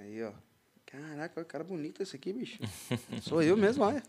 [0.00, 0.30] Aí, ó.
[0.86, 2.58] Caraca, cara bonito esse aqui, bicho.
[3.20, 4.02] Sou eu mesmo, olha.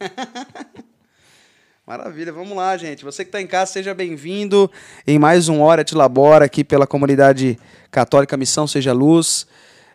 [1.86, 3.04] Maravilha, vamos lá, gente.
[3.04, 4.70] Você que está em casa, seja bem-vindo
[5.06, 7.58] em mais um Hora de Labora aqui pela comunidade
[7.92, 9.46] católica Missão Seja Luz.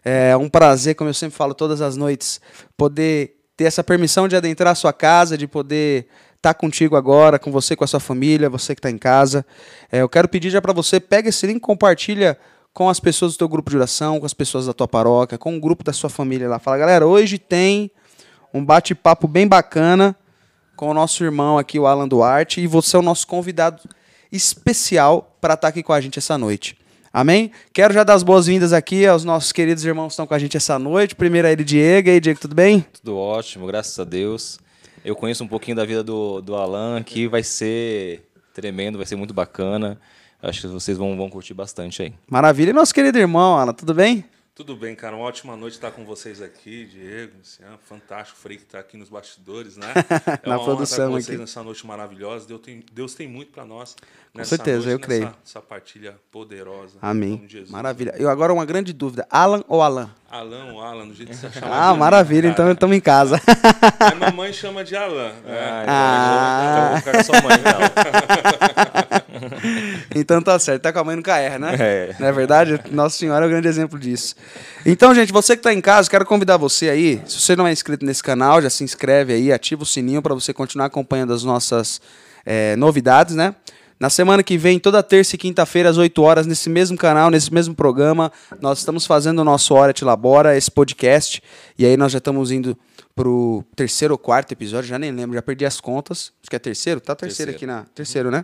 [0.06, 2.40] É um prazer, como eu sempre falo todas as noites,
[2.78, 6.08] poder ter essa permissão de adentrar a sua casa, de poder
[6.38, 9.46] estar tá contigo agora, com você, com a sua família, você que está em casa.
[9.92, 12.38] É, eu quero pedir já para você, pega esse link, compartilha
[12.74, 15.56] com as pessoas do teu grupo de oração, com as pessoas da tua paróquia, com
[15.56, 16.60] o grupo da sua família lá.
[16.60, 17.92] Fala, galera, hoje tem
[18.54, 20.16] um bate-papo bem bacana
[20.76, 23.82] com o nosso irmão aqui, o Alan Duarte, e você é o nosso convidado
[24.32, 26.78] especial para estar tá aqui com a gente essa noite.
[27.14, 27.52] Amém?
[27.74, 30.56] Quero já dar as boas-vindas aqui aos nossos queridos irmãos que estão com a gente
[30.56, 31.14] essa noite.
[31.14, 32.08] Primeiro é ele, Diego.
[32.08, 32.86] E aí, Diego, tudo bem?
[32.94, 34.60] Tudo ótimo, graças a Deus.
[35.04, 39.18] Eu conheço um pouquinho da vida do, do Alan, que vai ser tremendo, vai ser
[39.18, 40.00] muito bacana.
[40.42, 42.14] Acho que vocês vão, vão curtir bastante aí.
[42.30, 42.72] Maravilha.
[42.72, 44.26] E nosso querido irmão, Alan, tudo bem?
[44.54, 45.16] Tudo bem, cara.
[45.16, 49.10] Uma ótima noite estar com vocês aqui, Diego, Luciano, fantástico, Frei que está aqui nos
[49.10, 49.88] bastidores, né?
[50.44, 51.38] É Na produção estar com vocês aqui.
[51.38, 52.48] nessa noite maravilhosa.
[52.48, 53.96] Deus tem, Deus tem muito para nós.
[54.34, 55.26] Com certeza, noite, eu creio.
[55.26, 56.98] Nessa, essa partilha poderosa.
[57.02, 57.48] Amém.
[57.70, 58.14] Maravilha.
[58.18, 60.12] Eu agora uma grande dúvida: Alan ou Alan?
[60.30, 61.74] Alan ou Alan, do jeito que você chama.
[61.74, 62.48] Ah, maravilha.
[62.48, 63.42] Mim, então estamos em casa.
[64.00, 65.32] A mamãe chama de Alan.
[65.44, 65.86] Né?
[65.88, 67.24] Ah, então, ah.
[67.24, 69.21] sua mãe, não.
[70.16, 70.82] então tá certo.
[70.82, 71.76] Tá com a mãe nunca erra, né?
[71.80, 72.16] É.
[72.20, 72.80] Não é verdade?
[72.92, 74.36] Nossa Senhora é um grande exemplo disso.
[74.86, 77.22] Então, gente, você que está em casa, quero convidar você aí.
[77.26, 80.34] Se você não é inscrito nesse canal, já se inscreve aí, ativa o sininho para
[80.34, 82.02] você continuar acompanhando as nossas
[82.46, 83.56] é, novidades, né?
[84.02, 87.54] Na semana que vem, toda terça e quinta-feira, às 8 horas, nesse mesmo canal, nesse
[87.54, 91.40] mesmo programa, nós estamos fazendo o nosso Hora Te Labora, esse podcast.
[91.78, 92.76] E aí nós já estamos indo
[93.16, 96.34] pro terceiro ou quarto episódio, já nem lembro, já perdi as contas.
[96.42, 97.00] Acho que é terceiro?
[97.00, 97.76] Tá terceiro, terceiro.
[97.76, 97.94] aqui na.
[97.94, 98.44] Terceiro, né?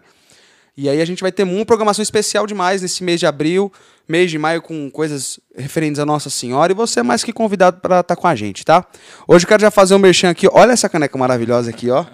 [0.78, 3.74] E aí a gente vai ter uma programação especial demais nesse mês de abril,
[4.08, 6.72] mês de maio com coisas referentes a Nossa Senhora.
[6.72, 8.86] E você é mais que convidado para estar tá com a gente, tá?
[9.28, 10.48] Hoje eu quero já fazer um merchan aqui.
[10.52, 12.06] Olha essa caneca maravilhosa aqui, ó.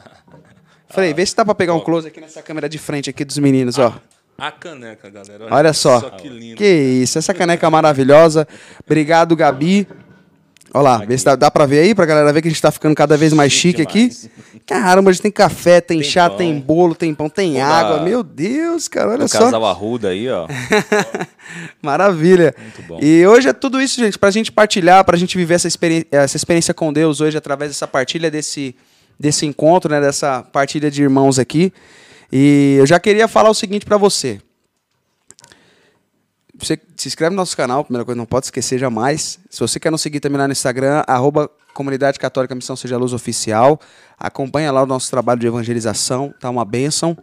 [0.88, 3.38] Falei, vê se dá pra pegar um close aqui nessa câmera de frente aqui dos
[3.38, 4.00] meninos, ó.
[4.38, 5.46] A caneca, galera.
[5.46, 6.00] Olha, Olha só.
[6.00, 6.10] só.
[6.12, 6.56] que.
[6.56, 8.48] Que isso, essa caneca maravilhosa.
[8.86, 9.88] Obrigado, Gabi.
[10.74, 12.62] Olha lá, vê se dá, dá pra ver aí, pra galera ver que a gente
[12.62, 14.10] tá ficando cada vez mais chique, aqui.
[14.66, 16.38] Caramba, a gente tem café, tem, tem chá, pão.
[16.40, 18.02] tem bolo, tem pão, tem Toda água.
[18.02, 19.38] Meu Deus, cara, olha só.
[19.38, 20.48] O casal Arruda aí, ó.
[21.80, 22.56] Maravilha.
[22.58, 23.00] Muito bom.
[23.00, 26.38] E hoje é tudo isso, gente, pra gente partilhar, pra gente viver essa, experi essa
[26.38, 28.76] experiência com Deus hoje, através dessa partilha desse
[29.20, 31.72] desse encontro, né, dessa partilha de irmãos aqui.
[32.32, 34.40] E eu já queria falar o seguinte para você.
[36.64, 39.38] Você se inscreve no nosso canal, primeira coisa, não pode esquecer jamais.
[39.50, 43.12] Se você quer nos seguir também lá no Instagram, arroba Comunidade Católica Missão Seja Luz
[43.12, 43.80] Oficial.
[44.18, 47.18] Acompanha lá o nosso trabalho de evangelização, tá uma bênção.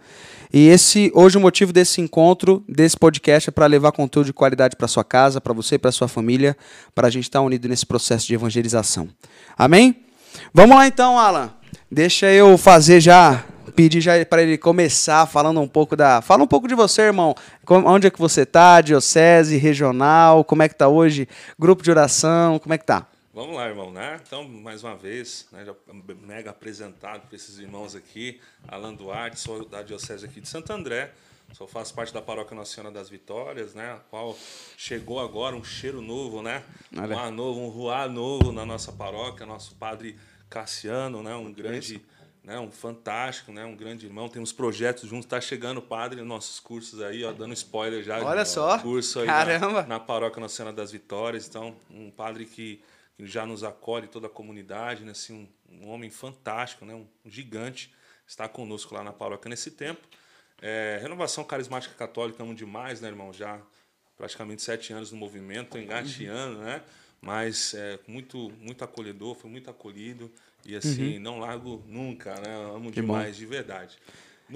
[0.52, 4.76] E esse hoje o motivo desse encontro, desse podcast, é para levar conteúdo de qualidade
[4.76, 6.54] para sua casa, para você e para sua família,
[6.94, 9.08] para a gente estar tá unido nesse processo de evangelização.
[9.56, 10.04] Amém?
[10.52, 11.50] Vamos lá então, Alan.
[11.90, 16.20] Deixa eu fazer já, pedir já para ele começar falando um pouco da.
[16.20, 17.34] Fala um pouco de você, irmão.
[17.68, 18.80] Onde é que você tá?
[18.80, 21.28] Diocese, regional, como é que tá hoje?
[21.58, 23.06] Grupo de oração, como é que tá?
[23.32, 24.20] Vamos lá, irmão, né?
[24.26, 25.74] Então, mais uma vez, né, já
[26.26, 31.12] mega apresentado para esses irmãos aqui, Alan Duarte, sou da Diocese aqui de Santo André,
[31.52, 33.92] só faço parte da paróquia Nossa Senhora das Vitórias, né?
[33.92, 34.36] A qual
[34.76, 36.62] chegou agora um cheiro novo, né?
[36.92, 40.16] Um ar novo, um ruar novo na nossa paróquia, nosso padre
[40.50, 42.02] Cassiano, né, um grande,
[42.42, 44.28] né, um fantástico, né, um grande irmão.
[44.28, 45.26] Temos projetos juntos.
[45.26, 48.22] Está chegando o padre nossos cursos aí, ó, dando spoiler já.
[48.22, 48.78] Olha só.
[48.78, 49.82] Curso aí Caramba.
[49.82, 51.46] Na, na paróquia Nossa Senhora das Vitórias.
[51.46, 52.82] Então, um padre que,
[53.16, 57.06] que já nos acolhe toda a comunidade, né, assim, um, um homem fantástico, né, um,
[57.24, 57.92] um gigante,
[58.26, 60.00] está conosco lá na paróquia nesse tempo.
[60.62, 63.32] É, renovação Carismática Católica, amo demais, né, irmão?
[63.32, 63.60] Já
[64.16, 66.82] praticamente sete anos no movimento, engateando, né?
[67.20, 70.30] mas é, muito muito acolhedor, foi muito acolhido
[70.64, 71.20] e assim uhum.
[71.20, 72.54] não largo nunca, né?
[72.74, 73.40] Amo que demais, bom.
[73.40, 73.98] de verdade.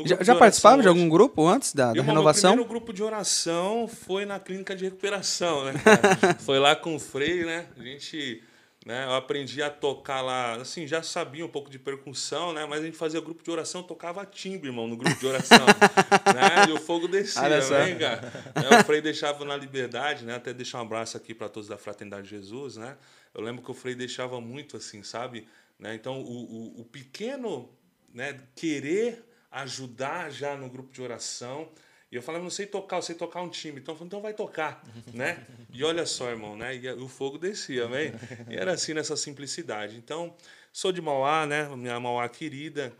[0.04, 2.50] já, já participava de algum grupo antes da, da renovação?
[2.50, 5.74] O primeiro grupo de oração foi na clínica de recuperação, né?
[6.40, 7.66] foi lá com o Frei, né?
[7.78, 8.42] A gente
[8.84, 9.06] né?
[9.06, 12.66] Eu aprendi a tocar lá, assim, já sabia um pouco de percussão, né?
[12.66, 15.64] Mas a gente fazia grupo de oração, tocava timbre, irmão, no grupo de oração.
[16.34, 16.68] né?
[16.68, 18.32] E o fogo descia, né, cara?
[18.54, 20.34] É, o Frei deixava na liberdade, né?
[20.34, 22.98] Até deixar um abraço aqui para todos da Fraternidade de Jesus, né?
[23.34, 25.48] Eu lembro que o Frei deixava muito assim, sabe?
[25.78, 25.94] Né?
[25.94, 27.70] Então, o, o, o pequeno
[28.12, 31.68] né, querer ajudar já no grupo de oração,
[32.10, 33.80] e eu falava, não sei tocar, eu sei tocar um time.
[33.80, 35.44] Então eu falei, então vai tocar, né?
[35.72, 36.76] E olha só, irmão, né?
[36.76, 38.12] E o fogo descia, amém?
[38.48, 39.96] E era assim, nessa simplicidade.
[39.96, 40.32] Então,
[40.72, 41.68] sou de Mauá, né?
[41.74, 42.92] Minha Mauá querida.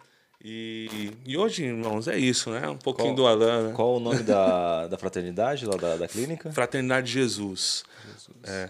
[0.43, 2.69] E, e hoje, irmãos, é isso, né?
[2.69, 3.69] Um pouquinho qual, do Alan.
[3.69, 3.73] Né?
[3.75, 6.53] Qual o nome da, da fraternidade lá da, da clínica?
[6.53, 7.85] Fraternidade Jesus.
[8.05, 8.37] Jesus.
[8.43, 8.69] É,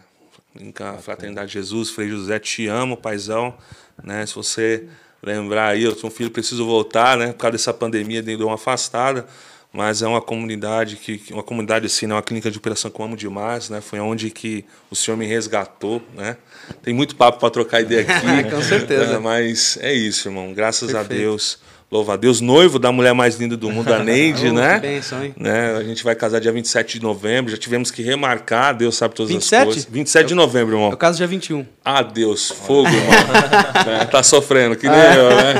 [0.55, 3.55] Clínica Fraternidade Jesus, Frei José, te amo, paizão.
[4.03, 4.25] Né?
[4.25, 4.87] Se você
[5.23, 7.29] lembrar aí, eu sou um filho, preciso voltar, né?
[7.29, 9.27] Por causa dessa pandemia, deu uma afastada
[9.75, 13.05] mas é uma comunidade que uma comunidade assim, né, uma clínica de operação que eu
[13.05, 13.81] amo demais, né?
[13.81, 16.37] Foi onde que o senhor me resgatou, né?
[16.81, 19.15] Tem muito papo para trocar ideia aqui, com certeza.
[19.15, 19.19] Né?
[19.19, 20.55] Mas é isso, irmão.
[20.55, 21.13] Graças Perfeito.
[21.13, 21.59] a Deus
[21.91, 24.75] Louva a Deus, noivo da mulher mais linda do mundo, a Neide, oh, né?
[24.75, 25.35] Que bênção, hein?
[25.37, 25.77] né?
[25.77, 29.31] A gente vai casar dia 27 de novembro, já tivemos que remarcar, Deus sabe todas
[29.31, 29.61] 27?
[29.61, 29.85] as coisas.
[29.85, 30.91] 27 de novembro, irmão.
[30.91, 31.65] Eu caso dia 21.
[31.85, 33.95] Ah, Deus, fogo, irmão.
[34.01, 35.15] é, tá sofrendo, que nem ah.
[35.15, 35.55] eu, né?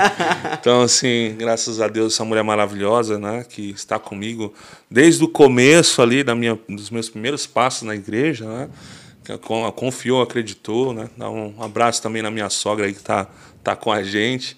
[0.59, 3.45] Então, assim, graças a Deus, essa mulher maravilhosa, né?
[3.49, 4.53] Que está comigo
[4.91, 8.69] desde o começo ali da minha, dos meus primeiros passos na igreja, né?
[9.77, 11.09] Confiou, acreditou, né?
[11.17, 13.27] Dá um abraço também na minha sogra aí que tá,
[13.63, 14.57] tá com a gente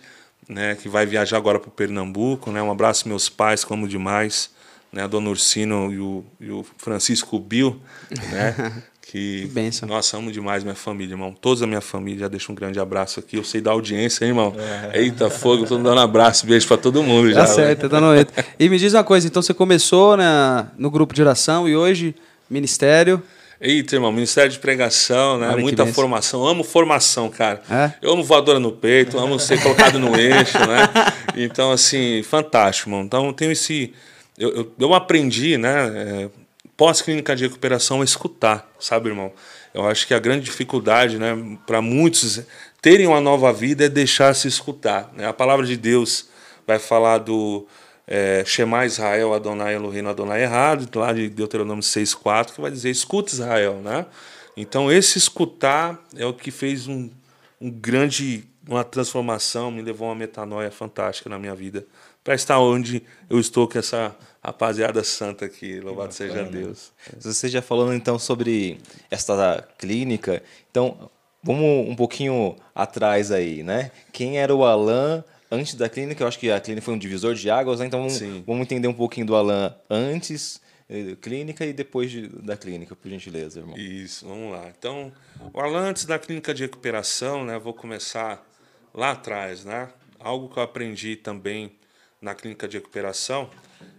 [0.48, 2.50] né, que vai viajar agora para o Pernambuco.
[2.50, 2.62] Né?
[2.62, 4.50] Um abraço meus pais, como demais,
[4.92, 7.80] né, a dona Ursino e o, e o Francisco Bill,
[8.30, 11.32] né, que, que nossa, amo demais minha família, irmão.
[11.32, 13.36] Toda a minha família, já deixo um grande abraço aqui.
[13.36, 14.54] Eu sei da audiência, hein, irmão.
[14.92, 15.00] É.
[15.00, 17.46] Eita, fogo, estou dando um abraço, beijo para todo mundo tá já.
[17.46, 18.08] certo, tá no
[18.58, 22.14] E me diz uma coisa, então você começou né, no grupo de oração e hoje
[22.48, 23.22] ministério
[23.60, 25.48] Eita, irmão, Ministério de Pregação, né?
[25.48, 26.46] Olha Muita formação.
[26.46, 27.62] Amo formação, cara.
[27.70, 27.92] É?
[28.02, 30.88] Eu amo voadora no peito, amo ser colocado no eixo, né?
[31.36, 33.02] Então, assim, fantástico, irmão.
[33.04, 33.92] Então, tenho esse.
[34.38, 35.92] Eu, eu, eu aprendi, né?
[35.94, 36.28] É,
[36.76, 39.32] Pós-clínica de recuperação, a escutar, sabe, irmão?
[39.72, 41.34] Eu acho que a grande dificuldade, né,
[41.66, 42.42] para muitos
[42.82, 45.10] terem uma nova vida é deixar se escutar.
[45.14, 45.26] Né?
[45.26, 46.28] A palavra de Deus
[46.66, 47.66] vai falar do
[48.06, 53.32] é, Shema Israel, Adonai Elohim, Adonai errado, lá de Deuteronômio 6,4, que vai dizer escuta
[53.32, 54.06] Israel, né?
[54.56, 57.10] Então esse escutar é o que fez um,
[57.60, 61.84] um grande, uma transformação, me levou a uma metanoia fantástica na minha vida,
[62.22, 66.92] para estar onde eu estou com essa rapaziada santa aqui, louvado seja Deus.
[67.18, 68.78] Você já falando então sobre
[69.10, 71.10] esta clínica, então
[71.42, 73.90] vamos um pouquinho atrás aí, né?
[74.12, 77.34] Quem era o Alan antes da clínica, eu acho que a clínica foi um divisor
[77.34, 77.86] de águas, né?
[77.86, 82.56] então vamos, vamos, entender um pouquinho do Alan antes eh, clínica e depois de, da
[82.56, 83.76] clínica, por gentileza, irmão.
[83.76, 84.68] Isso, vamos lá.
[84.78, 85.12] Então,
[85.52, 87.58] o Alan antes da clínica de recuperação, né?
[87.58, 88.46] Vou começar
[88.94, 89.88] lá atrás, né?
[90.18, 91.72] Algo que eu aprendi também
[92.20, 93.50] na clínica de recuperação,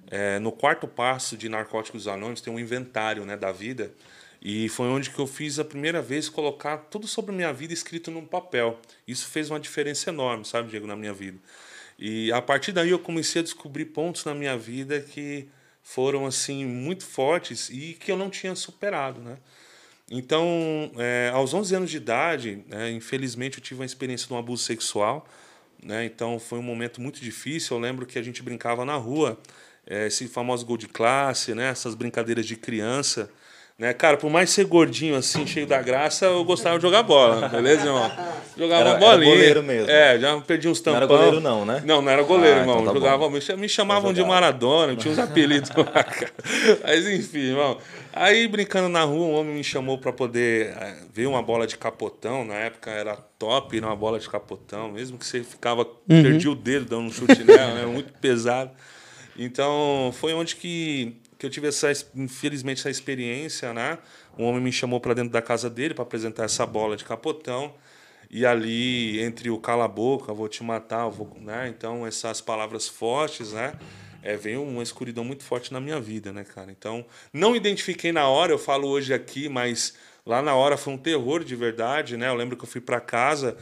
[0.10, 3.92] é, no quarto passo de Narcóticos Anônimos tem um inventário, né, da vida.
[4.50, 7.74] E foi onde que eu fiz a primeira vez colocar tudo sobre a minha vida
[7.74, 8.80] escrito num papel.
[9.06, 11.38] Isso fez uma diferença enorme, sabe, Diego, na minha vida.
[12.00, 15.50] E a partir daí eu comecei a descobrir pontos na minha vida que
[15.84, 19.38] foram assim muito fortes e que eu não tinha superado, né?
[20.10, 24.38] Então, é, aos 11 anos de idade, né, infelizmente eu tive uma experiência de um
[24.38, 25.28] abuso sexual,
[25.84, 26.06] né?
[26.06, 27.76] Então foi um momento muito difícil.
[27.76, 29.38] Eu lembro que a gente brincava na rua,
[29.86, 31.68] é, esse famoso gol de classe, né?
[31.68, 33.30] Essas brincadeiras de criança.
[33.80, 37.48] Né, cara, por mais ser gordinho assim, cheio da graça, eu gostava de jogar bola,
[37.48, 38.12] beleza, irmão?
[38.58, 39.32] Jogava era, bolinha.
[39.32, 39.92] Era goleiro mesmo.
[39.92, 40.94] É, já perdi uns tampão.
[40.94, 41.84] Não era goleiro não, né?
[41.86, 42.82] Não, não era goleiro, ah, irmão.
[42.82, 46.34] Então tá Jogava, me, me chamavam de Maradona, tinha uns apelidos lá, cara.
[46.84, 47.78] Mas enfim, irmão.
[48.14, 51.78] Aí brincando na rua, um homem me chamou para poder é, ver uma bola de
[51.78, 56.24] capotão, na época era top, uma bola de capotão, mesmo que você ficava uhum.
[56.24, 57.86] perdia o dedo dando um chute nela, né?
[57.86, 58.72] muito pesado.
[59.38, 63.98] Então, foi onde que que eu tive essa, infelizmente, essa experiência, né?
[64.38, 67.74] Um homem me chamou para dentro da casa dele para apresentar essa bola de capotão.
[68.30, 71.68] E ali, entre o cala a boca, vou te matar, vou, né?
[71.70, 73.74] Então, essas palavras fortes, né?
[74.22, 76.72] É, veio uma escuridão muito forte na minha vida, né, cara?
[76.72, 79.94] Então, não identifiquei na hora, eu falo hoje aqui, mas
[80.26, 82.28] lá na hora foi um terror de verdade, né?
[82.28, 83.56] Eu lembro que eu fui para casa,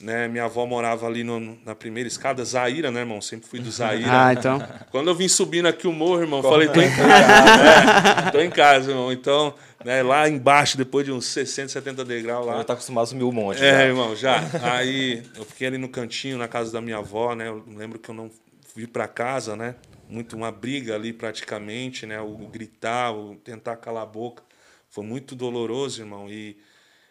[0.00, 0.28] né?
[0.28, 3.20] Minha avó morava ali no, na primeira escada, Zaira, né, irmão?
[3.20, 4.06] Sempre fui do Zaira.
[4.08, 4.58] Ah, então.
[4.90, 8.28] Quando eu vim subindo aqui o morro, irmão, Como falei, tô em casa.
[8.28, 9.12] é, tô em casa, irmão.
[9.12, 12.58] Então, né, lá embaixo, depois de uns 60, 70 degraus lá.
[12.58, 13.64] Já tá acostumado a subir um monte.
[13.64, 13.84] É, já.
[13.84, 14.40] irmão, já.
[14.72, 17.48] Aí eu fiquei ali no cantinho, na casa da minha avó, né?
[17.48, 18.30] Eu lembro que eu não
[18.76, 19.74] vi para casa, né?
[20.08, 22.20] Muito uma briga ali praticamente, né?
[22.20, 24.42] O gritar, o tentar calar a boca.
[24.88, 26.30] Foi muito doloroso, irmão.
[26.30, 26.56] E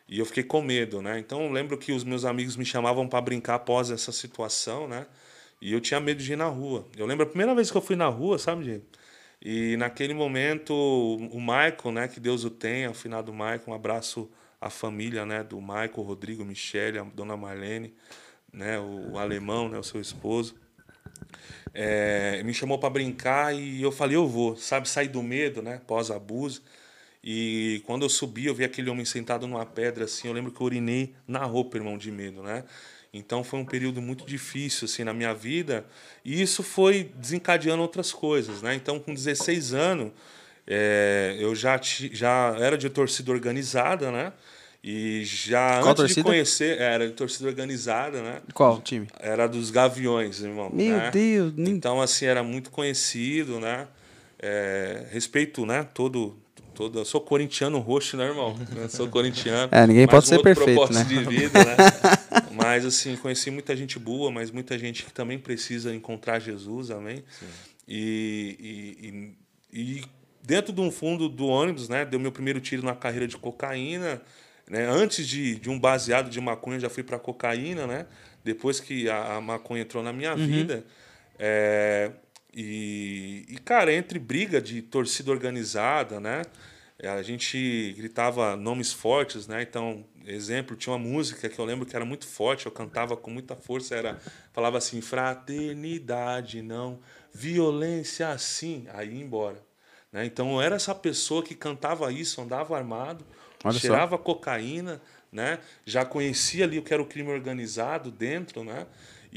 [0.08, 1.20] e eu fiquei com medo, né?
[1.20, 5.06] Então lembro que os meus amigos me chamavam para brincar após essa situação, né?
[5.62, 6.86] E eu tinha medo de ir na rua.
[6.96, 8.86] Eu lembro a primeira vez que eu fui na rua, sabe, Diego?
[9.42, 13.74] E naquele momento, o Michael, né, que Deus o tenha, o final do Michael, um
[13.74, 17.94] abraço à família, né, do Michael, Rodrigo, Michele, a dona Marlene,
[18.52, 20.56] né, o, o alemão, né, o seu esposo.
[21.74, 25.82] É, me chamou para brincar e eu falei, eu vou, sabe, sair do medo, né,
[25.86, 26.64] pós-abuso.
[27.24, 30.28] E quando eu subi, eu vi aquele homem sentado numa pedra assim.
[30.28, 32.64] Eu lembro que eu urinei na roupa, irmão, de medo, né?
[33.14, 35.86] Então foi um período muito difícil assim na minha vida,
[36.24, 38.76] e isso foi desencadeando outras coisas, né?
[38.76, 40.12] Então com 16 anos,
[40.66, 44.34] é, eu já já era de torcida organizada, né?
[44.84, 46.22] E já Qual antes torcida?
[46.22, 48.42] de conhecer, era de torcida organizada, né?
[48.54, 49.08] Qual time?
[49.20, 50.70] Era dos Gaviões, irmão.
[50.72, 51.12] Meu né?
[51.12, 53.88] Deus, Então, assim, era muito conhecido, né?
[54.40, 55.86] É, respeito, né?
[55.94, 56.38] Todo,
[56.78, 57.00] todo.
[57.00, 58.56] Eu sou corintiano roxo, né, irmão?
[58.76, 59.70] Eu sou corintiano.
[59.74, 61.04] É, ninguém pode um ser perfeito, propósito né?
[61.04, 61.76] de vida, né?
[62.54, 67.24] mas, assim, conheci muita gente boa, mas muita gente que também precisa encontrar Jesus, amém?
[67.88, 69.34] E,
[69.74, 70.04] e, e, e
[70.44, 72.06] dentro de um fundo do ônibus, né?
[72.06, 74.22] Deu meu primeiro tiro na carreira de cocaína.
[74.70, 74.86] Né?
[74.86, 78.06] Antes de, de um baseado de maconha, eu já fui para cocaína, né?
[78.44, 80.86] Depois que a, a maconha entrou na minha vida.
[81.40, 82.12] É,
[82.60, 86.42] e, e, cara, entre briga de torcida organizada, né?
[87.04, 89.62] A gente gritava nomes fortes, né?
[89.62, 93.30] Então, exemplo, tinha uma música que eu lembro que era muito forte, eu cantava com
[93.30, 94.18] muita força, era
[94.52, 97.00] falava assim: fraternidade, não
[97.38, 98.88] violência, sim.
[98.92, 99.64] Aí ia embora.
[100.12, 100.26] Né?
[100.26, 103.24] Então, eu era essa pessoa que cantava isso, andava armado,
[103.64, 103.80] Olha só.
[103.80, 105.00] cheirava cocaína,
[105.32, 105.60] né?
[105.86, 108.88] Já conhecia ali o que era o crime organizado dentro, né?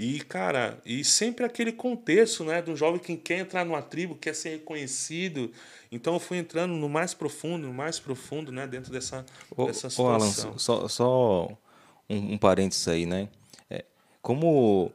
[0.02, 2.62] E, cara, e sempre aquele contexto, né?
[2.62, 5.52] De um jovem que quer entrar numa tribo, quer ser reconhecido.
[5.92, 8.66] Então eu fui entrando no mais profundo, no mais profundo, né?
[8.66, 10.58] Dentro dessa, Ô, dessa ô, Alan, situação.
[10.58, 11.48] só, só
[12.08, 13.28] um, um parênteses aí, né?
[13.68, 13.84] É,
[14.22, 14.90] como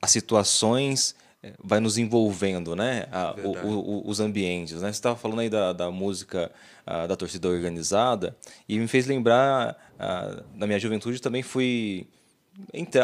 [0.00, 3.08] as situações é, vai nos envolvendo, né?
[3.10, 4.92] A- o- o- os ambientes, né?
[4.92, 6.52] Você estava falando aí da, da música
[6.86, 8.36] ah, da torcida organizada
[8.68, 12.06] e me fez lembrar, ah, na minha juventude também fui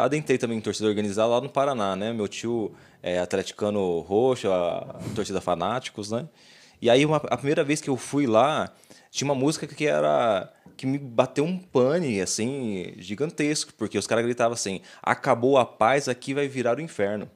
[0.03, 2.13] Adentrei também em torcida organizada lá no Paraná, né?
[2.13, 6.27] Meu tio é atleticano roxo, a, torcida fanáticos, né?
[6.81, 8.73] E aí, uma- a primeira vez que eu fui lá,
[9.11, 10.53] tinha uma música que era...
[10.77, 13.73] que me bateu um pane, assim, gigantesco.
[13.75, 17.31] Porque os caras gritavam assim, acabou a paz, aqui vai virar o inferno.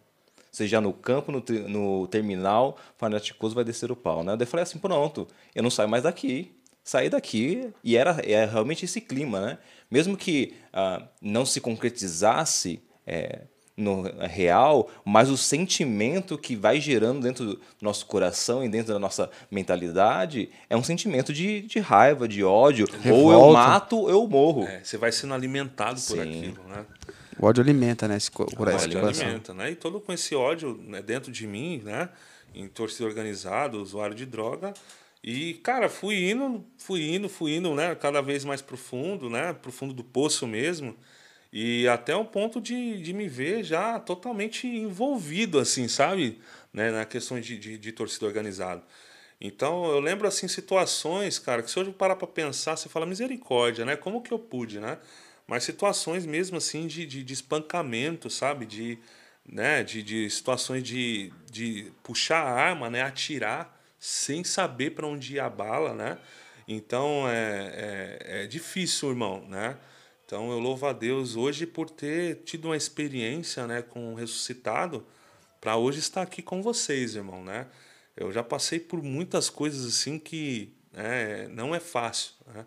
[0.51, 4.37] Seja no campo, no, no terminal, fanaticoso vai descer o pau, né?
[4.41, 6.53] Eu falei assim, pronto, eu não saio mais daqui.
[6.83, 9.59] Saí daqui e era, é realmente esse clima, né?
[9.91, 13.43] Mesmo que ah, não se concretizasse é,
[13.77, 18.99] no real, mas o sentimento que vai gerando dentro do nosso coração e dentro da
[18.99, 22.87] nossa mentalidade é um sentimento de, de raiva, de ódio.
[23.05, 23.53] Ou eu Revolta.
[23.53, 24.65] mato, ou eu morro.
[24.65, 26.21] É, você vai sendo alimentado por Sim.
[26.21, 26.87] aquilo, né?
[27.39, 28.17] O ódio alimenta, né?
[28.17, 29.71] Esse, por esse ódio alimenta, né?
[29.71, 32.09] E todo com esse ódio né, dentro de mim, né?
[32.55, 34.73] Em torcida organizada, usuário de droga.
[35.27, 37.97] E, cara, fui indo, fui indo, fui indo, né?
[37.97, 39.53] Cada vez mais profundo, né?
[39.55, 40.97] Profundo do poço mesmo.
[41.53, 46.41] E até o ponto de, de me ver já totalmente envolvido, assim, sabe?
[46.73, 46.93] Né?
[46.93, 48.85] Na questão de, de, de torcida organizada.
[49.41, 53.85] Então, eu lembro, assim, situações, cara, que se eu parar pra pensar, você fala misericórdia,
[53.85, 53.97] né?
[53.97, 54.99] Como que eu pude, né?
[55.47, 58.65] Mas situações mesmo, assim, de, de, de espancamento, sabe?
[58.65, 58.99] De,
[59.45, 59.83] né?
[59.83, 63.03] de, de situações de, de puxar a arma, né?
[63.03, 66.19] Atirar sem saber para onde ia a bala, né?
[66.69, 69.79] Então, é, é, é difícil, irmão, né?
[70.25, 73.83] Então, eu louvo a Deus hoje por ter tido uma experiência, né?
[73.83, 75.07] Com o ressuscitado,
[75.61, 77.67] para hoje estar aqui com vocês, irmão, né?
[78.17, 82.67] Eu já passei por muitas coisas assim que né, não é fácil, né?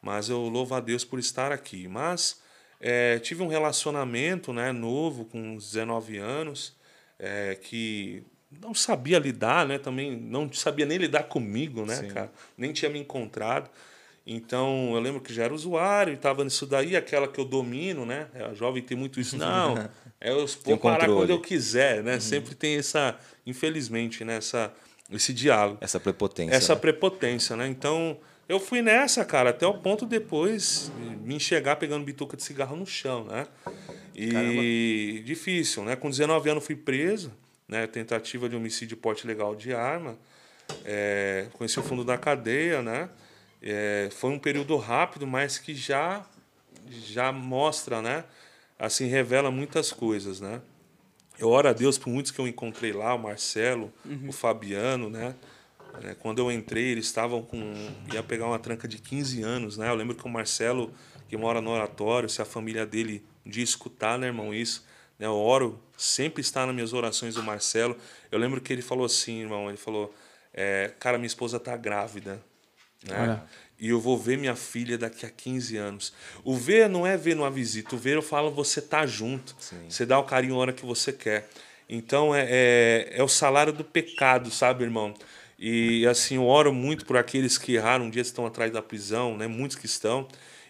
[0.00, 1.88] Mas eu louvo a Deus por estar aqui.
[1.88, 2.40] Mas
[2.80, 6.76] é, tive um relacionamento né, novo, com uns 19 anos,
[7.18, 8.22] é, que
[8.60, 9.78] não sabia lidar, né?
[9.78, 12.32] Também não sabia nem lidar comigo, né, cara?
[12.56, 13.70] Nem tinha me encontrado.
[14.26, 18.06] Então, eu lembro que já era usuário e estava nisso daí, aquela que eu domino,
[18.06, 18.26] né?
[18.34, 19.36] A jovem tem muito isso.
[19.38, 19.76] Não,
[20.20, 22.18] é eu vou parar quando eu quiser, né?
[22.18, 24.36] Sempre tem essa, infelizmente, né?
[24.36, 24.72] Essa,
[25.10, 26.54] esse diálogo Essa prepotência.
[26.54, 26.80] essa né?
[26.80, 27.68] prepotência, né?
[27.68, 28.16] Então,
[28.48, 30.90] eu fui nessa, cara, até o ponto depois
[31.22, 33.46] me enxergar pegando bituca de cigarro no chão, né?
[34.14, 35.96] E difícil, né?
[35.96, 37.30] Com 19 anos fui preso,
[37.68, 37.86] né?
[37.86, 40.18] Tentativa de homicídio porte legal de arma.
[40.84, 43.08] É, conheci o fundo da cadeia, né?
[43.62, 46.24] É, foi um período rápido, mas que já
[46.90, 48.24] já mostra, né?
[48.78, 50.60] Assim, revela muitas coisas, né?
[51.38, 53.92] Eu oro a Deus por muitos que eu encontrei lá, o Marcelo,
[54.28, 55.34] o Fabiano, né?
[56.02, 57.72] É, Quando eu entrei, eles estavam com.
[58.12, 59.88] ia pegar uma tranca de 15 anos, né?
[59.88, 60.92] Eu lembro que o Marcelo,
[61.28, 64.84] que mora no oratório, se a família dele um dia escutar, né, irmão, isso?
[65.26, 67.96] Eu oro, sempre está nas minhas orações o Marcelo.
[68.30, 70.14] Eu lembro que ele falou assim, irmão, ele falou:
[70.52, 72.42] é, Cara, minha esposa tá grávida,
[73.04, 73.42] né?
[73.78, 76.12] E eu vou ver minha filha daqui a 15 anos.
[76.44, 77.94] O ver não é ver numa visita.
[77.94, 79.54] O ver eu falo, você tá junto.
[79.88, 81.48] Você dá o carinho na hora que você quer.
[81.88, 85.12] Então é, é, é o salário do pecado, sabe, irmão?
[85.58, 89.36] E assim, eu oro muito por aqueles que erraram, um dia estão atrás da prisão,
[89.36, 89.46] né?
[89.46, 90.26] Muitos que estão.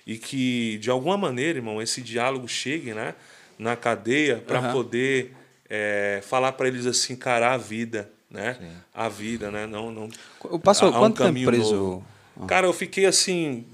[0.07, 3.15] E que, de alguma maneira, irmão, esse diálogo chegue né?
[3.59, 4.73] Na cadeia para Aham.
[4.73, 5.33] poder
[5.69, 8.57] é, falar para eles assim, encarar a vida, né?
[8.93, 9.67] A vida, né?
[9.67, 10.09] Não, não,
[10.61, 11.75] Passou há um quanto tempo preso?
[11.75, 12.47] novo.
[12.47, 13.65] Cara, eu fiquei assim.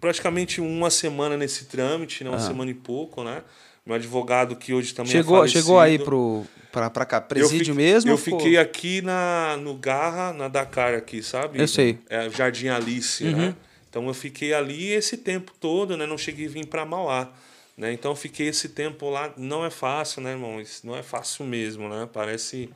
[0.00, 2.30] praticamente uma semana nesse trâmite, né?
[2.30, 2.40] Uma Ah.
[2.40, 3.42] semana e pouco, né?
[3.84, 5.60] Meu advogado que hoje também Chegou, é falecido.
[5.62, 8.10] chegou aí pro, pra, pra cá, Eu presídio fiquei- mesmo?
[8.10, 11.60] Eu ficou- fiquei aqui na, no Garra, na Dakar aqui, sabe?
[11.60, 11.98] Eu sei.
[12.08, 13.36] É, Jardim Alice, Uhum.
[13.36, 13.54] né?
[13.90, 16.06] Então eu fiquei ali esse tempo todo, né?
[16.06, 17.28] Não cheguei a vir para Mauá.
[17.76, 17.92] Né?
[17.92, 19.32] Então fiquei esse tempo lá.
[19.36, 20.60] Não é fácil, né, irmão?
[20.60, 22.08] Isso não é fácil mesmo, né?
[22.12, 22.70] Parece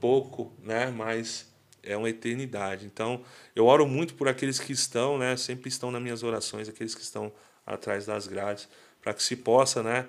[0.00, 0.86] pouco, né?
[0.86, 1.46] Mas
[1.82, 2.86] é uma eternidade.
[2.86, 3.22] Então
[3.54, 5.36] eu oro muito por aqueles que estão, né?
[5.36, 7.32] Sempre estão nas minhas orações, aqueles que estão
[7.66, 8.68] atrás das grades,
[9.02, 10.06] para que se possa, né?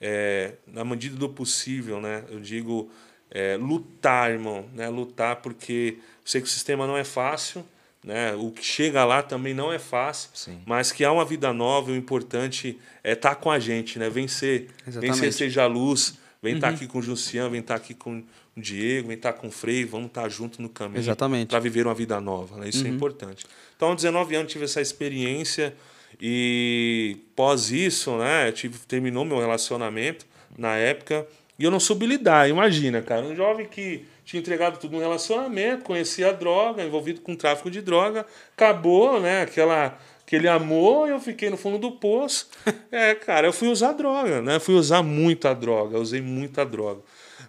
[0.00, 2.24] é, na medida do possível, né?
[2.28, 2.90] Eu digo
[3.30, 4.88] é, lutar, irmão, né?
[4.88, 7.64] Lutar porque eu sei que o sistema não é fácil,
[8.04, 8.34] né?
[8.34, 10.60] O que chega lá também não é fácil, Sim.
[10.66, 11.90] mas que há uma vida nova.
[11.90, 14.08] O importante é estar com a gente, né?
[14.08, 15.14] Vencer, Exatamente.
[15.14, 16.18] vencer seja a luz.
[16.40, 18.22] Vem estar aqui com o Jussian, vem estar aqui com
[18.56, 21.00] o Diego, vem estar com o Frei, vamos estar junto no caminho.
[21.00, 21.48] Exatamente.
[21.48, 22.68] Para viver uma vida nova, né?
[22.68, 23.44] Isso é importante.
[23.76, 25.74] Então, aos 19 anos tive essa experiência
[26.20, 30.26] e pós isso, né, tive, terminou meu relacionamento
[30.56, 31.26] na época
[31.58, 32.48] e eu não soube lidar.
[32.48, 37.34] Imagina, cara, um jovem que tinha entregado tudo no relacionamento, conhecia a droga, envolvido com
[37.34, 42.50] tráfico de droga, acabou, né, aquela aquele amor, eu fiquei no fundo do poço.
[42.92, 44.58] É, cara, eu fui usar droga, né?
[44.58, 47.00] Fui usar muita droga, usei muita droga.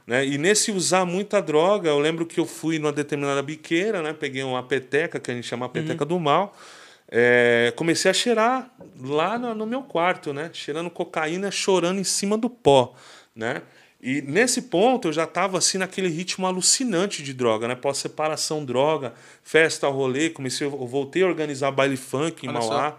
[0.05, 0.25] Né?
[0.25, 4.13] E nesse usar muita droga, eu lembro que eu fui numa determinada biqueira, né?
[4.13, 6.55] Peguei uma peteca, que a gente chama a peteca do mal.
[7.09, 8.69] É, comecei a cheirar
[9.01, 10.50] lá no, no meu quarto, né?
[10.53, 12.93] Cheirando cocaína, chorando em cima do pó,
[13.36, 13.62] né?
[14.01, 17.75] E nesse ponto eu já estava assim naquele ritmo alucinante de droga, né?
[17.75, 19.13] Pós-separação, droga,
[19.43, 20.29] festa, rolê.
[20.29, 22.69] Comecei, eu voltei a organizar baile funk em Olha só.
[22.69, 22.97] Mauá.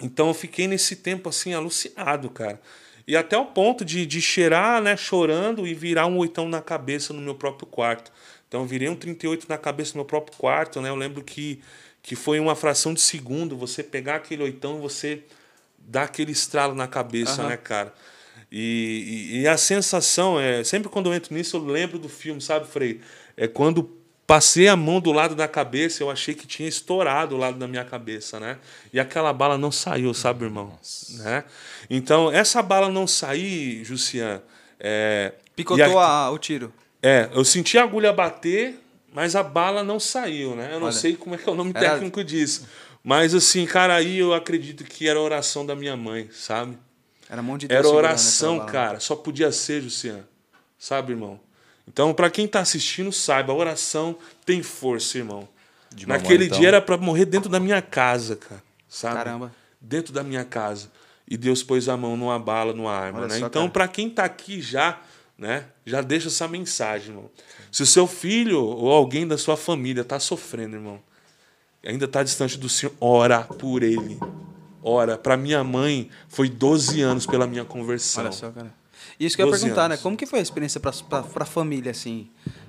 [0.00, 2.60] Então eu fiquei nesse tempo assim alucinado, cara.
[3.06, 7.14] E até o ponto de, de cheirar, né, chorando e virar um oitão na cabeça
[7.14, 8.12] no meu próprio quarto.
[8.46, 10.90] Então eu virei um 38 na cabeça no meu próprio quarto, né?
[10.90, 11.62] Eu lembro que,
[12.02, 15.22] que foi uma fração de segundo você pegar aquele oitão e você
[15.78, 17.48] dar aquele estralo na cabeça, Aham.
[17.48, 17.94] né, cara?
[18.50, 20.64] E, e, e a sensação é.
[20.64, 23.00] Sempre quando eu entro nisso, eu lembro do filme, sabe, Frei?
[23.36, 23.96] É quando
[24.26, 27.66] passei a mão do lado da cabeça, eu achei que tinha estourado o lado da
[27.66, 28.58] minha cabeça, né?
[28.92, 30.78] E aquela bala não saiu, sabe, irmão?
[31.18, 31.44] Né?
[31.88, 34.42] Então, essa bala não sair, Jussian.
[34.78, 36.72] É, Picotou a- a- o tiro.
[37.02, 38.78] é, eu senti a agulha bater,
[39.14, 40.68] mas a bala não saiu, né?
[40.72, 40.92] Eu não Olha.
[40.96, 42.66] sei como é que é o nome Era- técnico disso.
[43.02, 46.76] Mas assim, cara, aí eu acredito que era a oração da minha mãe, sabe?
[47.28, 47.78] Era mão de Deus.
[47.78, 49.00] Era oração, cara.
[49.00, 50.24] Só podia ser, Luciano.
[50.78, 51.38] Sabe, irmão?
[51.86, 55.48] Então, pra quem tá assistindo, saiba, a oração tem força, irmão.
[55.94, 56.58] De mamãe, Naquele então.
[56.58, 58.62] dia era pra morrer dentro da minha casa, cara.
[58.88, 59.14] Sabe?
[59.16, 59.52] Caramba.
[59.80, 60.90] Dentro da minha casa.
[61.26, 63.38] E Deus pôs a mão numa bala, numa arma, Olha né?
[63.38, 64.98] só, Então, pra quem tá aqui já,
[65.36, 65.64] né?
[65.84, 67.30] Já deixa essa mensagem, irmão.
[67.70, 71.00] Se o seu filho ou alguém da sua família tá sofrendo, irmão,
[71.84, 74.18] ainda tá distante do Senhor, ora por ele.
[74.82, 75.18] Ora.
[75.18, 78.24] Pra minha mãe, foi 12 anos pela minha conversão.
[78.24, 78.72] Olha só, cara.
[79.18, 79.98] E isso que eu ia 12 perguntar, anos.
[79.98, 80.02] né?
[80.02, 82.28] Como que foi a experiência pra, pra família, assim,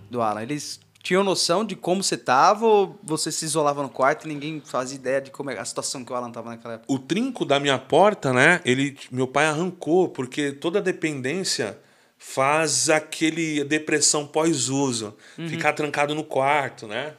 [0.09, 0.41] do Alan?
[0.41, 4.61] Eles tinham noção de como você tava ou você se isolava no quarto e ninguém
[4.63, 6.91] fazia ideia de como é a situação que o Alan tava naquela época?
[6.91, 8.59] o trinco da minha porta, né?
[8.65, 11.77] Ele, meu pai arrancou porque toda dependência
[12.17, 15.15] faz aquele depressão pós-uso,
[15.47, 17.13] ficar trancado no quarto, né?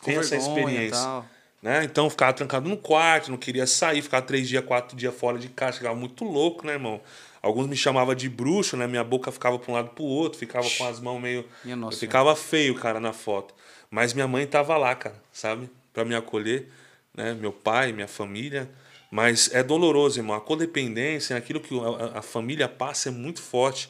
[0.00, 1.22] Com Tem essa experiência.
[1.62, 1.84] Né?
[1.84, 5.48] Então ficava trancado no quarto, não queria sair, ficava três dias, quatro dias fora de
[5.48, 7.00] casa, ficava muito louco, né, irmão?
[7.42, 8.86] Alguns me chamavam de bruxo, né?
[8.86, 11.46] Minha boca ficava para um lado para o outro, ficava com as mãos meio.
[11.64, 11.96] Nossa.
[11.96, 13.54] Eu ficava feio, cara, na foto.
[13.90, 15.70] Mas minha mãe tava lá, cara, sabe?
[15.92, 16.68] Para me acolher,
[17.14, 17.34] né?
[17.34, 18.70] Meu pai, minha família.
[19.10, 20.36] Mas é doloroso, irmão.
[20.36, 21.74] A codependência, aquilo que
[22.14, 23.88] a família passa é muito forte.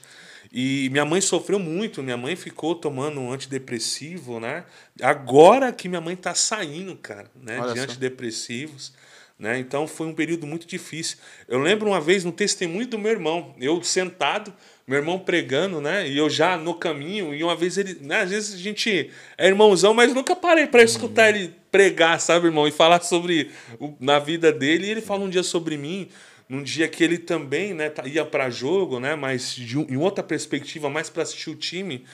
[0.53, 2.03] E minha mãe sofreu muito.
[2.03, 4.65] Minha mãe ficou tomando um antidepressivo, né?
[5.01, 7.61] Agora que minha mãe tá saindo, cara, né?
[7.61, 7.85] Olha de só.
[7.85, 8.93] antidepressivos.
[9.39, 9.59] Né?
[9.59, 11.17] Então foi um período muito difícil.
[11.49, 14.53] Eu lembro uma vez no testemunho do meu irmão, eu sentado,
[14.87, 16.07] meu irmão pregando, né?
[16.07, 17.97] E eu já no caminho, e uma vez ele.
[18.03, 18.21] Né?
[18.21, 22.69] Às vezes a gente é irmãozão, mas nunca parei para escutar ele pregar, sabe, irmão?
[22.69, 24.87] E falar sobre o- na vida dele.
[24.87, 26.09] E ele fala um dia sobre mim,
[26.51, 29.15] num dia que ele também né, tá- ia para jogo, né?
[29.15, 32.05] Mas de um- em outra perspectiva, mais para assistir o time.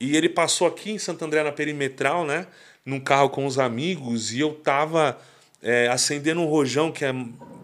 [0.00, 2.46] E ele passou aqui em Santo André na perimetral, né?
[2.86, 5.18] Num carro com os amigos, e eu tava
[5.64, 7.12] é, acendendo um rojão que é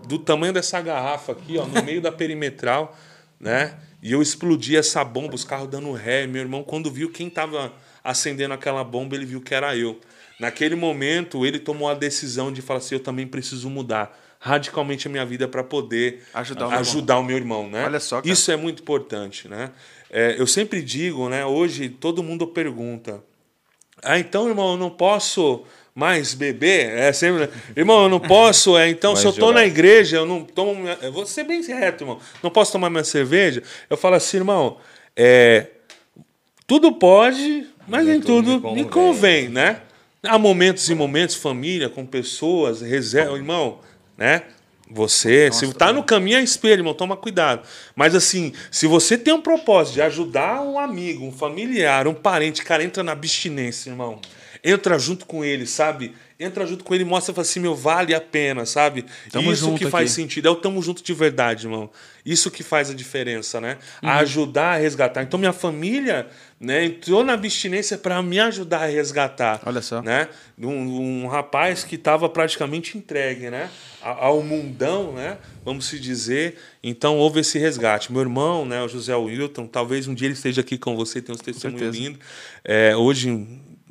[0.07, 2.97] do tamanho dessa garrafa aqui, ó, no meio da perimetral,
[3.41, 3.75] né?
[4.03, 6.27] E eu explodi essa bomba, os carros dando ré.
[6.27, 7.73] Meu irmão, quando viu quem estava
[8.05, 9.99] acendendo aquela bomba, ele viu que era eu.
[10.39, 15.11] Naquele momento, ele tomou a decisão de falar assim: eu também preciso mudar radicalmente a
[15.11, 17.85] minha vida para poder Ajudar o meu ajudar o meu irmão, né?
[17.85, 18.33] Olha só, cara.
[18.33, 19.71] Isso é muito importante, né?
[20.11, 21.45] É, eu sempre digo, né?
[21.45, 23.23] Hoje todo mundo pergunta:
[24.03, 26.91] ah, então, irmão, eu não posso mais beber?
[26.97, 29.55] É sempre, irmão, eu não posso, é, então se eu tô jogar.
[29.55, 32.21] na igreja, eu não tomo, minha- eu vou ser bem reto, irmão.
[32.43, 33.63] Não posso tomar minha cerveja.
[33.91, 34.79] Eu falo assim, irmão,
[35.17, 35.67] é,
[36.67, 39.81] tudo pode, mas nem tudo me convém, né?
[40.23, 43.81] Há momentos e momentos, família, com pessoas, reserva, irmão,
[44.19, 44.43] né?
[44.91, 47.67] Você, se tá no caminho, é espelho, irmão, toma cuidado.
[47.95, 52.65] Mas assim, se você tem um propósito de ajudar um amigo, um familiar, um parente,
[52.65, 54.19] cara, entra na abstinência, irmão.
[54.63, 56.15] Entra junto com ele, sabe?
[56.41, 59.05] Entra junto com ele e mostra fala assim, meu, vale a pena, sabe?
[59.33, 60.23] Tamo Isso que faz aqui.
[60.23, 60.47] sentido.
[60.47, 61.91] É o tamo junto de verdade, irmão.
[62.25, 63.77] Isso que faz a diferença, né?
[64.01, 64.09] Uhum.
[64.09, 65.23] A ajudar a resgatar.
[65.23, 66.29] Então, minha família
[66.61, 69.61] né, entrou na abstinência para me ajudar a resgatar.
[69.67, 70.01] Olha só.
[70.01, 70.29] Né?
[70.57, 73.69] Um, um rapaz que estava praticamente entregue, né?
[74.01, 75.39] Ao mundão, né?
[75.65, 76.57] Vamos se dizer.
[76.85, 78.13] Então, houve esse resgate.
[78.13, 78.81] Meu irmão, né?
[78.81, 82.21] O José Wilton, talvez um dia ele esteja aqui com você, tem uns testemunhos lindos.
[82.65, 83.49] É, hoje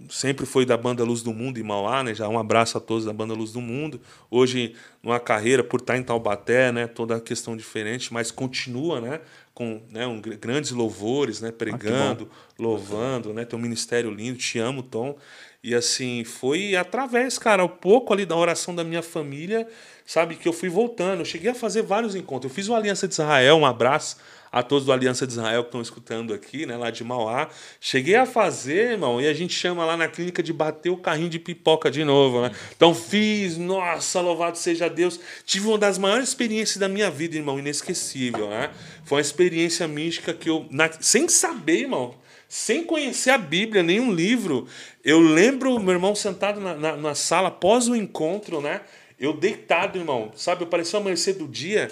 [0.10, 2.14] sempre foi da banda Luz do Mundo em Mauá, né?
[2.14, 4.00] Já um abraço a todos da banda Luz do Mundo.
[4.30, 6.88] Hoje numa carreira por estar em Taubaté, né?
[6.88, 9.22] Toda a questão diferente, mas continua, né?
[9.54, 10.06] Com né?
[10.06, 11.52] um, gr- grandes louvores, né?
[11.52, 12.30] Pregando,
[12.60, 13.44] louvando, né?
[13.46, 14.38] Tem um ministério lindo.
[14.38, 15.18] Te amo, Tom.
[15.64, 19.68] E assim foi através, cara, um pouco ali da oração da minha família,
[20.06, 21.20] sabe que eu fui voltando.
[21.22, 22.52] Eu cheguei a fazer vários encontros.
[22.52, 24.18] Eu fiz o Aliança de Israel, um abraço
[24.60, 27.48] a todos do Aliança de Israel que estão escutando aqui, né, lá de Mauá.
[27.80, 31.30] Cheguei a fazer, irmão, e a gente chama lá na clínica de bater o carrinho
[31.30, 32.52] de pipoca de novo, né?
[32.76, 35.20] Então fiz, nossa, louvado seja Deus.
[35.46, 38.72] Tive uma das maiores experiências da minha vida, irmão, inesquecível, né?
[39.06, 42.16] Foi uma experiência mística que eu, na- sem saber, irmão,
[42.50, 44.68] sem conhecer a Bíblia, nenhum livro,
[45.04, 48.82] eu lembro meu irmão sentado na, na, na sala após o encontro, né?
[49.20, 50.64] Eu deitado, irmão, sabe?
[50.64, 51.90] Eu parecia o amanhecer do dia.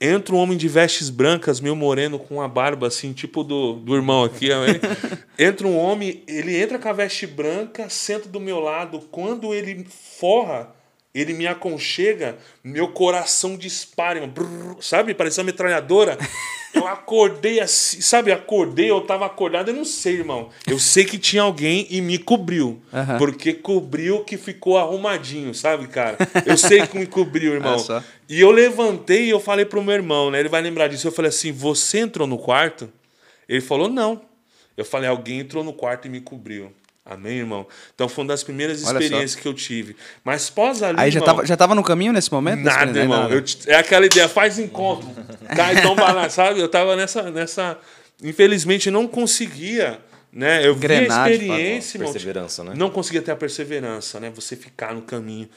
[0.00, 3.96] Entra um homem de vestes brancas, meio moreno, com uma barba assim, tipo do, do
[3.96, 4.48] irmão aqui.
[5.36, 9.00] entra um homem, ele entra com a veste branca, senta do meu lado.
[9.10, 10.72] Quando ele forra,
[11.20, 14.26] ele me aconchega, meu coração dispara.
[14.26, 15.14] Brrr, sabe?
[15.14, 16.18] Parecia uma metralhadora.
[16.74, 18.30] Eu acordei assim, sabe?
[18.30, 20.50] Acordei, eu tava acordado, eu não sei, irmão.
[20.66, 22.80] Eu sei que tinha alguém e me cobriu.
[22.92, 23.16] Aham.
[23.16, 26.18] Porque cobriu que ficou arrumadinho, sabe, cara?
[26.44, 27.78] Eu sei que me cobriu, irmão.
[27.78, 28.02] Só.
[28.28, 30.40] E eu levantei e eu falei pro meu irmão, né?
[30.40, 31.08] Ele vai lembrar disso.
[31.08, 32.92] Eu falei assim: Você entrou no quarto?
[33.48, 34.20] Ele falou: Não.
[34.76, 36.70] Eu falei: Alguém entrou no quarto e me cobriu.
[37.08, 37.66] Amém, irmão?
[37.94, 38.98] Então foi uma das primeiras Olha só.
[39.00, 39.96] experiências que eu tive.
[40.22, 41.00] Mas pós ali.
[41.00, 42.60] Aí já irmão, tava, já tava no caminho nesse momento?
[42.60, 43.22] Nada, irmão.
[43.22, 43.34] Nada.
[43.34, 45.08] Eu é aquela ideia, faz encontro.
[45.56, 46.60] Cai, então vai lá, sabe?
[46.60, 47.30] Eu tava nessa.
[47.30, 47.78] nessa
[48.22, 50.00] infelizmente, não conseguia.
[50.30, 50.66] Né?
[50.66, 52.12] Eu vi a experiência, irmão.
[52.12, 52.74] perseverança, né?
[52.76, 54.30] Não conseguia ter a perseverança, né?
[54.34, 55.48] Você ficar no caminho.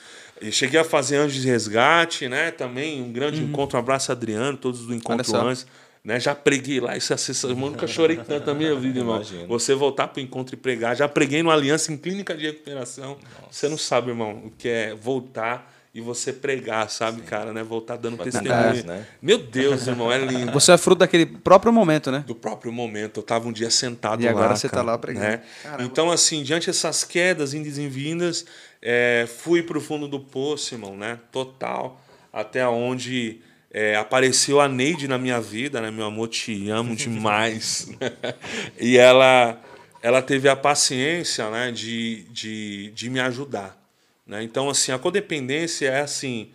[0.42, 2.52] E cheguei a fazer Anjos de Resgate, né?
[2.52, 3.78] Também um grande encontro.
[3.78, 5.56] Um abraço, Adriano, todos do Encontro Uhum.
[6.04, 6.20] Né?
[6.20, 7.58] Já preguei lá, isso é sensacional.
[7.58, 9.16] Eu nunca chorei tanto na minha vida, irmão.
[9.18, 9.48] Imagino.
[9.48, 10.96] Você voltar para o encontro e pregar.
[10.96, 13.18] Já preguei no Aliança em Clínica de Recuperação.
[13.52, 17.62] Você não sabe, irmão, o que é voltar e você pregar, sabe, cara, né?
[17.64, 18.86] Voltar dando Verdade, testemunho.
[18.86, 19.06] né?
[19.22, 20.52] Meu Deus, irmão, é lindo.
[20.54, 22.24] Você é fruto daquele próprio momento, né?
[22.26, 23.20] Do próprio momento.
[23.20, 24.32] Eu tava um dia sentado E lá.
[24.32, 25.26] agora você tá cara, lá pregando.
[25.26, 25.42] Né?
[25.82, 28.46] Então, assim, diante dessas quedas, indas e vindas,
[28.82, 31.20] é, fui pro fundo do poço, irmão, né?
[31.32, 32.02] Total.
[32.32, 33.42] Até onde
[33.74, 35.90] é, apareceu a Neide na minha vida, né?
[35.90, 37.90] Meu amor, te amo demais.
[38.80, 39.60] e ela,
[40.02, 41.72] ela teve a paciência, né?
[41.72, 43.82] De, de, de me ajudar.
[44.28, 44.44] Né?
[44.44, 46.52] Então, assim, a codependência é assim: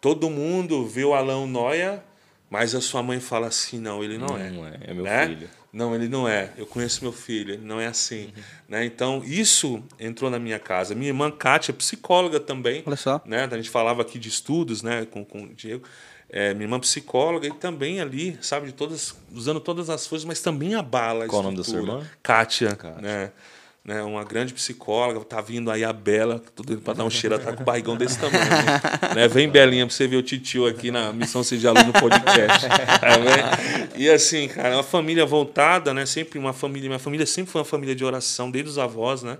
[0.00, 2.04] todo mundo vê o Alain Noia,
[2.50, 5.26] mas a sua mãe fala assim: não, ele não é Não é, é meu né?
[5.26, 5.50] filho.
[5.70, 6.50] Não, ele não é.
[6.56, 8.32] Eu conheço meu filho, ele não é assim.
[8.66, 8.86] Né?
[8.86, 10.94] Então, isso entrou na minha casa.
[10.94, 12.82] Minha irmã Kátia, psicóloga também.
[12.86, 13.20] Olha só.
[13.26, 13.46] Né?
[13.50, 15.06] A gente falava aqui de estudos né?
[15.10, 15.86] com, com o Diego.
[16.30, 20.40] É, minha irmã psicóloga e também ali, sabe, de todas, usando todas as forças, mas
[20.40, 20.82] também a
[21.26, 22.06] Qual o nome da sua irmã?
[22.22, 23.00] Kátia, Kátia.
[23.00, 23.32] né?
[23.88, 24.02] né?
[24.02, 27.54] Uma grande psicóloga, tá vindo aí a Bela, tudo para dar um cheiro, ela tá
[27.54, 28.44] com o barrigão desse tamanho.
[29.16, 29.26] né?
[29.26, 32.68] Vem Belinha pra você ver o titio aqui na Missão Seja Luz no podcast.
[32.68, 36.04] Tá e assim, cara, uma família voltada, né?
[36.04, 39.38] Sempre uma família, minha família sempre foi uma família de oração, desde os avós, né?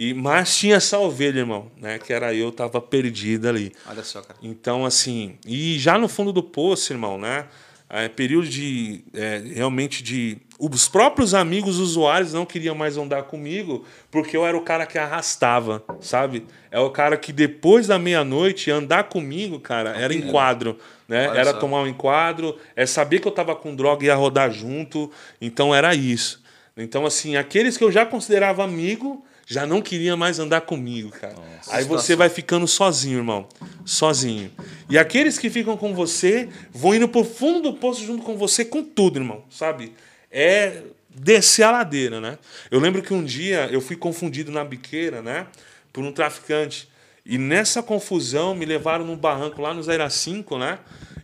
[0.00, 1.98] E, mas tinha essa ovelha, irmão, né?
[1.98, 3.70] Que era eu, tava perdida ali.
[3.86, 4.38] Olha só, cara.
[4.42, 7.44] Então, assim, e já no fundo do poço, irmão, né?
[7.86, 10.38] É, período de é, realmente de.
[10.58, 14.96] Os próprios amigos usuários não queriam mais andar comigo porque eu era o cara que
[14.96, 16.46] arrastava, sabe?
[16.70, 21.28] É o cara que depois da meia-noite andar comigo, cara, era enquadro, né?
[21.28, 21.58] Olha Era só.
[21.58, 25.10] tomar um enquadro, é saber que eu tava com droga e ia rodar junto,
[25.40, 26.42] então era isso.
[26.74, 31.34] Então, assim, aqueles que eu já considerava amigo já não queriam mais andar comigo, cara.
[31.68, 33.48] Aí você vai ficando sozinho, irmão.
[33.84, 34.50] Sozinho.
[34.88, 38.64] E aqueles que ficam com você vão indo pro fundo do poço junto com você
[38.64, 39.42] com tudo, irmão.
[39.50, 39.92] Sabe?
[40.30, 42.38] É descer a ladeira, né?
[42.70, 45.46] Eu lembro que um dia eu fui confundido na biqueira, né?
[45.92, 46.88] por um traficante.
[47.24, 50.78] E nessa confusão me levaram num barranco lá no 05, né?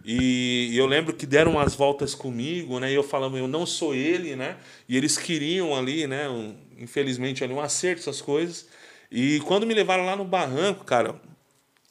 [0.05, 2.93] E eu lembro que deram umas voltas comigo, né?
[2.93, 4.57] E eu falando, eu não sou ele, né?
[4.89, 6.29] E eles queriam ali, né?
[6.29, 8.67] Um, infelizmente ali um acerto, essas coisas.
[9.11, 11.21] E quando me levaram lá no barranco, cara,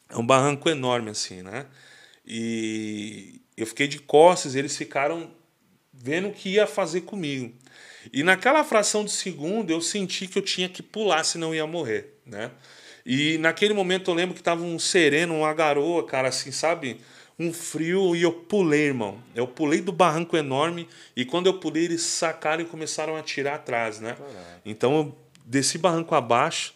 [0.09, 1.65] é um barranco enorme assim, né?
[2.25, 5.31] E eu fiquei de costas, eles ficaram
[5.93, 7.53] vendo o que ia fazer comigo.
[8.11, 12.19] E naquela fração de segundo eu senti que eu tinha que pular, senão ia morrer,
[12.25, 12.51] né?
[13.05, 16.99] E naquele momento eu lembro que tava um sereno, uma garoa, cara, assim, sabe?
[17.37, 19.19] Um frio e eu pulei, irmão.
[19.35, 23.55] Eu pulei do barranco enorme e quando eu pulei eles sacaram e começaram a atirar
[23.55, 24.13] atrás, né?
[24.13, 24.61] Caraca.
[24.65, 26.73] Então eu desci barranco abaixo,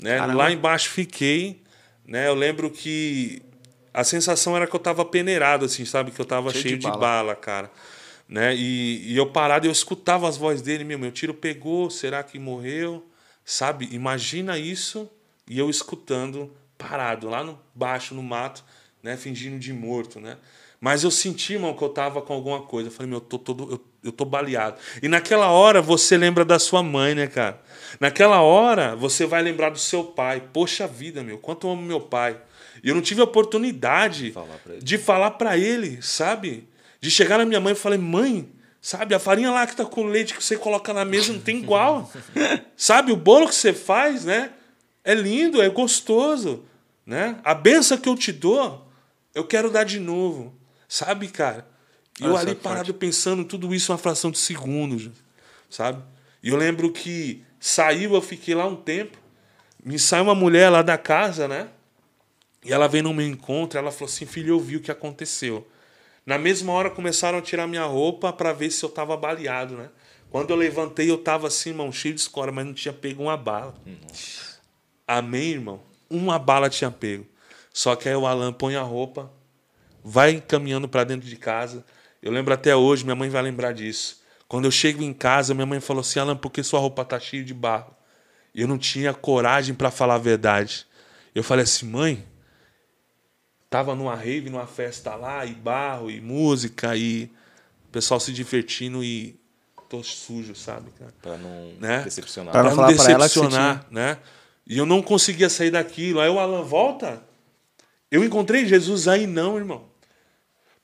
[0.00, 0.18] né?
[0.18, 0.38] Caramba.
[0.38, 1.62] Lá embaixo fiquei,
[2.04, 2.26] né?
[2.26, 3.42] Eu lembro que
[3.94, 6.10] a sensação era que eu tava peneirado, assim, sabe?
[6.10, 6.94] Que eu tava cheio, cheio de, bala.
[6.94, 7.36] de, bala.
[7.36, 7.70] cara.
[8.28, 8.56] Né?
[8.56, 12.38] E, e eu parado, eu escutava as vozes dele, meu, meu tiro pegou, será que
[12.38, 13.06] morreu?
[13.44, 13.88] Sabe?
[13.92, 15.10] Imagina isso
[15.46, 18.64] e eu escutando, parado, lá no baixo, no mato,
[19.02, 19.16] né?
[19.16, 20.36] Fingindo de morto, né?
[20.80, 22.88] Mas eu senti, irmão, que eu tava com alguma coisa.
[22.88, 23.70] Eu falei, meu, eu tô todo.
[23.70, 24.76] Eu, eu tô baleado.
[25.00, 27.62] E naquela hora você lembra da sua mãe, né, cara?
[28.00, 30.42] Naquela hora você vai lembrar do seu pai.
[30.52, 32.36] Poxa vida, meu, quanto eu amo meu pai.
[32.82, 36.68] E eu não tive a oportunidade falar de falar para ele, sabe?
[37.00, 38.48] De chegar na minha mãe e falei, mãe,
[38.80, 41.58] sabe, a farinha lá que tá com leite que você coloca na mesa não tem
[41.58, 42.10] igual.
[42.76, 44.50] sabe, o bolo que você faz, né?
[45.04, 46.64] É lindo, é gostoso,
[47.06, 47.36] né?
[47.44, 48.84] A benção que eu te dou,
[49.34, 50.54] eu quero dar de novo.
[50.88, 51.66] Sabe, cara?
[52.20, 52.98] E eu ali parado forte.
[52.98, 55.10] pensando tudo isso uma fração de segundos,
[55.70, 56.02] sabe?
[56.42, 59.16] E eu lembro que saiu, eu fiquei lá um tempo,
[59.82, 61.68] me saiu uma mulher lá da casa, né?
[62.64, 65.66] E ela veio no meu encontro, ela falou assim: "Filho, eu vi o que aconteceu".
[66.24, 69.88] Na mesma hora começaram a tirar minha roupa para ver se eu tava baleado, né?
[70.30, 73.36] Quando eu levantei, eu tava assim, mão cheio de escora, mas não tinha pego uma
[73.36, 73.74] bala.
[73.84, 74.60] Nossa.
[75.06, 75.82] Amém, irmão?
[76.08, 77.26] Uma bala tinha pego.
[77.72, 79.30] Só que aí o Alan põe a roupa,
[80.04, 81.84] vai caminhando para dentro de casa.
[82.22, 84.20] Eu lembro até hoje, minha mãe vai lembrar disso.
[84.46, 87.18] Quando eu chego em casa, minha mãe falou assim: Alan, por que sua roupa tá
[87.18, 87.94] cheia de barro?
[88.54, 90.86] E eu não tinha coragem para falar a verdade.
[91.34, 92.26] Eu falei assim: mãe,
[93.70, 97.30] tava numa rave, numa festa lá, e barro, e música, e
[97.86, 99.40] o pessoal se divertindo e
[99.88, 101.12] tô sujo, sabe, cara?
[101.20, 102.02] Pra não né?
[102.02, 102.52] decepcionar.
[102.52, 104.18] Pra não, pra não decepcionar, né?
[104.66, 106.20] E eu não conseguia sair daquilo.
[106.20, 107.22] Aí o Alan volta.
[108.12, 109.86] Eu encontrei Jesus aí não, irmão.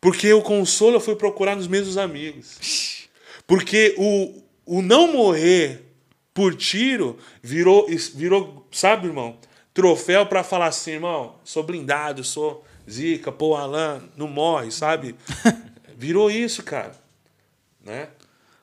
[0.01, 3.07] Porque o consolo eu fui procurar nos mesmos amigos.
[3.47, 5.85] Porque o, o não morrer
[6.33, 9.39] por tiro virou, virou sabe, irmão?
[9.75, 15.15] Troféu para falar assim, irmão, sou blindado, sou zica, pô, Alan, não morre, sabe?
[15.99, 16.95] Virou isso, cara.
[17.85, 18.09] Né?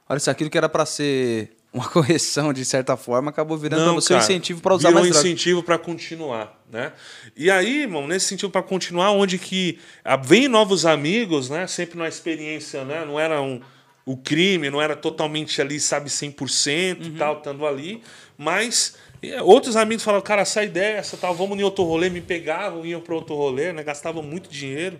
[0.09, 4.09] Olha, se aquilo que era para ser uma correção de certa forma acabou virando você
[4.09, 6.93] cara, um incentivo para usar mais um incentivo para continuar, né?
[7.35, 9.77] E aí, irmão, nesse sentido para continuar, onde que
[10.23, 11.67] vem novos amigos, né?
[11.67, 13.03] Sempre na experiência, né?
[13.05, 13.59] Não era um
[14.05, 17.15] o crime, não era totalmente ali, sabe, 100% uhum.
[17.17, 18.03] tal, estando ali,
[18.37, 18.95] mas
[19.41, 23.15] outros amigos falavam, cara, sai dessa, tal, vamos em outro rolê, me pegavam, iam para
[23.15, 23.83] outro rolê, né?
[23.83, 24.99] Gastavam muito dinheiro.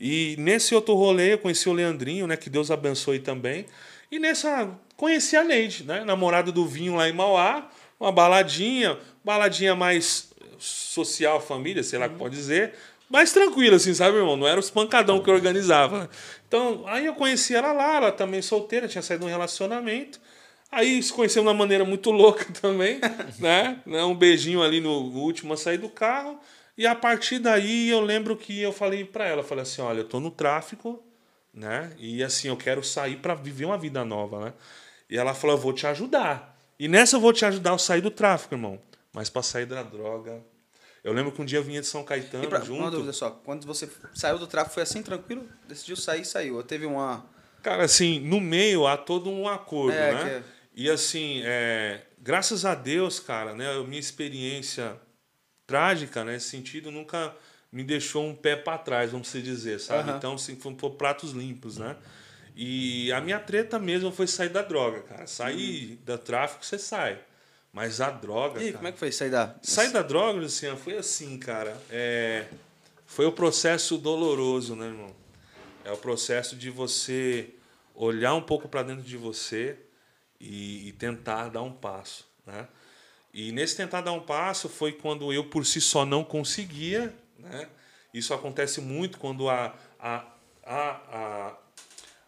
[0.00, 2.36] E nesse outro rolê eu conheci o Leandrinho, né?
[2.36, 3.66] Que Deus abençoe também.
[4.10, 6.04] E nessa conheci a Neide, né?
[6.04, 12.10] Namorada do vinho lá em Mauá, uma baladinha, baladinha mais social, família, sei lá o
[12.10, 12.74] que pode dizer,
[13.08, 14.36] mais tranquila, assim, sabe, irmão?
[14.36, 16.10] Não era os pancadão que eu organizava.
[16.48, 20.20] Então, aí eu conheci ela lá, ela também solteira, tinha saído de um relacionamento.
[20.70, 23.00] Aí se conheceu de uma maneira muito louca também,
[23.38, 23.80] né?
[24.04, 26.38] Um beijinho ali no último a sair do carro.
[26.76, 30.08] E a partir daí eu lembro que eu falei para ela, falei assim, olha, eu
[30.08, 31.02] tô no tráfico,
[31.54, 31.92] né?
[31.98, 34.52] E assim, eu quero sair para viver uma vida nova, né?
[35.08, 36.56] E ela falou: Eu vou te ajudar.
[36.78, 38.80] E nessa eu vou te ajudar a sair do tráfico, irmão.
[39.12, 40.44] Mas para sair da droga.
[41.02, 42.80] Eu lembro que um dia eu vinha de São Caetano pra, junto.
[42.80, 45.48] Uma dúvida só: quando você saiu do tráfico, foi assim tranquilo?
[45.68, 46.56] Decidiu sair, saiu?
[46.56, 47.24] Ou teve uma.
[47.62, 50.30] Cara, assim, no meio há todo um acordo, é, né?
[50.30, 50.42] É...
[50.74, 53.70] E assim, é, graças a Deus, cara, né?
[53.70, 55.00] A minha experiência
[55.66, 57.34] trágica nesse sentido nunca
[57.72, 60.10] me deixou um pé para trás, vamos dizer, sabe?
[60.10, 60.16] Uhum.
[60.16, 61.96] Então, assim, foram pratos limpos, né?
[62.58, 65.26] E a minha treta mesmo foi sair da droga, cara.
[65.26, 65.98] Sair uhum.
[66.06, 67.18] do tráfico, você sai.
[67.70, 68.62] Mas a droga.
[68.62, 69.54] E cara, como é que foi sair da.
[69.60, 71.76] Sair da droga, Luciano, foi assim, cara.
[71.90, 72.46] É,
[73.04, 75.14] foi o processo doloroso, né, irmão?
[75.84, 77.50] É o processo de você
[77.94, 79.76] olhar um pouco para dentro de você
[80.40, 82.66] e, e, tentar dar um passo, né?
[83.34, 87.68] E nesse tentar dar um passo foi quando eu por si só não conseguia, né?
[88.14, 90.24] Isso acontece muito quando a, a,
[90.64, 91.56] a, a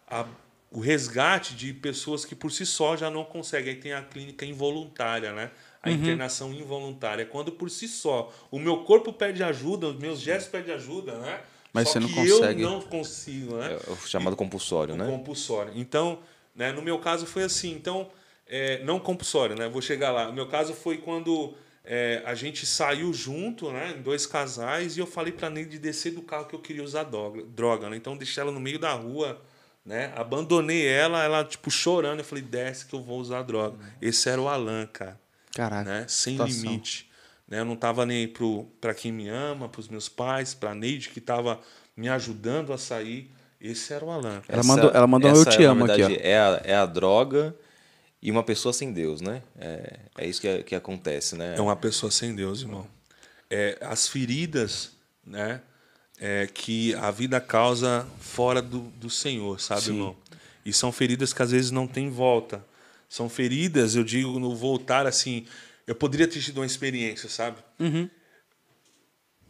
[0.09, 0.25] a,
[0.71, 3.73] o resgate de pessoas que por si só já não conseguem.
[3.73, 5.51] Aí tem a clínica involuntária, né?
[5.81, 7.23] a internação involuntária.
[7.23, 11.17] É quando por si só o meu corpo pede ajuda, os meus gestos pedem ajuda,
[11.19, 11.41] né?
[11.71, 12.61] Mas Só você não que consegue.
[12.61, 13.79] eu não consigo, né?
[13.87, 15.05] É o chamado compulsório, né?
[15.05, 15.71] compulsório.
[15.75, 16.19] Então,
[16.55, 17.71] né, no meu caso foi assim.
[17.71, 18.09] Então,
[18.47, 19.69] é, não compulsório, né?
[19.69, 20.29] Vou chegar lá.
[20.29, 21.53] O meu caso foi quando
[21.85, 23.93] é, a gente saiu junto, né?
[23.97, 27.03] Em dois casais, e eu falei pra Neide descer do carro que eu queria usar
[27.03, 27.95] droga, droga né?
[27.95, 29.39] Então, deixei ela no meio da rua,
[29.89, 30.13] né?
[30.15, 32.19] Abandonei ela, ela, tipo, chorando.
[32.19, 33.75] Eu falei, desce que eu vou usar droga.
[33.99, 35.19] Esse era o Alan, cara
[35.51, 35.89] Caraca.
[35.89, 36.05] né?
[36.07, 36.61] Sem situação.
[36.61, 37.09] limite.
[37.47, 37.61] Né?
[37.61, 38.31] Eu não estava nem
[38.79, 41.59] para quem me ama, para os meus pais, para a Neide, que estava
[41.97, 43.31] me ajudando a sair.
[43.59, 44.43] Esse era o Alan.
[44.47, 46.85] Ela mandou- ela mandou um eu essa, te amo aqui, verdade, É a, é a
[46.85, 47.55] droga
[48.21, 49.41] e uma pessoa sem Deus, né?
[49.57, 51.55] É, é isso que, que acontece, né?
[51.57, 52.87] É uma pessoa sem Deus, irmão.
[53.49, 54.91] É, as feridas
[55.25, 55.61] né,
[56.19, 60.15] é, que a vida causa fora do, do Senhor, sabe, irmão?
[60.65, 62.63] E são feridas que às vezes não tem volta.
[63.07, 65.45] São feridas, eu digo, no voltar assim.
[65.87, 67.57] Eu poderia ter tido uma experiência, sabe?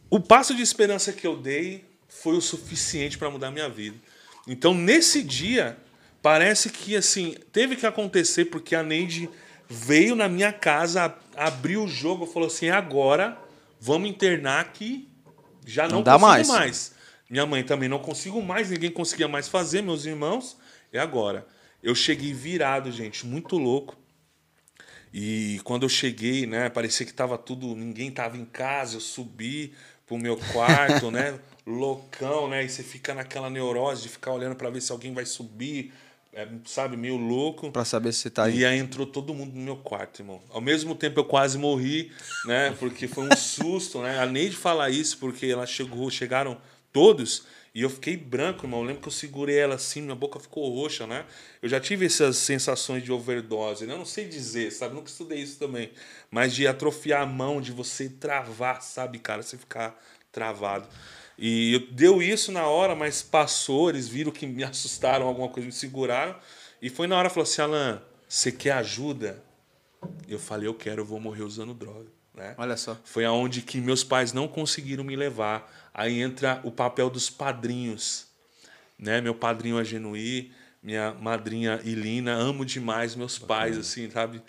[0.08, 3.96] O passo de esperança que eu dei foi o suficiente para mudar minha vida.
[4.46, 5.76] Então, nesse dia,
[6.22, 9.28] parece que assim, teve que acontecer porque a Neide
[9.68, 13.38] veio na minha casa, ab- abriu o jogo, falou assim: agora
[13.80, 15.06] vamos internar que
[15.70, 16.48] já não, Não dá consigo mais.
[17.28, 20.56] Minha mãe também não consigo mais, ninguém conseguia mais fazer, meus irmãos.
[20.92, 21.46] E agora?
[21.82, 23.96] Eu cheguei virado, gente, muito louco.
[25.12, 29.72] E quando eu cheguei, né, parecia que tava tudo, ninguém tava em casa, eu subi
[30.06, 34.70] pro meu quarto, né, loucão, né, e você fica naquela neurose de ficar olhando para
[34.70, 36.09] ver se alguém vai subir, é,
[36.64, 37.70] sabe, meio louco.
[37.70, 38.58] Pra saber se tá aí.
[38.58, 40.40] E aí entrou todo mundo no meu quarto, irmão.
[40.50, 42.12] Ao mesmo tempo eu quase morri,
[42.44, 42.74] né?
[42.78, 44.18] Porque foi um susto, né?
[44.18, 46.56] A Neide fala isso porque ela chegou, chegaram
[46.92, 48.80] todos e eu fiquei branco, irmão.
[48.80, 51.24] Eu lembro que eu segurei ela assim, minha boca ficou roxa, né?
[51.62, 53.94] Eu já tive essas sensações de overdose, né?
[53.94, 54.94] Eu não sei dizer, sabe?
[54.94, 55.92] Nunca estudei isso também.
[56.30, 59.42] Mas de atrofiar a mão, de você travar, sabe, cara?
[59.42, 60.00] Você ficar
[60.32, 60.88] travado.
[61.42, 65.66] E eu- deu isso na hora, mas passou, eles viram que me assustaram, alguma coisa,
[65.66, 66.36] me seguraram.
[66.82, 69.42] E foi na hora, falou assim, Alan, você quer ajuda?
[70.28, 72.06] Eu falei, eu quero, eu vou morrer usando droga.
[72.34, 72.54] Né?
[72.58, 72.96] Olha só.
[73.04, 75.70] Foi aonde que meus pais não conseguiram me levar.
[75.92, 78.26] Aí entra o papel dos padrinhos.
[78.98, 79.20] Né?
[79.20, 84.42] Meu padrinho Agenuí, minha madrinha Ilina, amo demais meus pais, assim, sabe?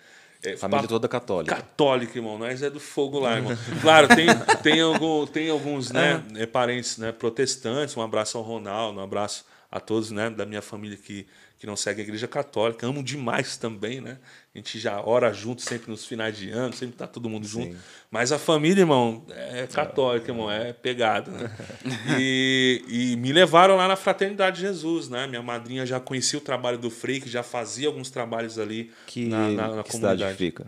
[0.44, 1.54] É, Família toda católica.
[1.54, 2.36] Católica, irmão.
[2.36, 3.56] Nós é do fogo lá, irmão.
[3.80, 4.26] Claro, tem,
[4.62, 7.96] tem, algum, tem alguns né, eh, parentes né, protestantes.
[7.96, 11.28] Um abraço ao Ronaldo, um abraço a todos né, da minha família que,
[11.58, 12.84] que não segue a igreja católica.
[12.84, 14.18] Amo demais também, né?
[14.54, 17.74] A gente já ora junto sempre nos finais de ano, sempre tá todo mundo junto.
[18.10, 21.50] Mas a família, irmão, é católica, irmão, é pegada, né?
[22.20, 25.26] E, e me levaram lá na Fraternidade de Jesus, né?
[25.26, 29.24] Minha madrinha já conhecia o trabalho do Frei, que já fazia alguns trabalhos ali Que,
[29.26, 30.36] na, na, na que cidade comunidade.
[30.36, 30.66] fica?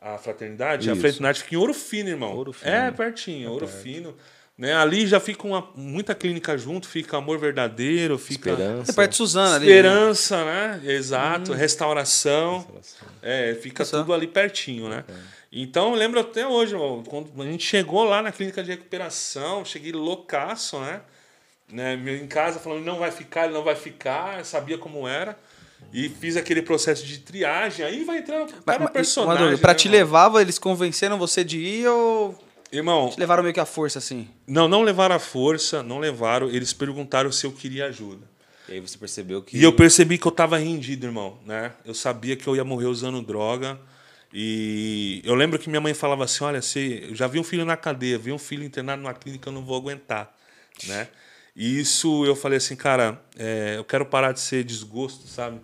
[0.00, 0.88] A fraternidade?
[0.88, 1.00] A Isso.
[1.02, 2.32] fraternidade fica em Ouro Fino, irmão.
[2.34, 2.70] Ouro Fino.
[2.72, 4.14] É, pertinho, Ouro Fino.
[4.60, 4.74] Né?
[4.74, 8.92] Ali já fica uma, muita clínica junto, fica Amor Verdadeiro, fica Esperança.
[8.92, 9.64] É perto de Suzana ali.
[9.64, 9.72] né?
[9.72, 10.80] Esperança, né?
[10.84, 12.66] Exato, restauração.
[13.22, 13.98] É, fica Olha só.
[14.00, 15.02] tudo ali pertinho, né?
[15.50, 19.64] Então, eu lembro até hoje, irmão, quando a gente chegou lá na clínica de recuperação,
[19.64, 21.00] cheguei loucaço, né?
[21.72, 21.94] né?
[21.94, 25.38] Em casa falando, não vai ficar, ele não vai ficar, eu sabia como era.
[25.90, 29.42] E fiz aquele processo de triagem, aí vai entrando cada mas- personagem.
[29.46, 29.98] Manu, pra né, te irmão?
[30.00, 32.38] levar, eles convenceram você de ir ou
[32.72, 34.28] Irmão, te levaram meio que à força, assim?
[34.46, 36.48] não, não levaram a força, não levaram.
[36.48, 38.28] Eles perguntaram se eu queria ajuda.
[38.68, 39.56] E aí você percebeu que.
[39.56, 41.72] E eu percebi que eu tava rendido, irmão, né?
[41.84, 43.78] Eu sabia que eu ia morrer usando droga.
[44.32, 47.64] E eu lembro que minha mãe falava assim: olha, você, eu já vi um filho
[47.64, 50.32] na cadeia, vi um filho internado numa clínica, eu não vou aguentar,
[50.86, 51.08] né?
[51.56, 55.60] E isso eu falei assim, cara, é, eu quero parar de ser desgosto, sabe?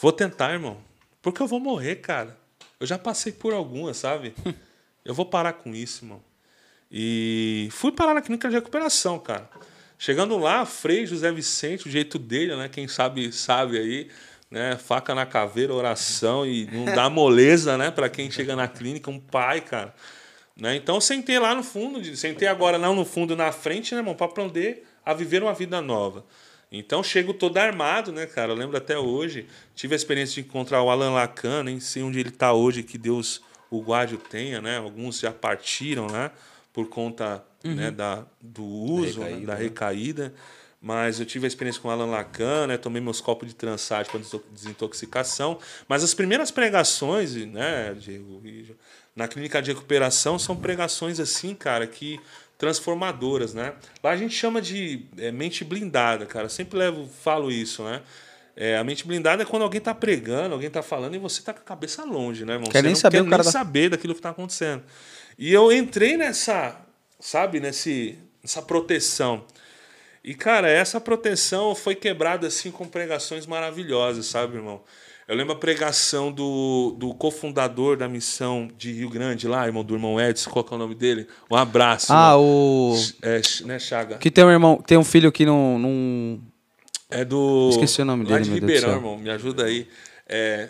[0.00, 0.78] Vou tentar, irmão.
[1.20, 2.36] Porque eu vou morrer, cara.
[2.80, 4.34] Eu já passei por algumas, sabe?
[5.04, 6.22] Eu vou parar com isso, irmão.
[6.90, 9.48] E fui parar na clínica de recuperação, cara.
[9.98, 12.68] Chegando lá, Frei José Vicente, o jeito dele, né?
[12.68, 14.08] Quem sabe, sabe aí,
[14.50, 14.76] né?
[14.76, 17.90] Faca na caveira, oração e não dá moleza, né?
[17.90, 19.94] Para quem chega na clínica, um pai, cara.
[20.56, 20.76] Né?
[20.76, 24.14] Então, sentei lá no fundo, sentei agora não no fundo, na frente, né, irmão?
[24.14, 26.24] Para aprender a viver uma vida nova.
[26.70, 28.52] Então, chego todo armado, né, cara?
[28.52, 29.46] Eu lembro até hoje.
[29.74, 32.98] Tive a experiência de encontrar o Alan Lacan, nem sei onde ele está hoje, que
[32.98, 33.40] Deus
[33.70, 34.78] o guarde o tenha, né?
[34.78, 36.30] Alguns já partiram, né?
[36.72, 39.62] Por conta né, da, do uso, né, recaída, da né?
[39.62, 40.34] recaída.
[40.80, 42.76] Mas eu tive a experiência com o Alan Lacan, né?
[42.76, 44.20] Tomei meus copos de trançade para
[44.52, 45.58] desintoxicação.
[45.88, 48.40] Mas as primeiras pregações, né, Diego,
[49.16, 52.20] na clínica de recuperação são pregações assim, cara, que
[52.56, 53.74] transformadoras, né?
[54.02, 56.46] Lá a gente chama de é, mente blindada, cara.
[56.46, 58.02] Eu sempre levo, falo isso, né?
[58.60, 61.54] É, a mente blindada é quando alguém tá pregando, alguém tá falando e você tá
[61.54, 62.68] com a cabeça longe, né, irmão?
[62.68, 64.82] Quer você nem não saber quer o cara nem tá- saber daquilo que tá acontecendo.
[65.38, 66.76] E eu entrei nessa,
[67.20, 69.44] sabe, nesse, nessa proteção.
[70.24, 74.82] E, cara, essa proteção foi quebrada assim com pregações maravilhosas, sabe, irmão?
[75.28, 79.94] Eu lembro a pregação do, do cofundador da missão de Rio Grande lá, irmão, do
[79.94, 81.28] irmão Edson, qual que é o nome dele?
[81.48, 82.12] Um abraço.
[82.12, 82.40] Ah, irmão.
[82.42, 82.96] o.
[83.22, 84.16] É, né, Chaga?
[84.16, 85.78] Que tem um irmão, tem um filho que não.
[85.78, 86.40] não...
[87.10, 87.68] É do.
[87.70, 89.18] Esqueci o nome lá dele, de meu Deus do Ribeirão, irmão.
[89.18, 89.88] Me ajuda aí.
[90.28, 90.68] É,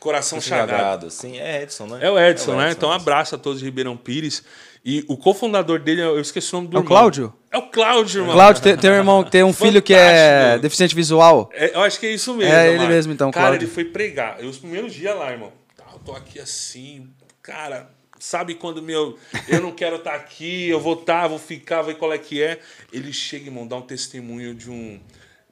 [0.00, 0.70] Coração Chagado.
[0.70, 1.10] Chagado.
[1.10, 1.98] Sim, é Edson, né?
[2.02, 2.64] É o Edson, né?
[2.66, 3.02] Edson, Então, um Edson.
[3.02, 4.42] abraço a todos de Ribeirão Pires.
[4.84, 6.88] E o cofundador dele, eu esqueci o nome do É o irmão.
[6.88, 7.32] Cláudio?
[7.50, 8.34] É o Cláudio, irmão.
[8.34, 11.50] Cláudio tem, tem um irmão, tem um filho que é deficiente visual.
[11.52, 12.52] É, eu acho que é isso mesmo.
[12.54, 12.92] É ele Marco.
[12.92, 13.66] mesmo, então, Cara, Cláudio.
[13.66, 14.40] ele foi pregar.
[14.40, 15.52] Eu, os primeiros dias lá, irmão.
[15.76, 17.08] Tá, Eu tô aqui assim,
[17.42, 17.90] cara.
[18.18, 19.18] Sabe quando meu.
[19.48, 22.58] Eu não quero estar aqui, eu vou estar, vou ficar, ver qual é que é.
[22.92, 25.00] Ele chega, irmão, dá um testemunho de um,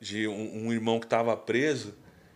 [0.04, 1.94] de um, um irmão que estava preso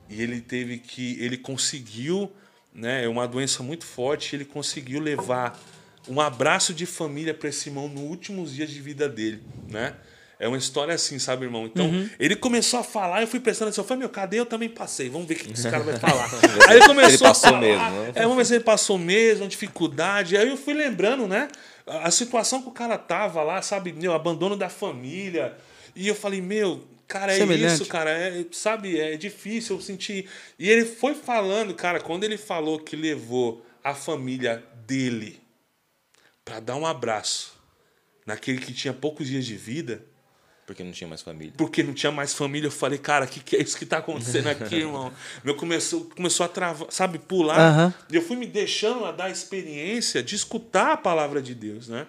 [0.09, 1.17] e ele teve que.
[1.23, 2.33] Ele conseguiu,
[2.75, 3.05] né?
[3.05, 5.61] É uma doença muito forte, ele conseguiu levar
[6.09, 9.95] um abraço de família para esse irmão nos últimos dias de vida dele, né?
[10.41, 11.67] É uma história assim, sabe, irmão?
[11.67, 12.09] Então, Uhum.
[12.19, 14.39] ele começou a falar, eu fui prestando atenção, eu falei, meu, cadê?
[14.39, 16.31] Eu também passei, vamos ver o que esse cara vai falar.
[16.69, 18.13] Aí ele começou Ele passou a falar, mesmo, né?
[18.15, 20.37] É, vamos ver se ele passou mesmo, a dificuldade.
[20.37, 21.49] Aí eu fui lembrando, né?
[21.87, 25.57] A a situação que o cara tava lá, sabe, meu, abandono da família.
[25.97, 27.75] E eu falei, meu, cara, é Semelhante.
[27.75, 30.29] isso, cara, é, sabe, é difícil eu sentir.
[30.59, 35.41] E ele foi falando, cara, quando ele falou que levou a família dele
[36.45, 37.55] para dar um abraço
[38.27, 40.05] naquele que tinha poucos dias de vida,
[40.67, 41.55] Porque não tinha mais família.
[41.57, 43.99] porque não tinha mais família, eu falei, cara, o que, que é isso que tá
[43.99, 45.11] acontecendo aqui, irmão?
[45.43, 47.95] Meu começou, começou a travar, sabe, pular.
[48.11, 51.89] E eu fui me deixando a dar a experiência de escutar a palavra de Deus,
[51.89, 52.07] né?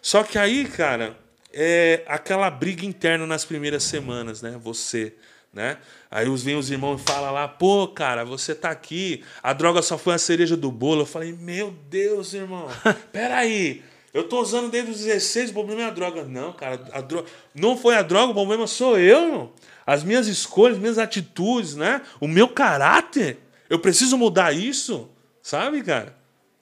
[0.00, 1.18] Só que aí, cara,
[1.52, 4.58] é aquela briga interna nas primeiras semanas, né?
[4.62, 5.14] Você,
[5.52, 5.78] né?
[6.10, 9.82] Aí os, vem os irmãos e falam lá, pô, cara, você tá aqui, a droga
[9.82, 11.02] só foi a cereja do bolo.
[11.02, 12.68] Eu falei, meu Deus, irmão,
[13.12, 13.82] peraí.
[14.12, 16.24] Eu tô usando desde os 16, o problema é a droga.
[16.24, 17.28] Não, cara, a droga.
[17.54, 19.52] Não foi a droga, o problema sou eu, irmão.
[19.86, 22.02] As minhas escolhas, minhas atitudes, né?
[22.20, 23.38] O meu caráter.
[23.68, 25.10] Eu preciso mudar isso,
[25.42, 26.16] sabe, cara?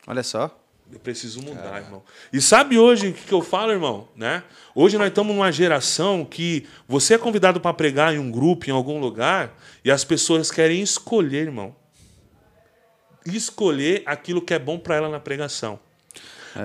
[0.06, 0.56] Olha só.
[0.92, 2.02] Eu preciso mudar, irmão.
[2.32, 4.08] E sabe hoje o que eu falo, irmão?
[4.14, 4.42] Né?
[4.74, 8.72] Hoje nós estamos numa geração que você é convidado para pregar em um grupo, em
[8.72, 9.52] algum lugar,
[9.84, 11.74] e as pessoas querem escolher, irmão.
[13.26, 15.80] Escolher aquilo que é bom para ela na pregação.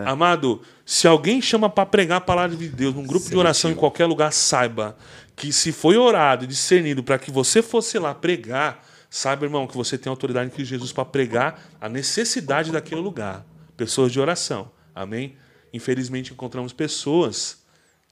[0.06, 3.76] Amado, se alguém chama para pregar a palavra de Deus num grupo de oração em
[3.76, 4.96] qualquer lugar, saiba
[5.36, 9.76] que se foi orado e discernido para que você fosse lá pregar, saiba, irmão, que
[9.76, 13.46] você tem autoridade em Cristo Jesus para pregar a necessidade daquele lugar.
[13.82, 14.72] Pessoas de oração.
[14.94, 15.36] Amém?
[15.74, 17.64] Infelizmente encontramos pessoas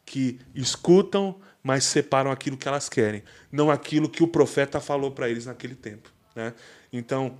[0.03, 5.29] que escutam, mas separam aquilo que elas querem, não aquilo que o profeta falou para
[5.29, 6.11] eles naquele tempo.
[6.35, 6.55] Né?
[6.91, 7.37] Então,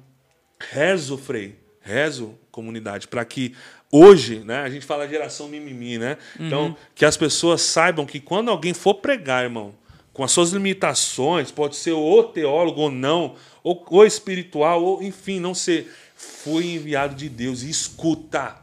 [0.60, 3.56] rezo, Frei, rezo, comunidade, para que
[3.92, 6.16] hoje, né, a gente fala geração mimimi, né?
[6.40, 9.74] Então, que as pessoas saibam que quando alguém for pregar, irmão,
[10.14, 15.40] com as suas limitações, pode ser ou teólogo ou não, ou, ou espiritual, ou enfim,
[15.40, 18.58] não ser, foi enviado de Deus escuta,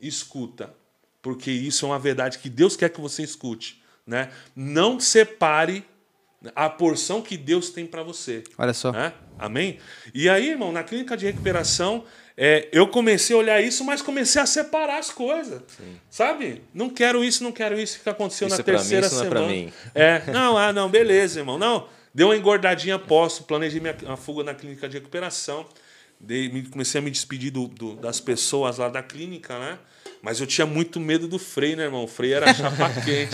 [0.00, 0.72] escuta,
[1.20, 4.30] porque isso é uma verdade que Deus quer que você escute, né?
[4.56, 5.84] Não separe
[6.56, 8.42] a porção que Deus tem para você.
[8.56, 8.92] Olha só.
[8.92, 9.12] Né?
[9.38, 9.78] Amém?
[10.14, 12.02] E aí, irmão, na clínica de recuperação,
[12.34, 15.62] é, eu comecei a olhar isso, mas comecei a separar as coisas.
[16.08, 16.62] Sabe?
[16.72, 19.16] Não quero isso, não quero isso que aconteceu Isso na é pra mim, terceira isso
[19.16, 19.54] não é pra semana.
[19.54, 19.72] mim.
[19.94, 21.58] É, não, ah, não, beleza, irmão.
[21.58, 25.66] Não, deu uma engordadinha posso, planejei minha, uma fuga na clínica de recuperação.
[26.22, 29.78] Dei, me- comecei a me despedir do- do- das pessoas lá da clínica, né?
[30.22, 32.04] Mas eu tinha muito medo do Frei, né, irmão?
[32.04, 33.32] O Frei era chapa quente.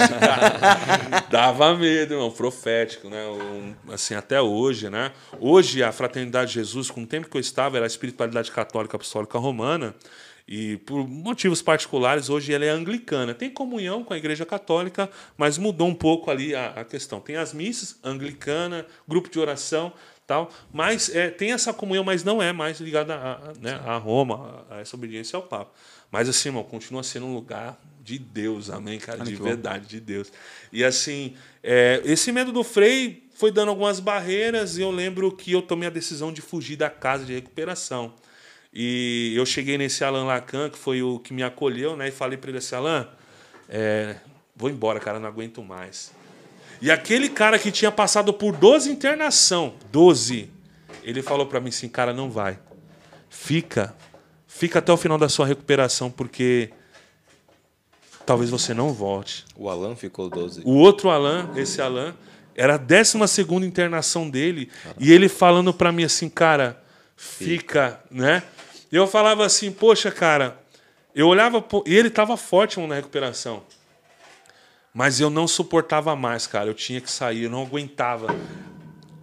[1.31, 2.31] Dava medo, irmão.
[2.31, 3.27] Profético, né?
[3.27, 5.13] O- assim, até hoje, né?
[5.39, 8.97] Hoje, a Fraternidade de Jesus, com o tempo que eu estava, era a espiritualidade católica
[8.97, 9.95] apostólica romana.
[10.51, 13.35] E por motivos particulares, hoje ela é anglicana.
[13.35, 17.21] Tem comunhão com a Igreja Católica, mas mudou um pouco ali a, a questão.
[17.21, 19.93] Tem as missas, anglicana, grupo de oração,
[20.29, 20.53] tal.
[20.71, 24.65] Mas é, tem essa comunhão, mas não é mais ligada a, a, né, a Roma,
[24.71, 25.73] a, a essa obediência ao Papa.
[26.13, 29.45] Mas assim, irmão, continua sendo um lugar de Deus, amém, cara, de que bom.
[29.45, 30.31] verdade, de Deus.
[30.73, 35.53] E assim, é, esse medo do Frei foi dando algumas barreiras e eu lembro que
[35.53, 38.15] eu tomei a decisão de fugir da casa de recuperação.
[38.73, 42.09] E eu cheguei nesse Alan Lacan, que foi o que me acolheu, né?
[42.09, 43.09] E falei para ele assim, Alan,
[43.69, 44.17] é,
[44.55, 46.13] vou embora, cara, não aguento mais.
[46.81, 50.51] E aquele cara que tinha passado por 12 internação, 12,
[51.03, 52.59] ele falou para mim assim, cara, não vai.
[53.29, 53.95] Fica,
[54.47, 56.71] fica até o final da sua recuperação, porque
[58.25, 59.45] talvez você não volte.
[59.57, 60.63] O Alan ficou 12.
[60.65, 62.15] O outro Alan, esse Alan,
[62.55, 64.69] Era a 12 segunda internação dele.
[64.99, 66.83] E ele falando para mim assim, cara,
[67.17, 68.43] fica, né?
[68.91, 70.59] E eu falava assim, poxa, cara,
[71.15, 71.65] eu olhava.
[71.87, 73.63] E ele tava forte mano, na recuperação.
[74.99, 76.67] Mas eu não suportava mais, cara.
[76.69, 78.35] Eu tinha que sair, eu não aguentava.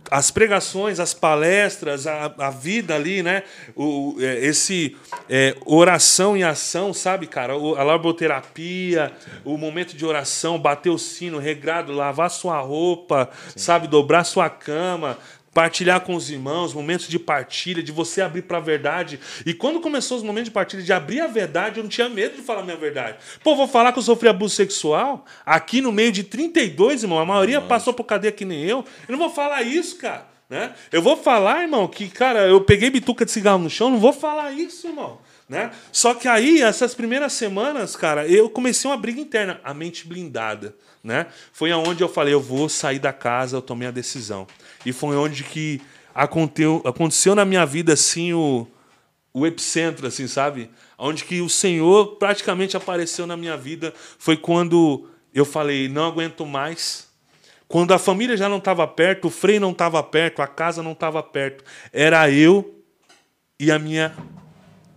[0.09, 3.43] As pregações, as palestras, a, a vida ali, né?
[3.75, 4.95] O, é, esse
[5.27, 7.57] é, oração em ação, sabe, cara?
[7.57, 9.11] O- a laboterapia,
[9.43, 13.89] o momento de oração, bater o sino, regrado, lavar sua roupa, sabe?
[13.89, 15.17] Dobrar sua cama,
[15.55, 19.17] partilhar com os irmãos, momentos de partilha, de você abrir para a verdade.
[19.45, 22.35] E quando começou os momentos de partilha, de abrir a verdade, eu não tinha medo
[22.35, 23.19] de falar a minha verdade.
[23.41, 27.19] Pô, vou falar que eu sofri abuso sexual aqui no meio de 32, irmão.
[27.19, 28.83] A maioria passou por cadeia que nem eu.
[29.07, 30.27] Eu não vou falar isso, cara.
[30.49, 30.73] Né?
[30.91, 34.11] Eu vou falar, irmão, que, cara, eu peguei bituca de cigarro no chão, não vou
[34.11, 35.19] falar isso, irmão.
[35.47, 35.71] Né?
[35.89, 40.75] Só que aí, essas primeiras semanas, cara, eu comecei uma briga interna, a mente blindada.
[41.01, 41.27] Né?
[41.53, 44.45] Foi aonde eu falei, eu vou sair da casa, eu tomei a decisão.
[44.85, 45.81] E foi onde que
[46.13, 48.67] aconteceu, aconteceu na minha vida assim o,
[49.33, 50.69] o epicentro, assim, sabe?
[50.97, 56.45] Onde que o Senhor praticamente apareceu na minha vida foi quando eu falei, não aguento
[56.45, 57.09] mais.
[57.67, 60.93] Quando a família já não estava perto, o freio não estava perto, a casa não
[60.93, 61.63] estava perto.
[61.91, 62.81] Era eu
[63.59, 64.15] e a minha.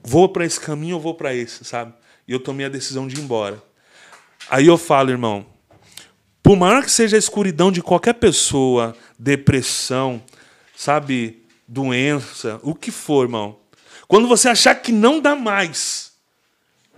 [0.04, 1.92] Vou para esse caminho ou vou para esse, sabe?
[2.26, 3.60] E eu tomei a decisão de ir embora.
[4.48, 5.44] Aí eu falo, irmão,
[6.42, 10.22] por maior que seja a escuridão de qualquer pessoa, depressão,
[10.76, 13.58] sabe, doença, o que for, irmão.
[14.06, 16.12] Quando você achar que não dá mais,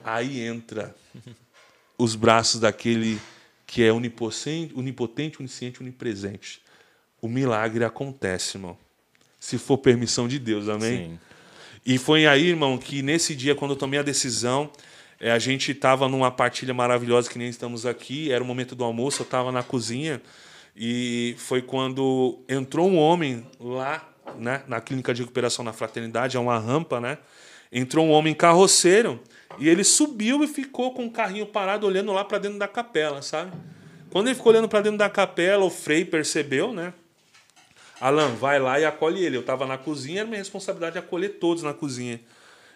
[0.04, 0.94] aí entra
[1.98, 3.20] os braços daquele
[3.66, 6.60] que é onipotente, onipotente, onisciente, onipresente.
[7.20, 8.76] O milagre acontece, irmão.
[9.38, 11.10] Se for permissão de Deus, amém?
[11.10, 11.18] Sim.
[11.84, 14.70] E foi aí, irmão, que nesse dia, quando eu tomei a decisão,
[15.20, 18.32] eh, a gente estava numa partilha maravilhosa que nem estamos aqui.
[18.32, 20.20] Era o momento do almoço, eu estava na cozinha.
[20.74, 24.08] E foi quando entrou um homem lá,
[24.38, 27.18] né, na clínica de recuperação na fraternidade, é uma rampa, né?
[27.70, 29.20] Entrou um homem carroceiro
[29.58, 33.20] e ele subiu e ficou com o carrinho parado olhando lá para dentro da capela,
[33.20, 33.52] sabe?
[34.10, 36.92] Quando ele ficou olhando para dentro da capela, o Frei percebeu, né?
[38.00, 39.36] Alan, vai lá e acolhe ele.
[39.36, 42.18] Eu estava na cozinha, era minha responsabilidade acolher todos na cozinha.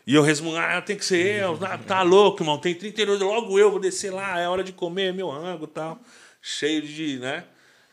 [0.07, 1.59] E eu resmungo, ah, tem que ser eu.
[1.63, 2.59] Ah, tá louco, irmão.
[2.59, 5.99] Tem 32, logo eu vou descer lá, é hora de comer meu rango e tal.
[6.43, 7.45] Cheio de, né?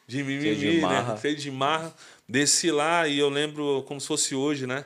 [0.05, 1.14] De mimimi, Cheio de marra.
[1.14, 1.20] né?
[1.22, 1.95] Cheio de marra.
[2.28, 4.84] Desci lá e eu lembro como se fosse hoje, né?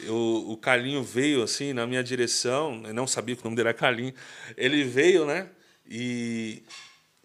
[0.00, 0.14] Eu,
[0.48, 3.76] o Carlinho veio assim na minha direção, eu não sabia que o nome dele era
[3.76, 4.14] Carlinho.
[4.56, 5.48] Ele veio, né?
[5.88, 6.62] E,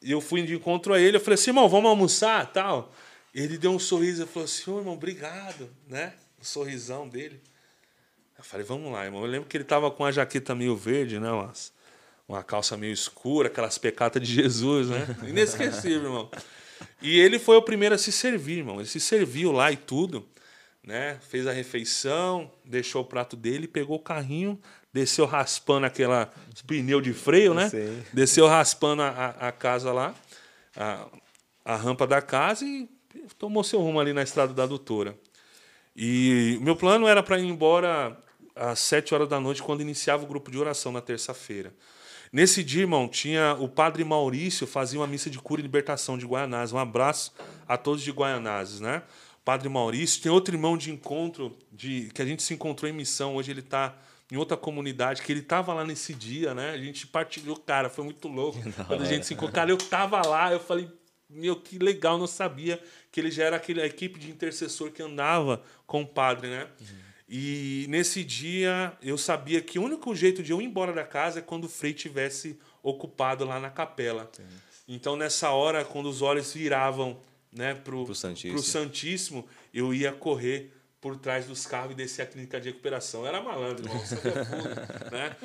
[0.01, 1.17] e eu fui de encontro a ele.
[1.17, 2.93] Eu falei assim, irmão, vamos almoçar tal.
[3.33, 6.13] Ele deu um sorriso e falou assim, ô irmão, obrigado, né?
[6.41, 7.39] O sorrisão dele.
[8.37, 9.21] Eu falei, vamos lá, irmão.
[9.21, 11.31] Eu lembro que ele tava com a jaqueta meio verde, né?
[11.31, 11.71] Umas,
[12.27, 15.07] uma calça meio escura, aquelas pecatas de Jesus, né?
[15.27, 16.31] Inesquecível, irmão.
[17.01, 18.77] E ele foi o primeiro a se servir, irmão.
[18.77, 20.27] Ele se serviu lá e tudo,
[20.83, 21.17] né?
[21.29, 24.59] Fez a refeição, deixou o prato dele, pegou o carrinho,
[24.91, 26.31] desceu raspando aquela
[26.67, 27.69] pneu de freio, né?
[28.11, 30.13] Desceu raspando a, a, casa lá,
[30.75, 31.07] a,
[31.63, 32.89] a rampa da casa e
[33.37, 35.17] tomou seu rumo ali na estrada da doutora.
[35.95, 38.17] E o meu plano era para ir embora
[38.55, 41.73] às sete horas da noite, quando iniciava o grupo de oração na terça-feira.
[42.31, 46.25] Nesse dia, irmão, tinha o padre Maurício fazia uma missa de cura e libertação de
[46.25, 46.73] Guaianazes.
[46.73, 47.33] Um abraço
[47.67, 49.03] a todos de Guaianazes, né?
[49.43, 53.35] Padre Maurício, tem outro irmão de encontro de que a gente se encontrou em missão.
[53.35, 53.95] Hoje ele está
[54.31, 56.71] em outra comunidade, que ele estava lá nesse dia, né?
[56.71, 58.59] A gente partilhou, cara, foi muito louco.
[58.87, 60.89] Quando a gente se encontrou, cara, eu tava lá, eu falei,
[61.29, 62.81] meu, que legal, não sabia
[63.11, 66.67] que ele já era aquele a equipe de intercessor que andava com o padre, né?
[67.27, 71.39] E nesse dia eu sabia que o único jeito de eu ir embora da casa
[71.39, 74.29] é quando o Frei tivesse ocupado lá na capela.
[74.87, 77.19] Então nessa hora, quando os olhos viravam,
[77.51, 78.53] né, pro, Pro Santíssimo.
[78.53, 80.71] pro Santíssimo, eu ia correr
[81.01, 83.21] por trás dos carros e descer a clínica de recuperação.
[83.21, 84.03] Eu era malandro, irmão,
[85.11, 85.35] né?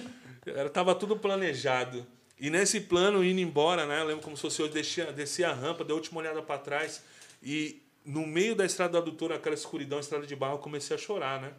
[0.46, 2.06] Era, tava tudo planejado.
[2.38, 4.00] E nesse plano, indo embora, né?
[4.00, 6.58] Eu lembro como se fosse hoje, desci, desci a rampa, dei a última olhada para
[6.58, 7.02] trás
[7.42, 10.98] e no meio da estrada da doutora, aquela escuridão, estrada de barro, eu comecei a
[10.98, 11.52] chorar, né?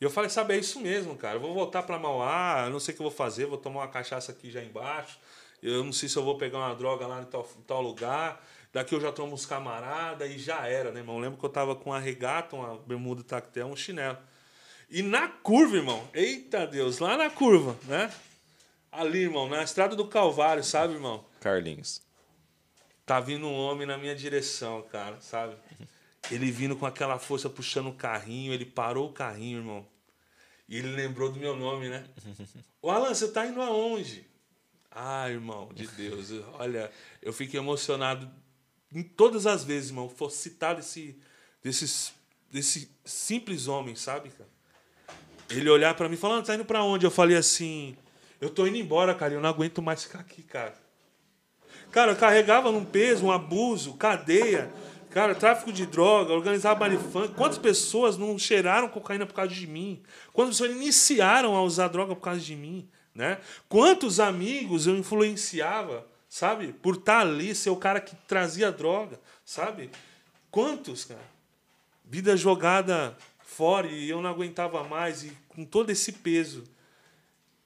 [0.00, 1.36] E eu falei, sabe, é isso mesmo, cara.
[1.36, 3.80] Eu vou voltar para Mauá, eu não sei o que eu vou fazer, vou tomar
[3.80, 5.18] uma cachaça aqui já embaixo.
[5.62, 8.44] Eu não sei se eu vou pegar uma droga lá em tal, tal lugar.
[8.72, 11.16] Daqui eu já tomo uns camarada e já era, né, irmão?
[11.16, 14.18] Eu lembro que eu tava com uma regata, uma bermuda tactel, um chinelo.
[14.88, 18.12] E na curva, irmão, eita Deus, lá na curva, né?
[18.92, 21.24] Ali, irmão, na estrada do Calvário, sabe, irmão?
[21.40, 22.00] Carlinhos.
[23.04, 25.56] Tá vindo um homem na minha direção, cara, sabe?
[26.30, 29.86] Ele vindo com aquela força puxando o carrinho, ele parou o carrinho, irmão.
[30.68, 32.04] E ele lembrou do meu nome, né?
[32.82, 34.26] Ô Alan, você tá indo aonde?
[34.90, 36.90] Ah, irmão, de Deus, olha,
[37.22, 38.28] eu fiquei emocionado
[38.92, 41.16] em todas as vezes, irmão, for citado esse,
[41.62, 42.12] desses,
[42.50, 44.48] desse simples homem, sabe, cara?
[45.50, 47.06] Ele olhar para mim e falar, tá indo para onde?
[47.06, 47.96] Eu falei assim,
[48.40, 50.74] eu tô indo embora, cara, eu não aguento mais ficar aqui, cara.
[51.90, 54.70] Cara, eu carregava num peso, um abuso, cadeia,
[55.10, 57.34] cara, tráfico de droga, organizava baile funk.
[57.34, 60.02] Quantas pessoas não cheiraram cocaína por causa de mim?
[60.32, 62.88] Quantas pessoas iniciaram a usar droga por causa de mim?
[63.14, 63.38] Né?
[63.68, 66.72] Quantos amigos eu influenciava, sabe?
[66.72, 69.90] Por estar ali, ser o cara que trazia droga, sabe?
[70.50, 71.20] Quantos, cara?
[72.04, 76.62] Vida jogada fora e eu não aguentava mais e com todo esse peso.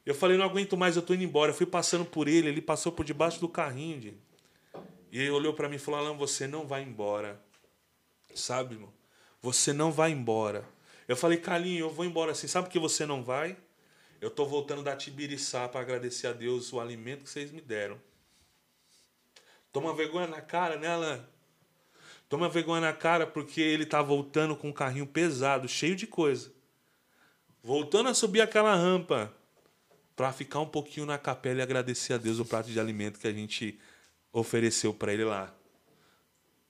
[0.04, 1.50] Eu falei, não aguento mais, eu tô indo embora.
[1.50, 4.00] Eu fui passando por ele, ele passou por debaixo do carrinho.
[4.00, 4.14] De...
[5.12, 7.38] E ele olhou para mim e falou, Alan, você não vai embora.
[8.34, 8.92] Sabe, irmão?
[9.42, 10.66] Você não vai embora.
[11.06, 12.48] Eu falei, Calinho, eu vou embora assim.
[12.48, 13.54] Sabe por que você não vai?
[14.22, 18.00] Eu tô voltando da Tibiriçá para agradecer a Deus o alimento que vocês me deram.
[19.70, 21.22] Toma vergonha na cara, né, Alan?
[22.28, 26.50] Toma vergonha na cara porque ele tá voltando com um carrinho pesado, cheio de coisa.
[27.62, 29.30] Voltando a subir aquela rampa
[30.16, 33.28] para ficar um pouquinho na capela e agradecer a Deus o prato de alimento que
[33.28, 33.78] a gente
[34.32, 35.52] ofereceu para ele lá.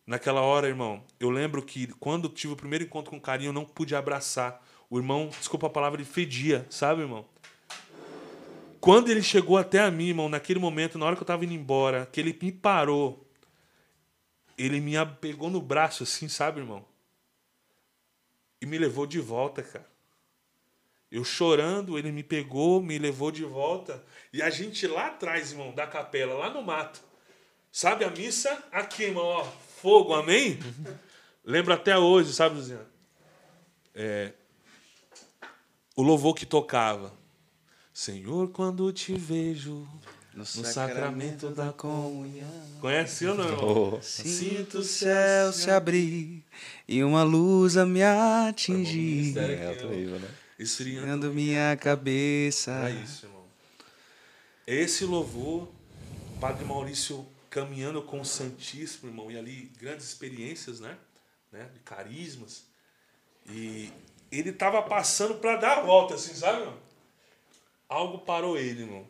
[0.07, 3.53] Naquela hora, irmão, eu lembro que quando tive o primeiro encontro com o carinho, eu
[3.53, 4.61] não pude abraçar.
[4.91, 7.25] O irmão, desculpa a palavra, ele fedia, sabe, irmão?
[8.81, 11.55] Quando ele chegou até a mim, irmão, naquele momento, na hora que eu tava indo
[11.55, 13.25] embora, que ele me parou,
[14.59, 16.85] ele me pegou no braço assim, sabe, irmão?
[18.61, 19.91] E me levou de volta, cara.
[21.13, 24.05] Eu chorando, ele me pegou, me levou de volta.
[24.33, 27.12] E a gente lá atrás, irmão, da capela, lá no mato.
[27.73, 28.63] Sabe a missa?
[28.71, 29.45] Aqui, irmão, ó,
[29.81, 30.59] fogo, amém?
[31.43, 32.85] Lembro até hoje, sabe, Luciano?
[33.95, 34.33] É,
[35.97, 37.15] o louvor que tocava.
[37.95, 39.89] Senhor, quando te vejo
[40.35, 42.79] no, no sacramento, da comunhão.
[42.79, 43.95] Conhece ou não?
[43.95, 44.03] Oh.
[44.03, 46.45] Sinto o céu se abrir
[46.87, 49.37] e uma luz a me atingir.
[49.39, 49.83] É,
[50.19, 50.29] né?
[50.59, 52.71] Esfriando minha cabeça.
[52.87, 53.45] É isso, irmão.
[54.67, 55.69] Esse louvor,
[56.39, 60.99] Padre Maurício caminhando com o Santíssimo, irmão, e ali grandes experiências, né?
[61.53, 61.69] né?
[61.75, 62.67] De carismas.
[63.47, 63.93] E
[64.31, 66.81] ele estava passando para dar a volta, assim, sabe, irmão?
[67.87, 69.07] Algo parou ele, irmão.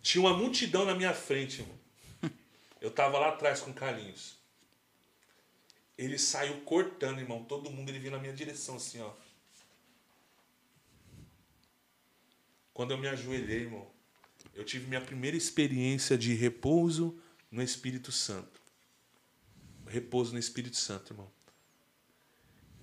[0.00, 1.78] Tinha uma multidão na minha frente, irmão.
[2.80, 4.38] Eu tava lá atrás com Carlinhos.
[5.98, 7.44] Ele saiu cortando, irmão.
[7.44, 9.12] Todo mundo ele vinha na minha direção, assim, ó.
[12.72, 13.90] Quando eu me ajoelhei, irmão,
[14.58, 17.16] eu tive minha primeira experiência de repouso
[17.48, 18.60] no Espírito Santo.
[19.86, 21.30] Repouso no Espírito Santo, irmão.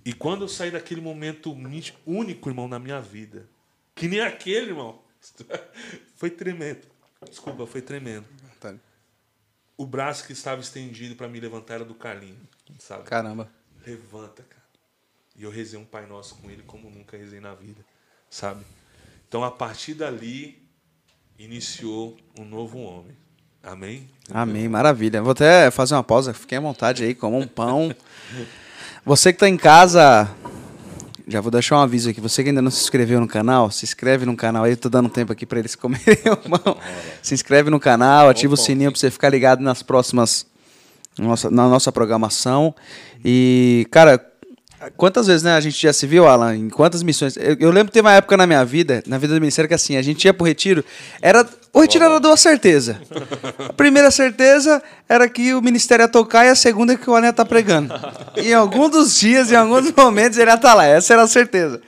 [0.02, 1.52] E quando eu saí daquele momento
[2.06, 3.46] único, irmão, na minha vida,
[3.94, 5.02] que nem aquele, irmão,
[6.16, 6.86] foi tremendo.
[7.28, 8.26] Desculpa, foi tremendo.
[8.58, 8.74] Tá.
[9.76, 12.40] O braço que estava estendido para me levantar era do Carlinho,
[12.78, 13.04] sabe?
[13.04, 13.52] Caramba.
[13.86, 14.64] Levanta, cara.
[15.36, 17.84] E eu rezei um Pai Nosso com ele como nunca rezei na vida,
[18.30, 18.64] sabe?
[19.28, 20.65] Então, a partir dali,
[21.38, 23.16] iniciou um novo homem.
[23.62, 24.08] Amém?
[24.32, 25.20] Amém, maravilha.
[25.20, 27.94] Vou até fazer uma pausa, fiquem à vontade aí, como um pão.
[29.04, 30.30] Você que está em casa,
[31.26, 32.20] já vou deixar um aviso aqui.
[32.20, 34.72] Você que ainda não se inscreveu no canal, se inscreve no canal aí.
[34.72, 36.78] Eu tô dando tempo aqui para eles comerem o pão.
[37.20, 40.46] Se inscreve no canal, ativa o sininho para você ficar ligado nas próximas.
[41.18, 42.74] Nossa, na nossa programação.
[43.24, 44.24] E, cara,
[44.96, 47.36] Quantas vezes, né, a gente já se viu, Alan, em quantas missões?
[47.36, 49.74] Eu, eu lembro que teve uma época na minha vida, na vida do ministério, que
[49.74, 50.84] assim, a gente ia pro retiro,
[51.20, 51.46] era.
[51.72, 52.96] O retiro era duas certezas.
[53.68, 57.14] A primeira certeza era que o ministério ia tocar e a segunda é que o
[57.14, 57.92] Alan ia estar tá pregando.
[58.36, 60.86] E em algum dos dias, em alguns momentos, ele ia estar tá lá.
[60.86, 61.82] Essa era a certeza.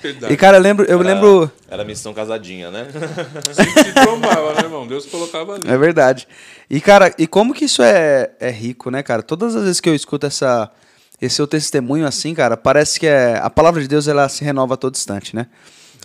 [0.00, 0.32] Verdade.
[0.32, 0.84] E, cara, eu lembro.
[0.86, 1.50] Eu era, lembro...
[1.68, 2.86] era missão casadinha, né?
[3.52, 4.86] Sempre se trombava, né, irmão?
[4.86, 5.68] Deus colocava ali.
[5.68, 6.28] É verdade.
[6.70, 9.22] E, cara, e como que isso é, é rico, né, cara?
[9.22, 10.70] Todas as vezes que eu escuto essa
[11.20, 14.74] esse seu testemunho assim, cara, parece que é, a palavra de Deus ela se renova
[14.74, 15.46] a todo instante, né?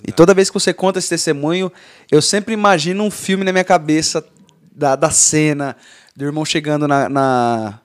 [0.08, 1.72] E toda vez que você conta esse testemunho,
[2.12, 4.26] eu sempre imagino um filme na minha cabeça
[4.72, 5.76] da, da cena,
[6.16, 7.80] do irmão chegando na, na,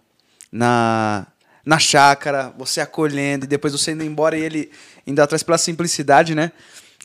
[0.51, 1.27] na,
[1.65, 4.71] na chácara, você acolhendo, e depois você indo embora e ele
[5.07, 6.53] indo atrás pela simplicidade, né?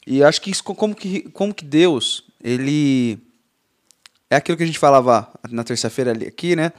[0.05, 3.19] E eu acho que isso, como que, como que Deus, ele.
[4.29, 6.71] É aquilo que a gente falava na terça-feira aqui, né?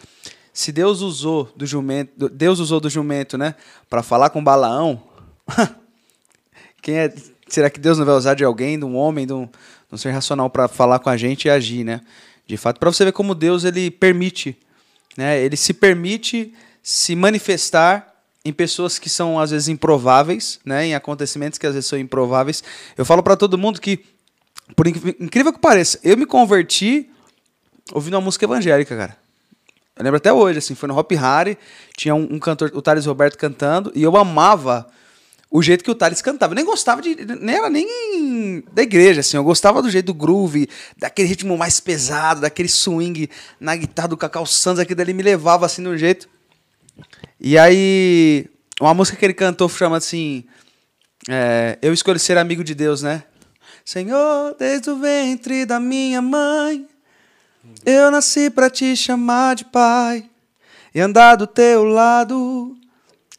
[0.53, 3.55] Se Deus usou do jumento, Deus usou do jumento, né,
[3.89, 5.03] para falar com Balaão,
[6.83, 7.15] quem é,
[7.49, 9.97] será que Deus não vai usar de alguém, de um homem, de um, de um
[9.97, 12.01] ser racional para falar com a gente e agir, né?
[12.47, 14.57] De fato, para você ver como Deus ele permite,
[15.17, 15.41] né?
[15.41, 18.13] Ele se permite se manifestar
[18.45, 20.87] em pessoas que são às vezes improváveis, né?
[20.87, 22.63] Em acontecimentos que às vezes são improváveis.
[22.97, 24.05] Eu falo para todo mundo que
[24.75, 27.11] por incrível que pareça, eu me converti
[27.93, 29.22] ouvindo uma música evangélica, cara.
[29.97, 31.59] Eu lembro até hoje, assim, foi no Hop Harry,
[31.97, 34.87] tinha um, um cantor, o Thales Roberto cantando, e eu amava
[35.51, 36.53] o jeito que o Thales cantava.
[36.53, 37.15] Eu nem gostava de.
[37.15, 39.37] Nem era nem da igreja, assim.
[39.37, 40.67] Eu gostava do jeito do groove,
[40.97, 43.29] daquele ritmo mais pesado, daquele swing
[43.61, 46.27] na guitarra do Cacau Santos, aquilo dali me levava assim no jeito.
[47.39, 48.47] E aí,
[48.81, 50.45] uma música que ele cantou chama assim.
[51.29, 53.25] é, eu escolhi ser amigo de Deus, né?
[53.85, 56.87] Senhor, desde o ventre da minha mãe,
[57.85, 60.29] eu nasci pra te chamar de pai
[60.95, 62.77] e andar do teu lado,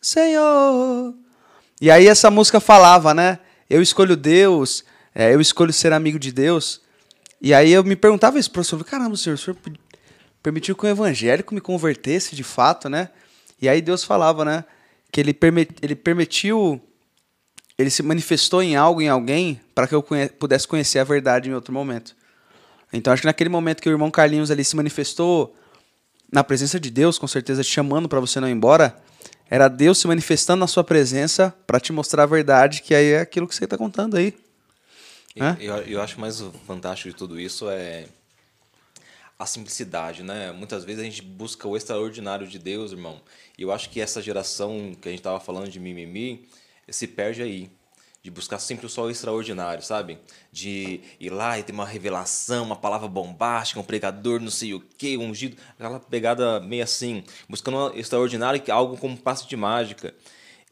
[0.01, 1.13] Senhor.
[1.81, 3.39] E aí essa música falava, né?
[3.69, 6.81] Eu escolho Deus, é, eu escolho ser amigo de Deus.
[7.41, 9.73] E aí eu me perguntava isso, professor, caramba, senhor, o senhor pe-
[10.41, 13.09] permitiu que um evangélico me convertesse de fato, né?
[13.61, 14.63] E aí Deus falava, né?
[15.11, 16.81] Que ele, permi ele permitiu,
[17.77, 21.49] ele se manifestou em algo, em alguém, para que eu conhe pudesse conhecer a verdade
[21.49, 22.15] em outro momento.
[22.94, 25.56] Então acho que naquele momento que o irmão Carlinhos ali se manifestou
[26.32, 28.96] na presença de Deus, com certeza te chamando para você não ir embora,
[29.50, 33.20] era Deus se manifestando na sua presença para te mostrar a verdade, que aí é
[33.20, 34.36] aquilo que você está contando aí.
[35.60, 38.06] Eu, eu acho mais fantástico de tudo isso é
[39.38, 40.52] a simplicidade, né?
[40.52, 43.22] Muitas vezes a gente busca o extraordinário de Deus, irmão.
[43.58, 46.48] E eu acho que essa geração que a gente estava falando de mimimi
[46.88, 47.70] se perde aí.
[48.24, 50.17] De buscar sempre o extraordinário, sabe?
[50.49, 54.80] De ir lá e ter uma revelação, uma palavra bombástica, um pregador não sei o
[54.97, 55.57] quê, ungido.
[55.78, 60.15] Aquela pegada meio assim, buscando o extraordinário, que é algo como um passe de mágica.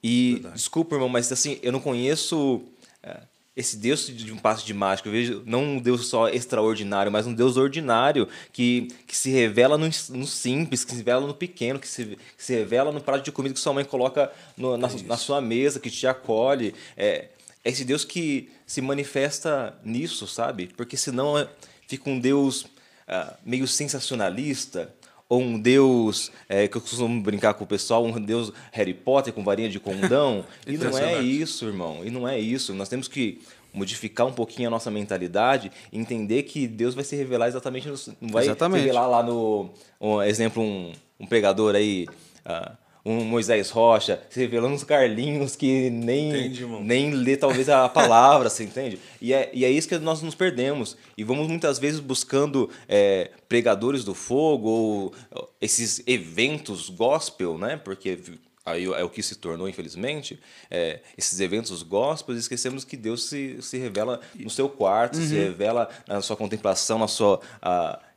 [0.01, 2.61] E, desculpa, irmão, mas assim, eu não conheço
[3.03, 3.19] é,
[3.53, 5.09] esse Deus de um passe de mágica.
[5.09, 9.77] Eu vejo não um Deus só extraordinário, mas um Deus ordinário que, que se revela
[9.77, 13.25] no, no simples, que se revela no pequeno, que se, que se revela no prato
[13.25, 16.73] de comida que sua mãe coloca no- na, na sua mesa, que te acolhe.
[16.95, 17.27] É,
[17.63, 20.69] é esse Deus que se manifesta nisso, sabe?
[20.75, 21.47] Porque senão é-
[21.87, 22.65] fica um Deus
[23.07, 24.93] ah, meio sensacionalista,
[25.27, 29.31] ou um Deus, é, que eu costumo brincar com o pessoal, um Deus Harry Potter
[29.31, 30.45] com varinha de condão.
[30.67, 32.01] e não é isso, irmão.
[32.03, 32.73] E não é isso.
[32.73, 33.41] Nós temos que
[33.73, 37.95] modificar um pouquinho a nossa mentalidade e entender que Deus vai se revelar exatamente, no,
[38.19, 38.81] não vai Exatamente.
[38.81, 39.69] se revelar lá no,
[40.01, 42.07] um exemplo, um, um pregador aí,
[42.43, 42.73] ah,
[43.03, 48.49] um Moisés Rocha, se revelando uns Carlinhos que nem, Entendi, nem lê talvez a palavra,
[48.49, 48.99] você entende?
[49.19, 50.95] E é, e é isso que nós nos perdemos.
[51.17, 55.13] E vamos muitas vezes buscando é, pregadores do fogo ou
[55.59, 57.77] esses eventos gospel, né?
[57.77, 58.19] Porque
[58.65, 60.39] aí é o que se tornou, infelizmente,
[60.69, 65.33] é, esses eventos gospel, e esquecemos que Deus se, se revela no seu quarto, se
[65.35, 67.41] revela na sua contemplação, na sua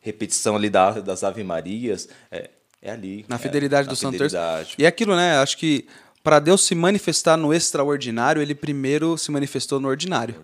[0.01, 2.09] repetição ali da, das Ave Marias.
[2.31, 2.51] É,
[2.85, 3.25] é ali.
[3.27, 4.37] Na é, fidelidade na do Santo Terço.
[4.37, 4.75] fidelidade.
[4.79, 5.39] E é aquilo, né?
[5.39, 5.87] Acho que
[6.23, 10.37] para Deus se manifestar no extraordinário, ele primeiro se manifestou no ordinário.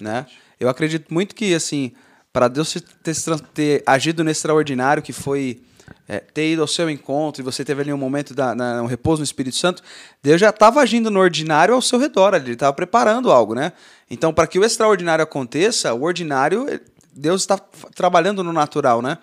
[0.00, 0.26] né?
[0.58, 1.92] Eu acredito muito que, assim,
[2.32, 3.14] para Deus ter,
[3.52, 5.60] ter agido no extraordinário, que foi
[6.08, 8.86] é, ter ido ao seu encontro e você teve ali um momento, da, na, um
[8.86, 9.82] repouso no Espírito Santo,
[10.22, 13.72] Deus já estava agindo no ordinário ao seu redor, ali, ele estava preparando algo, né?
[14.10, 16.80] Então, para que o extraordinário aconteça, o ordinário,
[17.14, 17.58] Deus está
[17.94, 19.18] trabalhando no natural, né?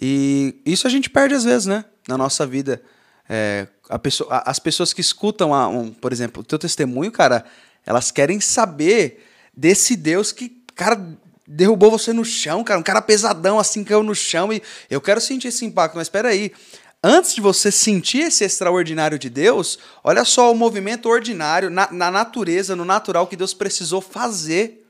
[0.00, 1.84] E isso a gente perde às vezes, né?
[2.08, 2.82] Na nossa vida.
[3.28, 3.66] É,
[4.02, 7.44] pessoa, as pessoas que escutam, a, um, por exemplo, o teu testemunho, cara,
[7.86, 9.24] elas querem saber
[9.56, 11.00] desse Deus que, cara,
[11.46, 15.20] derrubou você no chão, cara, um cara pesadão assim caiu no chão e eu quero
[15.20, 16.52] sentir esse impacto, mas espera aí.
[17.04, 22.12] Antes de você sentir esse extraordinário de Deus, olha só o movimento ordinário, na, na
[22.12, 24.81] natureza, no natural que Deus precisou fazer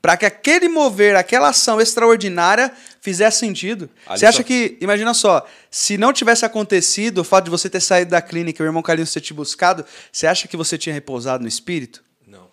[0.00, 3.88] para que aquele mover, aquela ação extraordinária fizesse sentido.
[4.06, 7.68] Ali você acha só- que, imagina só, se não tivesse acontecido o fato de você
[7.70, 10.76] ter saído da clínica e o irmão Carlinhos ter te buscado, você acha que você
[10.78, 12.02] tinha repousado no espírito?
[12.26, 12.46] Não.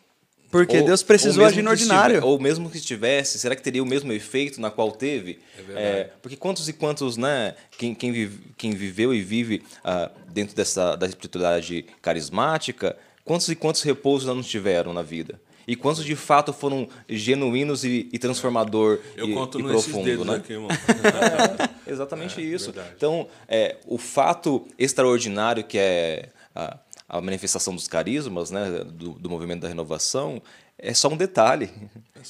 [0.52, 2.26] Porque Ou- Deus ou precisou agir no estive- ordinário.
[2.26, 5.40] ou mesmo que tivesse, será que teria o mesmo efeito na qual teve?
[5.58, 6.10] É verdade.
[6.24, 7.54] porque quantos e quantos, né?
[7.78, 13.56] Quem, quem, vive- quem viveu e vive ah, dentro dessa da espiritualidade carismática, quantos e
[13.56, 15.40] quantos repousos não tiveram na vida?
[15.70, 20.38] E quantos de fato foram genuínos e, e transformador Eu e, conto e profundo, né?
[20.38, 20.68] aqui, irmão.
[21.86, 22.72] É, exatamente isso.
[22.72, 22.96] verdade.
[22.98, 29.30] Então, é, o fato extraordinário que é a, a manifestação dos carismas, né, do, do
[29.30, 30.42] movimento da renovação,
[30.76, 31.70] é só um detalhe.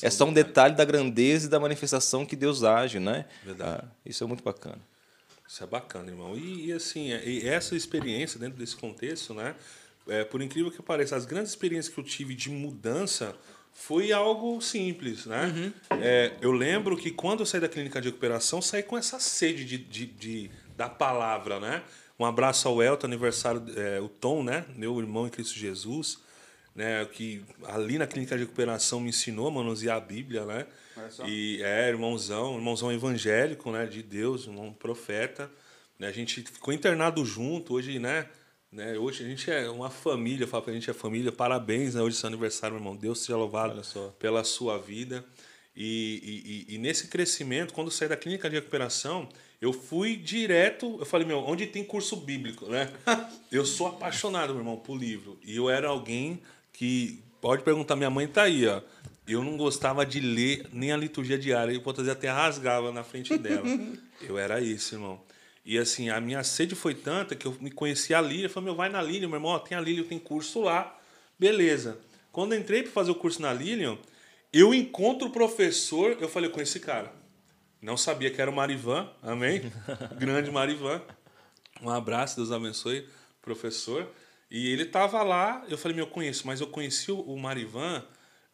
[0.01, 0.75] É só, um detalhe.
[0.75, 3.25] da grandeza e da manifestação que Deus age, né?
[3.45, 3.83] Verdade.
[3.83, 4.79] Ah, isso é muito bacana.
[5.47, 6.35] Isso é bacana, irmão.
[6.37, 9.55] E, e, assim, é- e essa experiência dentro desse contexto, né?
[10.09, 13.35] É, por incrível que pareça, as grandes experiências que eu tive de mudança
[13.73, 15.71] foi algo simples, né?
[16.01, 19.63] É, eu lembro que quando eu saí da clínica de recuperação, saí com essa sede
[19.63, 21.83] de, de, de- da palavra, né?
[22.19, 24.65] Um abraço ao Elton, aniversário, é, o Tom, né?
[24.75, 26.19] Meu irmão em Cristo Jesus,
[26.75, 27.05] né?
[27.05, 30.65] Que ali na clínica de recuperação me ensinou a manusear a Bíblia, né?
[31.29, 33.85] E é, irmãozão, irmãozão evangélico, né?
[33.85, 35.49] De Deus, irmão profeta.
[35.97, 36.07] né?
[36.07, 38.27] A gente ficou internado junto, hoje, né?
[38.71, 38.97] Né?
[38.97, 41.31] Hoje a gente é uma família, fala que a gente é família.
[41.31, 42.01] Parabéns, né?
[42.01, 42.95] Hoje é seu aniversário, meu irmão.
[42.95, 43.81] Deus seja louvado
[44.19, 45.25] pela sua vida.
[45.75, 49.29] E, e, e, nesse crescimento, quando eu saí da clínica de recuperação,
[49.61, 50.97] eu fui direto.
[50.99, 52.91] Eu falei, meu, onde tem curso bíblico, né?
[53.51, 55.39] eu sou apaixonado, meu irmão, por livro.
[55.43, 56.41] E eu era alguém
[56.73, 57.23] que.
[57.41, 58.81] Pode perguntar, minha mãe tá aí, ó.
[59.25, 61.71] Eu não gostava de ler nem a liturgia diária.
[61.71, 63.65] Eu podia até rasgava na frente dela.
[64.27, 65.21] eu era isso, irmão.
[65.69, 68.47] E assim, a minha sede foi tanta que eu me conheci a Lília.
[68.47, 70.99] Eu falei, meu, vai na Lília, meu irmão, ó, tem a Lília, tem curso lá.
[71.37, 71.99] Beleza.
[72.31, 73.95] Quando eu entrei para fazer o curso na Lilian,
[74.51, 77.13] eu encontro o professor, eu falei com esse cara.
[77.79, 79.71] Não sabia que era o Marivan, amém?
[80.17, 81.03] Grande Marivan.
[81.83, 83.07] Um abraço, Deus abençoe,
[83.39, 84.09] professor.
[84.49, 88.03] E ele tava lá, eu falei, meu, eu conheço, mas eu conheci o Marivan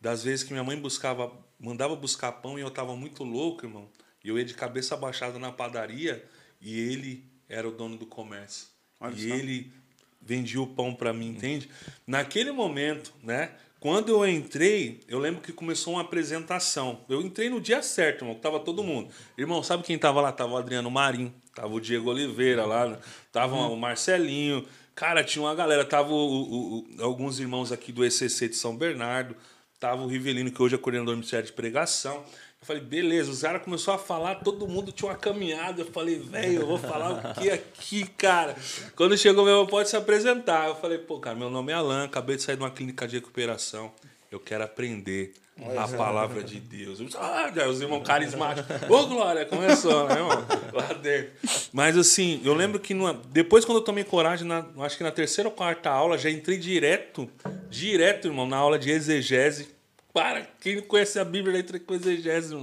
[0.02, 3.88] das vezes que minha mãe buscava, mandava buscar pão e eu tava muito louco, irmão.
[4.22, 6.22] E eu ia de cabeça abaixada na padaria
[6.66, 8.68] e ele era o dono do comércio.
[9.00, 9.36] Olha e só.
[9.36, 9.72] ele
[10.20, 11.70] vendia o pão para mim, entende?
[12.08, 13.52] Naquele momento, né?
[13.80, 17.06] Quando eu entrei, eu lembro que começou uma apresentação.
[17.08, 19.14] Eu entrei no dia certo, irmão, tava todo mundo.
[19.38, 20.32] Irmão, sabe quem tava lá?
[20.32, 22.98] Tava o Adriano Marim, tava o Diego Oliveira lá, né?
[23.32, 23.74] tava uhum.
[23.74, 24.66] o Marcelinho.
[24.96, 28.76] Cara, tinha uma galera, tava o, o, o, alguns irmãos aqui do ECC de São
[28.76, 29.36] Bernardo,
[29.80, 32.26] tava o Rivelino, que hoje é coordenador do Ministério de Pregação.
[32.66, 35.84] Eu falei, beleza, os caras começou a falar, todo mundo tinha uma caminhada.
[35.84, 38.56] Eu falei, velho, eu vou falar o que aqui, cara?
[38.96, 40.70] Quando chegou meu pode se apresentar.
[40.70, 43.18] Eu falei, pô, cara, meu nome é Alan, acabei de sair de uma clínica de
[43.18, 43.92] recuperação.
[44.32, 45.36] Eu quero aprender
[45.78, 47.00] a palavra de Deus.
[47.16, 48.90] Ah, os irmãos carismáticos.
[48.90, 50.44] Ô, Glória, começou, né, irmão?
[50.74, 51.34] Lá dentro.
[51.72, 53.14] Mas assim, eu lembro que numa...
[53.14, 54.66] depois, quando eu tomei coragem, na...
[54.80, 57.30] acho que na terceira ou quarta aula, já entrei direto,
[57.70, 59.75] direto, irmão, na aula de exegese
[60.16, 62.56] para, quem não conhece a Bíblia entra com exegese,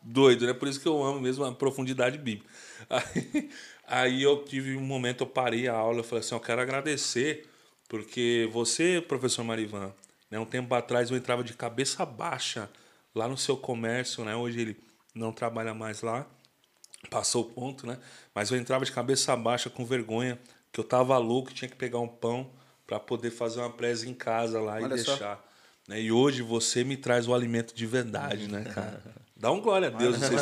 [0.00, 0.54] doido, né?
[0.54, 2.48] Por isso que eu amo mesmo a profundidade bíblica.
[2.88, 3.50] Aí,
[3.86, 7.48] aí eu tive um momento, eu parei a aula, eu falei assim, eu quero agradecer,
[7.88, 9.92] porque você, professor Marivan,
[10.30, 12.70] né, um tempo atrás eu entrava de cabeça baixa
[13.12, 14.36] lá no seu comércio, né?
[14.36, 14.76] Hoje ele
[15.12, 16.26] não trabalha mais lá,
[17.10, 17.98] passou o ponto, né?
[18.32, 20.38] Mas eu entrava de cabeça baixa com vergonha,
[20.72, 22.52] que eu tava louco, tinha que pegar um pão
[22.86, 25.16] para poder fazer uma presa em casa lá Olha e deixar.
[25.16, 25.49] Só.
[25.90, 26.02] Né?
[26.02, 29.02] E hoje você me traz o alimento de verdade, né, cara?
[29.36, 30.40] Dá um glória a Deus, vocês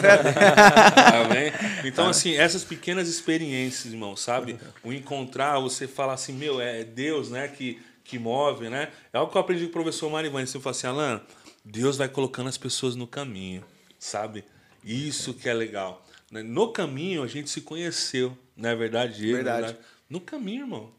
[1.25, 1.51] Amém?
[1.87, 4.59] Então, assim, essas pequenas experiências, irmão, sabe?
[4.85, 8.91] O encontrar, você falar assim, meu, é Deus, né, que, que move, né?
[9.11, 10.41] É algo que eu aprendi com o professor Marivan.
[10.41, 11.23] Ele falou assim, Alan,
[11.65, 13.65] Deus vai colocando as pessoas no caminho,
[13.99, 14.45] sabe?
[14.85, 16.07] Isso que é legal.
[16.31, 16.43] Né?
[16.43, 19.33] No caminho, a gente se conheceu, não é verdade?
[19.33, 19.67] Verdade.
[19.67, 19.79] verdade.
[20.11, 20.91] No caminho, irmão.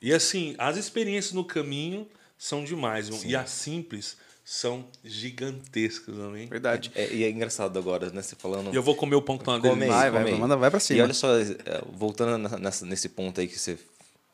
[0.00, 2.08] E assim, as experiências no caminho
[2.38, 3.06] são demais.
[3.06, 3.28] Sim.
[3.28, 6.46] E as simples são gigantescas, amém?
[6.46, 6.90] Verdade.
[6.94, 8.22] É, e é engraçado agora, né?
[8.22, 8.72] Você falando.
[8.72, 11.00] E eu vou comer o pão que tá come, vai, vai, manda, vai pra cima.
[11.00, 11.54] E olha só, é,
[11.92, 13.78] voltando nessa, nesse ponto aí que você eu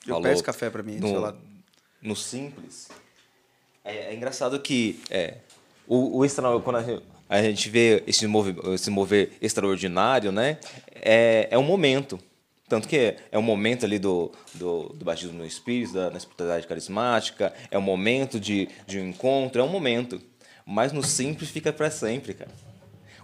[0.07, 0.21] falou.
[0.21, 1.35] Eu peço café pra mim, no,
[2.01, 2.89] no simples.
[3.85, 5.39] É, é, engraçado que é,
[5.87, 10.59] o, o extra, quando a gente, a gente vê esse mover, esse mover extraordinário, né?
[10.95, 12.21] É, é um momento.
[12.75, 16.67] Tanto que é o momento ali do, do, do batismo no Espírito, da, da espiritualidade
[16.67, 20.21] carismática, é o momento de, de um encontro, é um momento.
[20.67, 22.51] Mas no simples fica para sempre, cara.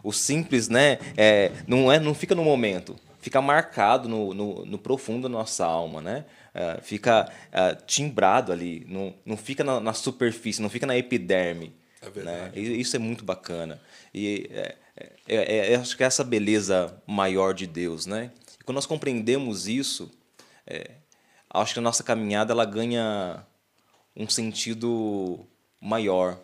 [0.05, 4.79] O simples, né, é, não, é, não fica no momento, fica marcado no, no, no
[4.79, 6.25] profundo da nossa alma, né?
[6.55, 11.73] É, fica é, timbrado ali, não, não fica na, na, superfície, não fica na epiderme.
[12.01, 12.13] É né?
[12.15, 12.61] verdade.
[12.61, 12.77] Né?
[12.77, 13.81] Isso é muito bacana.
[14.15, 14.77] E é,
[15.27, 18.31] é, é, acho que é essa beleza maior de Deus, né?
[18.71, 20.09] Quando nós compreendemos isso,
[20.65, 20.93] é,
[21.53, 23.45] acho que a nossa caminhada ela ganha
[24.15, 25.45] um sentido
[25.81, 26.41] maior,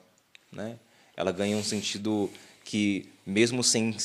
[0.50, 0.76] né?
[1.16, 2.28] Ela ganha um sentido
[2.64, 3.96] que mesmo sem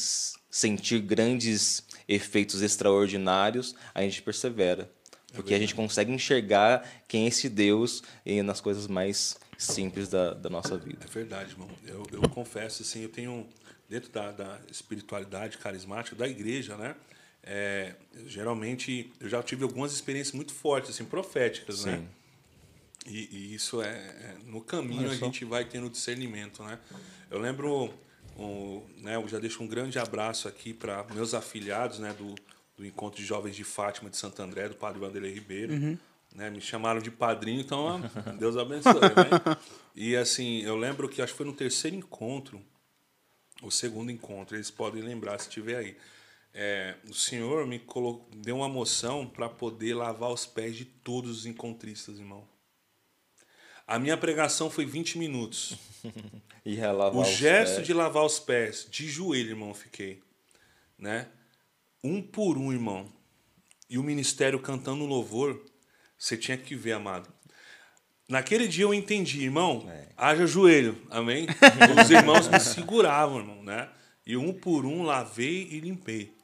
[0.51, 4.88] sentir grandes efeitos extraordinários, a gente persevera.
[5.32, 8.03] É porque a gente consegue enxergar quem é esse Deus
[8.45, 11.07] nas coisas mais simples da, da nossa vida.
[11.07, 11.69] É verdade, irmão.
[11.88, 13.49] Eu, eu confesso, assim, eu tenho,
[13.89, 16.95] dentro da, da espiritualidade carismática da igreja, né?
[17.43, 17.95] É,
[18.27, 21.97] geralmente, eu já tive algumas experiências muito fortes, assim, proféticas, né?
[21.97, 22.01] Sim.
[22.01, 22.07] né?
[23.07, 26.77] E, e, isso é, é no caminho a gente vai tendo discernimento, né?
[27.31, 27.91] Eu lembro,
[28.37, 32.35] um, né, eu já deixo um grande abraço aqui para meus afiliados, né, do,
[32.77, 35.73] do Encontro de Jovens de Fátima de Santo André, do Padre Vanderlei Ribeiro.
[35.73, 35.97] Uhum.
[36.35, 37.99] Né, me chamaram de padrinho, então
[38.37, 38.93] Deus abençoe.
[38.93, 39.57] Né?
[39.95, 42.61] E assim, eu lembro que acho que foi no terceiro encontro,
[43.61, 45.97] o segundo encontro, eles podem lembrar se estiver aí
[46.53, 51.39] é, o Senhor me colocou, deu uma moção para poder lavar os pés de todos
[51.39, 52.47] os encontristas, irmão.
[53.87, 55.77] A minha pregação foi 20 minutos.
[56.65, 57.87] e lavar o gesto pés.
[57.87, 60.21] de lavar os pés, de joelho, irmão, fiquei.
[60.97, 61.27] Né?
[62.03, 63.11] Um por um, irmão.
[63.89, 65.61] e o ministério cantando louvor,
[66.17, 67.31] você tinha que ver, amado.
[68.27, 69.85] Naquele dia eu entendi, irmão,
[70.15, 71.47] haja joelho, amém?
[72.01, 73.89] Os irmãos me seguravam, irmão, né?
[74.25, 76.40] E um por um lavei e limpei.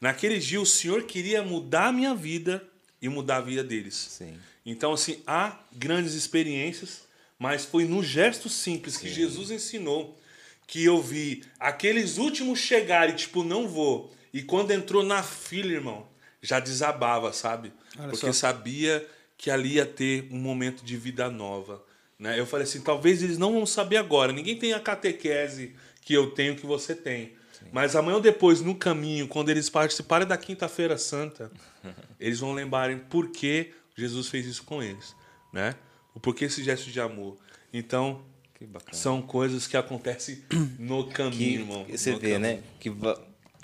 [0.00, 2.62] Naquele dia o Senhor queria mudar a minha vida
[3.00, 3.94] e mudar a vida deles.
[3.94, 4.38] Sim.
[4.64, 7.02] Então, assim, há grandes experiências,
[7.38, 10.18] mas foi no gesto simples que Jesus ensinou
[10.68, 14.12] que eu vi aqueles últimos chegarem, tipo, não vou.
[14.32, 16.06] E quando entrou na fila, irmão,
[16.42, 17.72] já desabava, sabe?
[17.98, 18.32] Olha Porque só.
[18.32, 19.04] sabia
[19.38, 21.82] que ali ia ter um momento de vida nova.
[22.18, 22.38] Né?
[22.38, 24.30] Eu falei assim, talvez eles não vão saber agora.
[24.30, 27.32] Ninguém tem a catequese que eu tenho, que você tem.
[27.72, 31.50] Mas amanhã ou depois, no caminho, quando eles participarem da Quinta-feira Santa,
[32.18, 35.14] eles vão lembrarem por que Jesus fez isso com eles.
[35.52, 35.74] Né?
[36.14, 37.36] O porquê esse gesto de amor.
[37.72, 38.22] Então,
[38.54, 38.66] Que
[38.96, 40.42] são coisas que acontecem
[40.78, 41.86] no Que caminho, irmão.
[41.88, 42.38] você vê, caminho.
[42.40, 42.62] né?
[42.80, 43.20] Que va-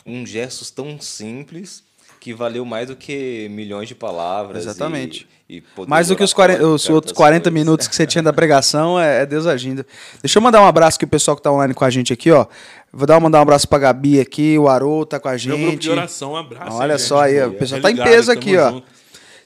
[0.07, 1.83] um gesto tão simples
[2.25, 4.65] que valeu mais do que milhões de palavras.
[4.65, 5.29] Exatamente.
[5.47, 7.53] E, e Mais do que os, 40, oratório, os outros tantas 40 coisas.
[7.53, 9.85] minutos que você tinha da pregação, é, é Deus agindo.
[10.23, 12.31] Deixa eu mandar um abraço aqui o pessoal que tá online com a gente aqui,
[12.31, 12.47] ó.
[12.91, 15.61] Vou dar, mandar um abraço pra Gabi aqui, o Arô tá com a Meu gente.
[15.61, 16.79] grupo de oração, um abraço.
[16.79, 18.71] Olha só aí, ó, o pessoal Tá tá em ligado, peso aqui, ó.
[18.71, 18.87] junto.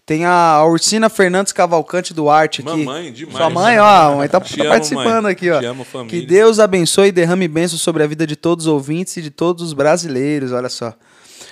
[0.06, 2.70] Tem a Ursina Fernandes Cavalcante Duarte aqui.
[2.70, 3.36] Mamãe, demais.
[3.36, 5.32] Sua mãe, ó, a mãe tá, tá amo, participando mãe.
[5.32, 5.58] aqui, ó.
[5.58, 6.20] Te amo, família.
[6.20, 9.30] Que Deus abençoe e derrame bênçãos sobre a vida de todos os ouvintes e de
[9.30, 10.94] todos os brasileiros, olha só.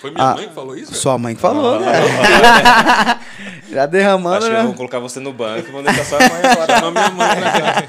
[0.00, 0.94] Foi minha Ah, mãe que falou isso?
[0.94, 1.92] Sua mãe que falou, né?
[3.72, 4.62] Já derramando, Acho que né?
[4.62, 6.66] vão colocar você no banco e vão deixar só a mãe falar.
[6.80, 7.88] Chama minha mãe, né?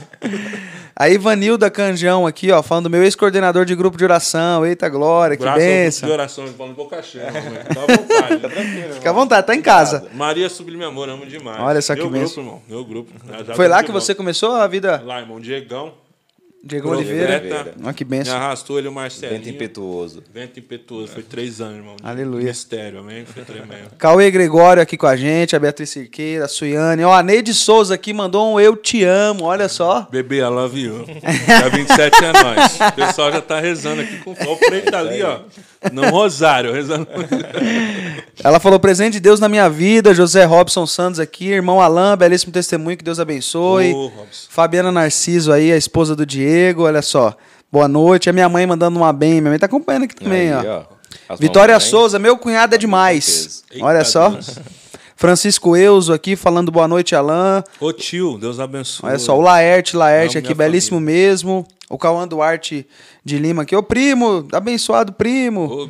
[0.95, 4.65] A Ivanilda Canjão aqui, ó, falando do meu ex-coordenador de grupo de oração.
[4.65, 6.07] Eita glória, que Graças benção.
[6.07, 7.25] de oração, falando boca cheia.
[7.31, 8.37] Tá à vontade.
[8.41, 10.07] tá tranquilo, Fica à vontade, tá em casa.
[10.13, 11.59] Maria Sublime Amor, amo demais.
[11.61, 12.43] Olha só que Meu benção.
[12.43, 12.61] grupo, irmão.
[12.67, 13.11] Meu grupo.
[13.45, 14.01] Já- Foi lá vi que irmão.
[14.01, 15.03] você começou a vida?
[15.05, 15.39] Lá, irmão.
[15.39, 15.93] Diegão.
[16.63, 17.37] Diego Oliveira.
[17.39, 17.73] Oliveira.
[17.83, 18.35] Olha que Me benção.
[18.35, 19.39] arrastou ele, o Marcelinho.
[19.39, 20.23] Vento impetuoso.
[20.33, 21.13] Vento impetuoso.
[21.13, 21.95] Foi três anos, irmão.
[22.03, 22.39] Aleluia.
[22.45, 23.25] Ministério, amém?
[23.25, 23.91] Foi tremendo.
[23.97, 27.03] Cauê Gregório aqui com a gente, a Beatriz Cirqueira, a Suiane.
[27.03, 30.07] Ó, a Neide Souza aqui mandou um Eu Te Amo, olha só.
[30.11, 31.05] Bebê, I love you.
[31.05, 32.79] Dia 27 é nós.
[32.79, 35.41] O pessoal já tá rezando aqui com o preto tá ali, ó.
[35.91, 37.07] No rosário, rezando.
[38.43, 42.51] Ela falou, presente de Deus na minha vida, José Robson Santos aqui, irmão Alain, belíssimo
[42.51, 43.91] testemunho, que Deus abençoe.
[43.91, 44.47] Robson.
[44.49, 47.35] Fabiana Narciso aí, a esposa do Diego, olha só.
[47.71, 48.29] Boa noite.
[48.29, 50.83] A minha mãe mandando uma bem, minha mãe tá acompanhando aqui também, Aí, ó.
[51.29, 51.79] As Vitória.
[51.79, 53.63] Souza, meu cunhado é demais.
[53.81, 54.37] Olha só.
[55.17, 57.63] Francisco Euso aqui falando boa noite, Alain.
[57.79, 59.09] Ô tio, Deus abençoe.
[59.09, 61.67] Olha só, o Laerte, Laerte Amo aqui, belíssimo mesmo.
[61.89, 62.85] O Cauã Duarte
[63.25, 63.75] de Lima aqui.
[63.75, 65.65] Ô primo, abençoado primo.
[65.65, 65.85] Ô,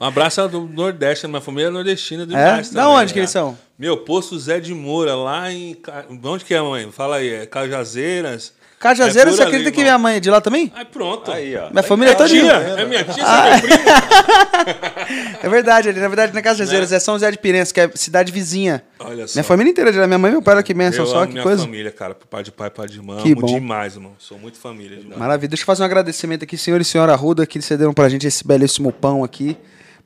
[0.00, 2.26] um abraço do Nordeste, minha família é nordestina É?
[2.26, 2.70] demais.
[2.70, 3.22] Da onde que né?
[3.22, 3.58] eles são?
[3.76, 5.76] Meu, posto Zé de Moura, lá em.
[6.22, 6.88] Onde que é, mãe?
[6.92, 8.52] Fala aí, é Cajazeiras.
[8.78, 9.92] Cajazeira, É você ali, acredita que irmão.
[9.94, 10.70] minha mãe é de lá também?
[10.76, 11.32] Aí pronto.
[11.32, 11.70] Aí, ó.
[11.70, 12.28] Minha família é toda.
[12.28, 13.58] tia, é minha tia, Ah.
[13.58, 15.36] você é meu primo.
[15.42, 16.96] É verdade, ali, na verdade não é Cajazeiras, Né?
[16.96, 18.82] é São José de Pirense, que é cidade vizinha.
[18.98, 19.34] Olha só.
[19.34, 21.10] Minha família inteira é de lá, minha mãe e meu pai, olha que benção, Eu
[21.10, 21.62] só amo que minha coisa.
[21.62, 22.14] família, cara.
[22.14, 23.22] Pai de pai, pai de mãe.
[23.22, 23.46] Que amo bom.
[23.46, 24.12] demais, irmão.
[24.18, 25.18] Sou muito família demais.
[25.18, 25.48] Maravilha.
[25.48, 28.46] Deixa eu fazer um agradecimento aqui, senhor e senhora Ruda, que cederam pra gente esse
[28.46, 29.56] belíssimo pão aqui.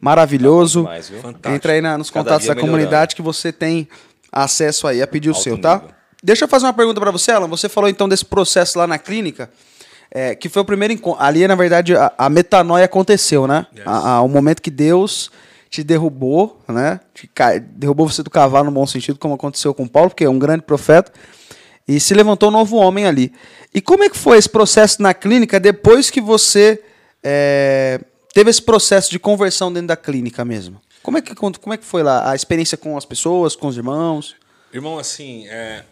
[0.01, 0.81] Maravilhoso.
[0.83, 1.21] Demais, viu?
[1.21, 1.55] Fantástico.
[1.55, 3.15] Entra aí na- nos Cada contatos da comunidade melhorando.
[3.17, 3.89] que você tem
[4.31, 5.83] acesso aí a pedir o Alto seu, tá?
[6.23, 7.49] Deixa eu fazer uma pergunta pra você, Alan.
[7.49, 9.51] Você falou então desse processo lá na clínica,
[10.11, 11.23] é, que foi o primeiro encontro.
[11.23, 13.67] Ali, na verdade, a, a metanoia aconteceu, né?
[13.75, 13.87] Yes.
[13.87, 15.31] A- a- o momento que Deus
[15.71, 17.01] te derrubou, né?
[17.15, 17.31] Te
[17.73, 20.63] derrubou você do cavalo no bom sentido, como aconteceu com Paulo, porque é um grande
[20.63, 21.13] profeta.
[21.89, 23.33] E se levantou um novo homem ali.
[23.73, 26.83] E como é que foi esse processo na clínica depois que você
[27.23, 28.01] é,
[28.35, 30.81] teve esse processo de conversão dentro da clínica mesmo?
[31.03, 33.77] Como é, que, como é que foi lá a experiência com as pessoas, com os
[33.77, 34.37] irmãos?
[34.73, 35.83] Irmão, assim, é,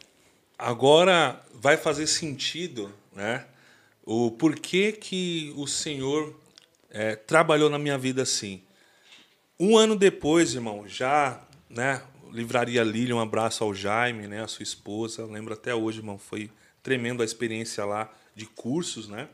[0.58, 3.46] agora vai fazer sentido, né?
[4.04, 6.34] O porquê que o Senhor
[6.90, 8.62] é, trabalhou na minha vida assim.
[9.60, 12.02] Um ano depois, irmão, já, né?
[12.32, 14.42] Livraria Lília, um abraço ao Jaime, né?
[14.42, 15.22] A sua esposa.
[15.22, 16.50] Eu lembro até hoje, irmão, foi
[16.82, 19.28] tremendo a experiência lá de cursos, né?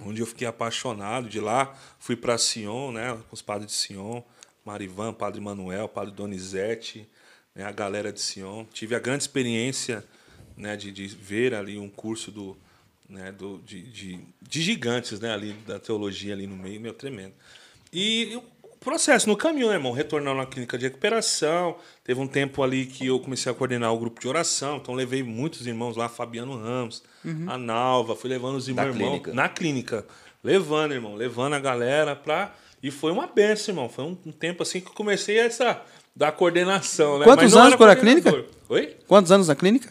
[0.00, 1.28] Onde eu fiquei apaixonado.
[1.28, 3.18] De lá fui para Sion, né?
[3.28, 4.22] Com os padres de Sion,
[4.64, 7.08] Marivan, Padre Manuel, Padre Donizete,
[7.54, 7.64] né?
[7.64, 8.64] a galera de Sion.
[8.72, 10.04] Tive a grande experiência
[10.56, 10.76] né?
[10.76, 12.56] de, de ver ali um curso do,
[13.08, 13.32] né?
[13.32, 15.32] do, de, de, de gigantes, né?
[15.32, 17.34] Ali da teologia ali no meio, meu tremendo.
[17.92, 18.42] E o
[18.82, 19.92] processo no caminho, né, irmão?
[19.92, 21.76] Retornando na clínica de recuperação.
[22.02, 24.78] Teve um tempo ali que eu comecei a coordenar o grupo de oração.
[24.78, 27.02] Então levei muitos irmãos lá, Fabiano Ramos,
[27.46, 29.32] a Nalva, fui levando os irmãos irmão, clínica.
[29.32, 30.06] na clínica.
[30.42, 32.52] Levando, irmão, levando a galera pra.
[32.82, 33.88] E foi uma benção, irmão.
[33.88, 35.80] Foi um, um tempo assim que eu comecei essa.
[36.14, 37.24] Da coordenação, né?
[37.24, 38.44] Quantos anos por a clínica?
[38.68, 38.96] Oi?
[39.06, 39.90] Quantos anos na clínica?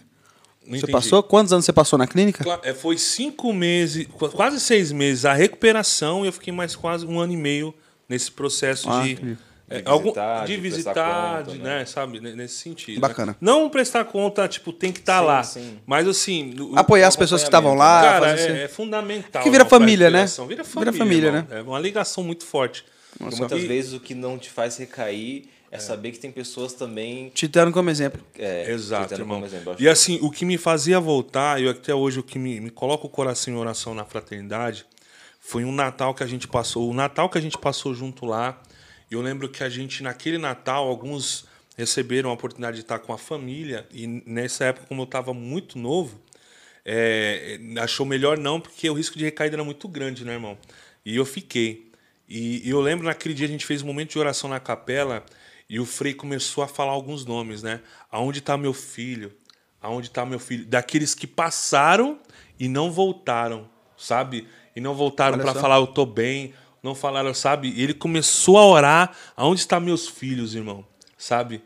[0.72, 0.92] Não Você entendi.
[0.94, 1.22] passou?
[1.24, 2.44] Quantos anos você passou na clínica?
[2.64, 7.06] É, Foi cinco meses, qu- quase seis meses a recuperação e eu fiquei mais quase
[7.06, 7.74] um ano e meio
[8.08, 9.38] nesse processo Ah, de.
[9.70, 11.80] É, De algum- visitar, de de visitar, conta, de, né?
[11.80, 12.96] né, sabe, ne- nesse sentido.
[12.96, 13.00] né?
[13.02, 13.38] Bacana.
[13.40, 15.44] Não prestar conta, tipo, tem que estar Sim, lá.
[15.44, 15.78] sim.
[15.86, 16.54] Mas assim.
[16.60, 18.02] o- Apoiar as pessoas que estavam lá.
[18.02, 19.42] Cara, fazer é, esse- é fundamental.
[19.44, 20.26] Que vira pra família, né?
[20.26, 21.48] Vira Vira família, família, irmão.
[21.52, 22.84] É uma ligação muito forte.
[23.18, 25.46] Porque muitas E- vezes o que não te faz recair
[25.78, 27.30] é, saber que tem pessoas também.
[27.30, 28.22] Te dando como exemplo.
[28.38, 29.38] É, Exato, irmão.
[29.38, 29.76] como exemplo.
[29.80, 33.06] E assim, o que me fazia voltar, e até hoje o que me, me coloca
[33.06, 34.86] o coração em oração na fraternidade,
[35.40, 36.90] foi um Natal que a gente passou.
[36.90, 38.62] O Natal que a gente passou junto lá.
[39.10, 41.46] Eu lembro que a gente, naquele Natal, alguns
[41.78, 43.88] receberam a oportunidade de estar com a família.
[43.92, 46.22] E nessa época, como eu estava muito novo,
[46.86, 50.58] é, achou melhor não, porque o risco de recaída era muito grande, né, irmão?
[51.06, 51.92] E eu fiquei.
[52.28, 55.26] E, e eu lembro naquele dia a gente fez um momento de oração na capela
[55.72, 57.80] e o Frei começou a falar alguns nomes, né?
[58.12, 59.32] Aonde está meu filho?
[59.82, 60.66] Aonde está meu filho?
[60.66, 62.20] Daqueles que passaram
[62.60, 64.46] e não voltaram, sabe?
[64.76, 66.54] E não voltaram para falar eu tô bem,
[66.84, 67.70] não falaram, sabe?
[67.70, 70.86] E ele começou a orar, aonde estão meus filhos, irmão?
[71.18, 71.64] Sabe?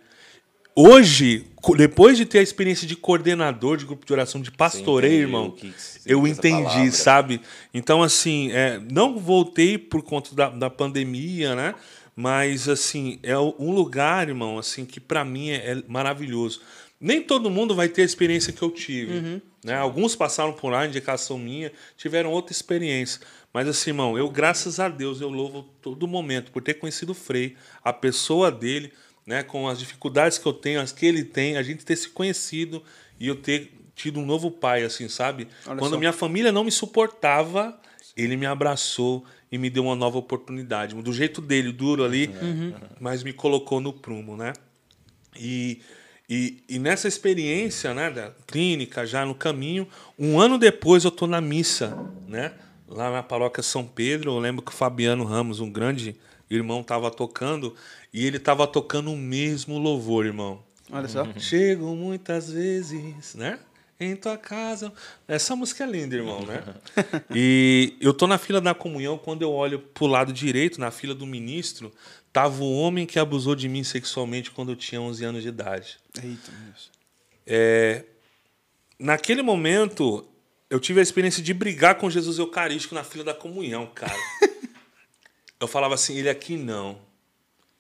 [0.75, 5.49] Hoje, depois de ter a experiência de coordenador de grupo de oração, de pastoreio, irmão,
[5.49, 5.73] que
[6.05, 7.41] eu entendi, sabe?
[7.73, 11.73] Então, assim, é, não voltei por conta da, da pandemia, né?
[12.15, 16.61] Mas, assim, é um lugar, irmão, assim, que para mim é, é maravilhoso.
[16.99, 19.41] Nem todo mundo vai ter a experiência que eu tive.
[19.63, 19.75] Né?
[19.75, 23.19] Alguns passaram por lá, indicação minha, tiveram outra experiência.
[23.51, 27.15] Mas, assim, irmão, eu, graças a Deus, eu louvo todo momento por ter conhecido o
[27.15, 28.93] Frei, a pessoa dele,
[29.25, 29.43] né?
[29.43, 32.81] Com as dificuldades que eu tenho, as que ele tem, a gente ter se conhecido
[33.19, 35.47] e eu ter tido um novo pai, assim, sabe?
[35.65, 35.99] Olha Quando só.
[35.99, 37.79] minha família não me suportava,
[38.15, 39.25] ele me abraçou
[39.55, 40.93] e me deu uma nova oportunidade.
[40.95, 42.29] Do jeito dele, duro ali,
[42.99, 44.51] mas me colocou no prumo, né?
[45.33, 45.79] E,
[46.29, 49.87] e, e nessa experiência né, da clínica, já no caminho,
[50.19, 51.97] um ano depois eu tô na missa,
[52.27, 52.51] né?
[52.85, 56.17] Lá na paróquia São Pedro, eu lembro que o Fabiano Ramos, um grande
[56.49, 57.73] irmão, estava tocando
[58.13, 60.61] e ele estava tocando o mesmo louvor, irmão.
[60.91, 61.25] Olha só.
[61.37, 63.57] Chego muitas vezes, né?
[63.99, 64.91] Em tua casa.
[65.27, 66.63] Essa música é linda, irmão, né?
[67.33, 71.15] E eu tô na fila da comunhão, quando eu olho pro lado direito, na fila
[71.15, 71.93] do ministro,
[72.33, 75.97] tava o homem que abusou de mim sexualmente quando eu tinha 11 anos de idade.
[76.21, 76.91] Eita, Deus.
[77.47, 78.03] É,
[78.99, 80.27] naquele momento,
[80.69, 84.15] eu tive a experiência de brigar com Jesus Eucarístico na fila da comunhão, cara.
[85.57, 86.99] eu falava assim, ele aqui não,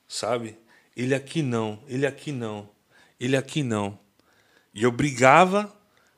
[0.07, 0.57] sabe?
[0.95, 2.69] Ele aqui não, ele aqui não,
[3.19, 3.99] ele aqui não.
[4.73, 5.73] E eu brigava,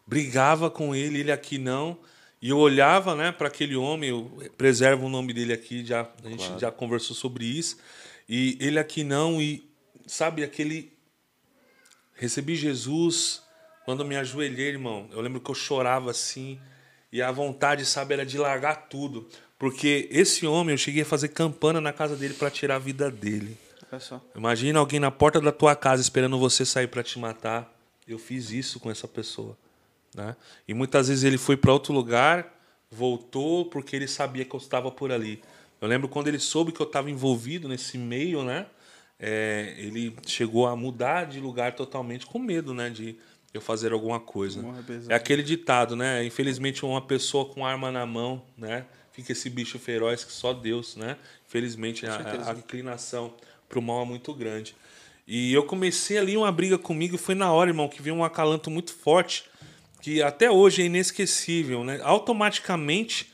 [0.07, 1.97] brigava com ele, ele aqui não.
[2.41, 6.29] E eu olhava, né, para aquele homem, eu preservo o nome dele aqui, já a
[6.29, 7.77] gente já conversou sobre isso.
[8.29, 9.67] E ele aqui não e
[10.05, 10.93] sabe aquele
[12.13, 13.41] recebi Jesus
[13.85, 15.09] quando eu me ajoelhei, irmão.
[15.11, 16.59] Eu lembro que eu chorava assim
[17.11, 19.27] e a vontade, sabe, era de largar tudo,
[19.57, 23.09] porque esse homem eu cheguei a fazer campana na casa dele para tirar a vida
[23.09, 23.57] dele.
[24.35, 27.73] Imagina alguém na porta da tua casa esperando você sair para te matar.
[28.05, 29.57] Eu fiz isso com essa pessoa,
[30.17, 30.35] né?
[30.67, 32.53] E muitas vezes ele foi para outro lugar,
[32.91, 35.41] voltou porque ele sabia que eu estava por ali.
[35.79, 38.65] Eu lembro quando ele soube que eu estava envolvido nesse meio, né?
[39.19, 42.89] É, ele chegou a mudar de lugar totalmente com medo, né?
[42.89, 43.15] De
[43.53, 44.61] eu fazer alguma coisa.
[45.11, 46.23] É aquele ditado, né?
[46.25, 48.85] Infelizmente uma pessoa com arma na mão, né?
[49.11, 51.17] Fica esse bicho feroz que só Deus, né?
[51.47, 52.17] Infelizmente a,
[52.49, 53.33] a- inclinação
[53.69, 54.75] para o mal é muito grande.
[55.27, 58.23] E eu comecei ali uma briga comigo e foi na hora, irmão, que veio um
[58.23, 59.43] acalanto muito forte
[60.01, 61.99] que até hoje é inesquecível, né?
[62.03, 63.31] Automaticamente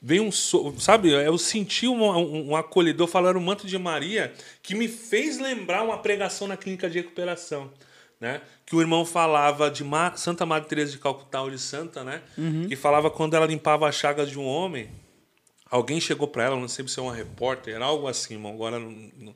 [0.00, 1.10] veio um, so- sabe?
[1.10, 4.32] Eu senti um, um, um acolhedor falando o manto de Maria
[4.62, 7.70] que me fez lembrar uma pregação na clínica de recuperação,
[8.20, 8.40] né?
[8.64, 12.22] Que o irmão falava de Ma- Santa Madre Teresa de Calcutá ou de Santa, né?
[12.68, 14.88] Que falava quando ela limpava as chagas de um homem,
[15.70, 18.78] alguém chegou para ela, não sei se é uma repórter, era algo assim, irmão, agora
[18.78, 19.34] não, não-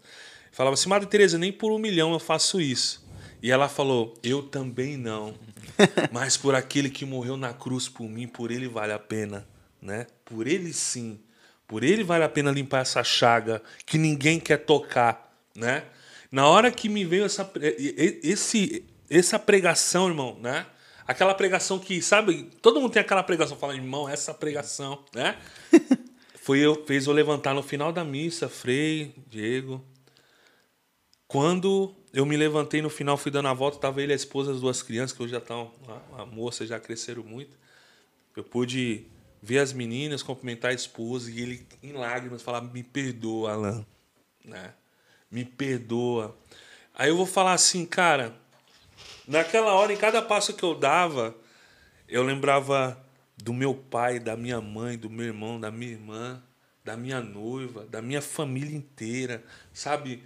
[0.53, 3.09] falava assim, Madre Teresa, nem por um milhão eu faço isso.
[3.43, 5.35] E ela falou, eu também não,
[6.13, 9.47] mas por aquele que morreu na cruz por mim, por ele vale a pena,
[9.81, 10.07] né?
[10.25, 11.21] Por ele sim,
[11.67, 15.85] por ele vale a pena limpar essa chaga que ninguém quer tocar, né?
[16.31, 17.51] Na hora que me veio essa
[18.23, 20.67] esse essa pregação, irmão, né?
[21.07, 25.37] Aquela pregação que, sabe, todo mundo tem aquela pregação, fala, irmão, essa pregação, né?
[26.41, 29.85] Foi eu, fez eu levantar no final da missa, Frei, Diego.
[31.27, 34.61] Quando eu me levantei no final, fui dando a volta, tava ele a esposa, as
[34.61, 35.73] duas crianças, que hoje já estão,
[36.17, 37.57] a, a moça já cresceram muito.
[38.37, 39.07] Eu pude
[39.43, 43.87] ver as meninas, cumprimentar a esposa e ele em lágrimas falar: "Me perdoa, Alan",
[44.45, 44.75] né?
[45.31, 46.37] Me perdoa.
[46.95, 48.35] Aí eu vou falar assim, cara,
[49.27, 51.35] naquela hora, em cada passo que eu dava,
[52.09, 53.01] eu lembrava
[53.37, 56.43] do meu pai, da minha mãe, do meu irmão, da minha irmã,
[56.85, 60.23] da minha noiva, da minha família inteira, sabe?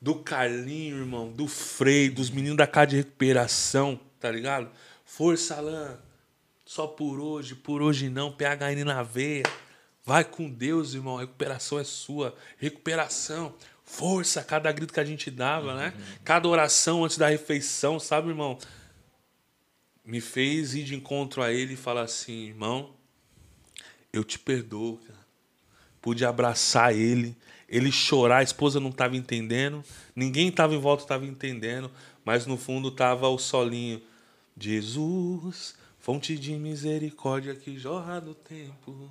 [0.00, 4.70] Do Carlinho, irmão, do Frei, dos meninos da casa de recuperação, tá ligado?
[5.04, 5.96] Força, Alain.
[6.64, 8.30] Só por hoje, por hoje não.
[8.30, 9.44] PHN na veia.
[10.04, 11.16] Vai com Deus, irmão.
[11.16, 12.36] A recuperação é sua.
[12.58, 13.54] Recuperação.
[13.84, 15.94] Força, cada grito que a gente dava, né?
[16.22, 18.58] Cada oração antes da refeição, sabe, irmão?
[20.04, 22.94] Me fez ir de encontro a ele e falar assim, irmão,
[24.12, 25.26] eu te perdoo, cara.
[26.02, 27.34] Pude abraçar ele,
[27.68, 29.84] ele chorar, a esposa não estava entendendo,
[30.16, 31.90] ninguém estava em volta estava entendendo,
[32.24, 34.00] mas no fundo estava o solinho.
[34.58, 39.10] Jesus, fonte de misericórdia que jorra do tempo.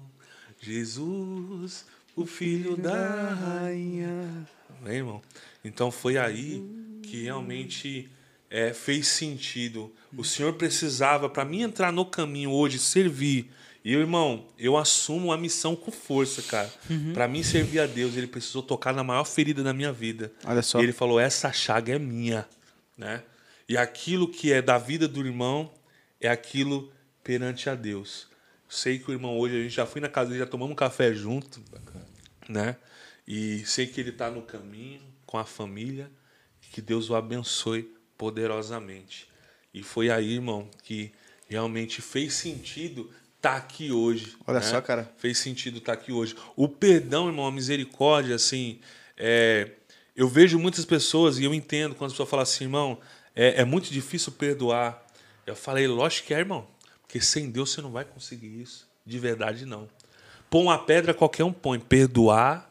[0.59, 1.85] Jesus,
[2.15, 4.47] o filho da rainha.
[4.81, 5.21] Né, irmão?
[5.63, 6.63] Então foi aí
[7.03, 8.09] que realmente
[8.49, 9.93] é, fez sentido.
[10.15, 13.51] O Senhor precisava, para mim entrar no caminho hoje, servir.
[13.87, 16.69] E, irmão, eu assumo a missão com força, cara.
[16.89, 17.13] Uhum.
[17.13, 20.29] Para mim servir a Deus, ele precisou tocar na maior ferida da minha vida.
[20.43, 20.81] Olha só.
[20.81, 22.45] E ele falou: essa chaga é minha,
[22.97, 23.23] né?
[23.65, 25.73] E aquilo que é da vida do irmão
[26.19, 26.91] é aquilo
[27.23, 28.27] perante a Deus.
[28.67, 30.75] Sei que o irmão hoje, a gente já foi na casa dele, já tomamos um
[30.75, 31.63] café junto,
[32.49, 32.75] né?
[33.25, 36.11] E sei que ele está no caminho com a família,
[36.73, 39.29] que Deus o abençoe poderosamente.
[39.73, 41.13] E foi aí, irmão, que
[41.47, 43.09] realmente fez sentido
[43.41, 44.35] tá aqui hoje.
[44.45, 44.65] Olha né?
[44.65, 45.11] só, cara.
[45.17, 46.35] Fez sentido estar tá aqui hoje.
[46.55, 48.79] O perdão, irmão, a misericórdia, assim,
[49.15, 49.71] é...
[50.15, 52.99] eu vejo muitas pessoas e eu entendo quando as pessoas falam assim, irmão,
[53.35, 55.05] é, é muito difícil perdoar.
[55.45, 56.67] Eu falei, lógico que é, irmão.
[57.01, 58.87] Porque sem Deus você não vai conseguir isso.
[59.05, 59.87] De verdade, não.
[60.49, 61.79] Pôr uma pedra, qualquer um põe.
[61.79, 62.69] Perdoar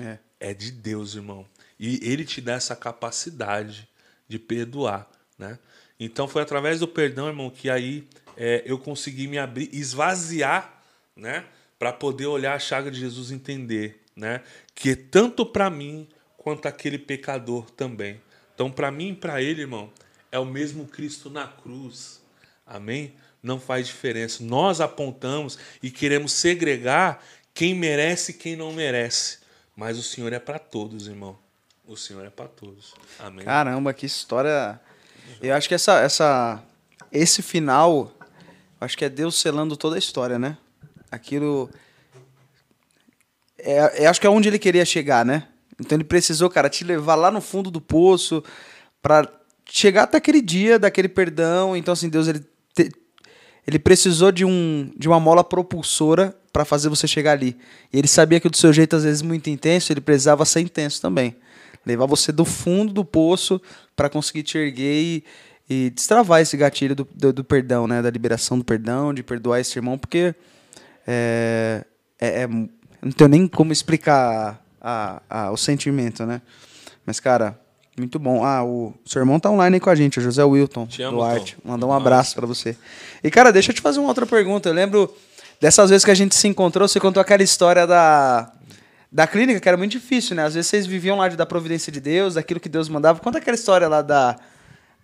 [0.00, 1.46] é, é de Deus, irmão.
[1.78, 3.88] E Ele te dá essa capacidade
[4.28, 5.08] de perdoar,
[5.38, 5.58] né?
[5.98, 10.82] Então foi através do perdão, irmão, que aí é, eu consegui me abrir, esvaziar,
[11.14, 11.44] né?
[11.78, 14.42] Para poder olhar a chaga de Jesus e entender, né?
[14.74, 18.20] Que tanto para mim quanto aquele pecador também.
[18.54, 19.90] Então, para mim e para ele, irmão,
[20.30, 22.22] é o mesmo Cristo na cruz.
[22.66, 23.14] Amém?
[23.42, 24.42] Não faz diferença.
[24.42, 27.22] Nós apontamos e queremos segregar
[27.52, 29.38] quem merece e quem não merece.
[29.74, 31.38] Mas o Senhor é para todos, irmão.
[31.86, 32.94] O Senhor é para todos.
[33.18, 33.44] Amém.
[33.44, 34.80] Caramba, que história.
[35.40, 36.62] Eu acho que essa, essa,
[37.12, 38.15] esse final,
[38.80, 40.56] acho que é Deus selando toda a história, né?
[41.10, 41.70] Aquilo.
[43.58, 45.48] É, é, acho que é onde ele queria chegar, né?
[45.80, 48.42] Então ele precisou, cara, te levar lá no fundo do poço
[49.02, 49.28] para
[49.70, 51.76] chegar até aquele dia daquele perdão.
[51.76, 52.40] Então, assim, Deus ele,
[52.74, 52.90] te,
[53.66, 57.56] ele precisou de, um, de uma mola propulsora para fazer você chegar ali.
[57.92, 61.00] E ele sabia que do seu jeito, às vezes, muito intenso, ele precisava ser intenso
[61.00, 61.36] também.
[61.84, 63.60] Levar você do fundo do poço
[63.94, 65.24] para conseguir te erguer e,
[65.68, 68.00] e destravar esse gatilho do, do, do, perdão, né?
[68.00, 70.34] Da liberação do perdão, de perdoar esse irmão, porque
[71.06, 71.84] é,
[72.20, 76.40] é, é não tenho nem como explicar a, a, o sentimento, né?
[77.04, 77.58] Mas, cara,
[77.98, 78.44] muito bom.
[78.44, 81.18] Ah, o seu irmão tá online aí com a gente, o José Wilton te amo,
[81.18, 81.56] Duarte.
[81.56, 81.70] Tom.
[81.70, 82.76] Mandar um abraço para você.
[83.22, 84.68] E, cara, deixa eu te fazer uma outra pergunta.
[84.68, 85.14] Eu lembro
[85.60, 88.52] dessas vezes que a gente se encontrou, você contou aquela história da,
[89.10, 90.44] da clínica, que era muito difícil, né?
[90.44, 93.18] Às vezes vocês viviam lá de, da providência de Deus, daquilo que Deus mandava.
[93.20, 94.36] Conta aquela história lá da.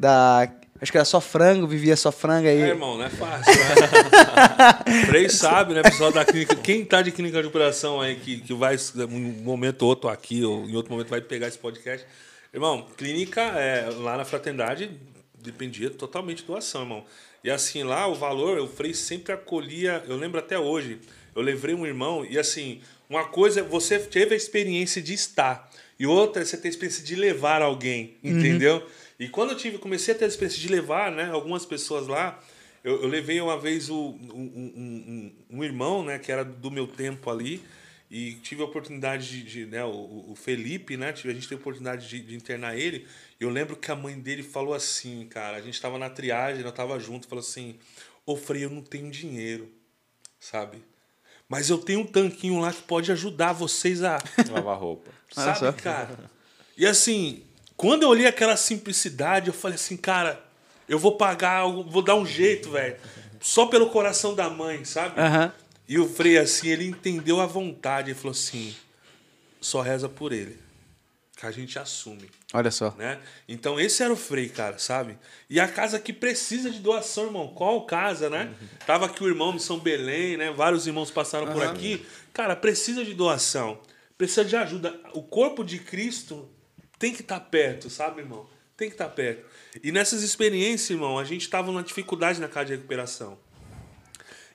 [0.02, 0.50] Da
[0.80, 2.60] Acho que era só frango, vivia só frango aí.
[2.60, 3.52] É, irmão, não é fácil.
[3.54, 5.06] Né?
[5.06, 6.56] Frei sabe, né, pessoal da clínica.
[6.56, 8.76] Quem tá de clínica de operação aí, que, que vai,
[9.08, 12.04] um momento ou outro aqui, ou em outro momento vai pegar esse podcast.
[12.52, 14.90] Irmão, clínica é, lá na fraternidade
[15.40, 17.04] dependia totalmente de doação, irmão.
[17.44, 20.98] E assim, lá o valor, o Frei sempre acolhia, eu lembro até hoje,
[21.32, 25.70] eu levei um irmão e assim, uma coisa, é você teve a experiência de estar,
[25.96, 28.38] e outra é você ter a experiência de levar alguém, uhum.
[28.38, 28.78] entendeu?
[28.78, 29.01] Uhum.
[29.22, 32.42] E quando eu tive, comecei a ter a experiência de levar, né, algumas pessoas lá,
[32.82, 36.88] eu, eu levei uma vez o, um, um, um, irmão, né, que era do meu
[36.88, 37.62] tempo ali,
[38.10, 41.58] e tive a oportunidade de, de né, o, o, Felipe, né, a gente teve a
[41.58, 43.06] oportunidade de, de, internar ele.
[43.38, 46.72] Eu lembro que a mãe dele falou assim, cara, a gente estava na triagem, eu
[46.72, 47.78] tava junto, falou assim:
[48.26, 49.70] "Ô Frei, eu não tenho dinheiro",
[50.40, 50.82] sabe?
[51.48, 54.18] Mas eu tenho um tanquinho lá que pode ajudar vocês a
[54.50, 55.12] lavar roupa.
[55.30, 56.28] Sabe, cara?
[56.76, 57.44] E assim,
[57.82, 60.40] quando eu olhei aquela simplicidade, eu falei assim, cara,
[60.88, 62.96] eu vou pagar, vou dar um jeito, velho.
[63.40, 65.20] Só pelo coração da mãe, sabe?
[65.20, 65.50] Uhum.
[65.88, 68.12] E o Frei, assim, ele entendeu a vontade.
[68.12, 68.72] Ele falou assim:
[69.60, 70.60] só reza por ele.
[71.36, 72.30] Que a gente assume.
[72.54, 72.94] Olha só.
[72.96, 73.18] Né?
[73.48, 75.18] Então, esse era o Frei, cara, sabe?
[75.50, 77.48] E a casa que precisa de doação, irmão.
[77.48, 78.44] Qual casa, né?
[78.44, 78.68] Uhum.
[78.86, 80.52] Tava aqui o irmão de São Belém, né?
[80.52, 81.52] Vários irmãos passaram uhum.
[81.52, 82.06] por aqui.
[82.32, 83.80] Cara, precisa de doação.
[84.16, 84.94] Precisa de ajuda.
[85.14, 86.48] O corpo de Cristo
[87.02, 88.46] tem que estar tá perto, sabe, irmão?
[88.76, 89.44] Tem que estar tá perto.
[89.82, 93.36] E nessas experiências, irmão, a gente estava numa dificuldade na casa de recuperação.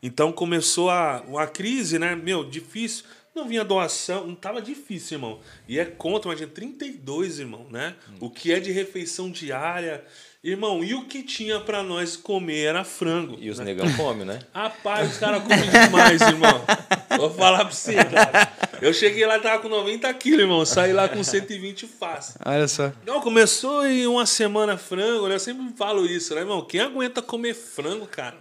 [0.01, 2.15] Então começou a, uma crise, né?
[2.15, 3.03] Meu, difícil.
[3.35, 5.41] Não vinha doação, não tava difícil, irmão.
[5.67, 7.97] E é conta, imagina, 32, irmão, né?
[8.21, 10.05] O que é de refeição diária.
[10.43, 13.37] Irmão, e o que tinha pra nós comer era frango.
[13.39, 13.65] E os né?
[13.65, 14.39] negão comem, né?
[14.53, 16.63] Rapaz, os caras comem demais, irmão.
[17.17, 18.51] Vou falar pra você, cara.
[18.79, 20.63] Eu cheguei lá, tava com 90 quilos, irmão.
[20.63, 22.35] Saí lá com 120 fácil.
[22.45, 22.91] Olha só.
[23.05, 25.35] Não, começou em uma semana frango, né?
[25.35, 26.63] Eu sempre falo isso, né, irmão?
[26.63, 28.37] Quem aguenta comer frango, cara?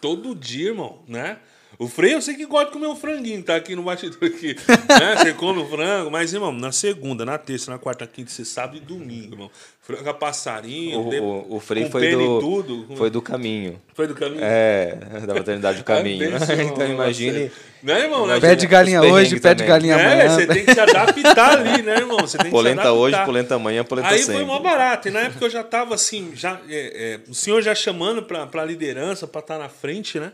[0.00, 1.38] Todo dia, irmão, né?
[1.80, 4.54] O Frei, eu sei que gosta de comer um franguinho, tá aqui no bastidor aqui.
[4.68, 5.16] né?
[5.24, 8.76] Você come o frango, mas, irmão, na segunda, na terça, na quarta, quinta, você sábado
[8.76, 9.50] e domingo, irmão.
[9.80, 12.86] Frango a passarinho, O, de- o, o Frei com foi e do, tudo.
[12.96, 13.80] foi do caminho.
[13.94, 14.42] Foi do caminho?
[14.42, 14.94] É,
[15.26, 16.22] da maternidade do caminho.
[16.22, 17.50] É então imagine.
[17.82, 18.26] Né, irmão?
[18.26, 18.38] Né?
[18.38, 20.34] Pé de galinha hoje, pé de galinha É, amanhã.
[20.36, 22.18] você tem que se adaptar ali, né, irmão?
[22.18, 23.24] Você tem que se Polenta hoje, adaptar.
[23.26, 24.34] polenta amanhã, polenta Aí sempre.
[24.34, 25.08] foi mó barato.
[25.08, 28.46] E na época eu já tava assim, já, é, é, o senhor já chamando pra,
[28.46, 30.30] pra liderança, pra estar na frente, né?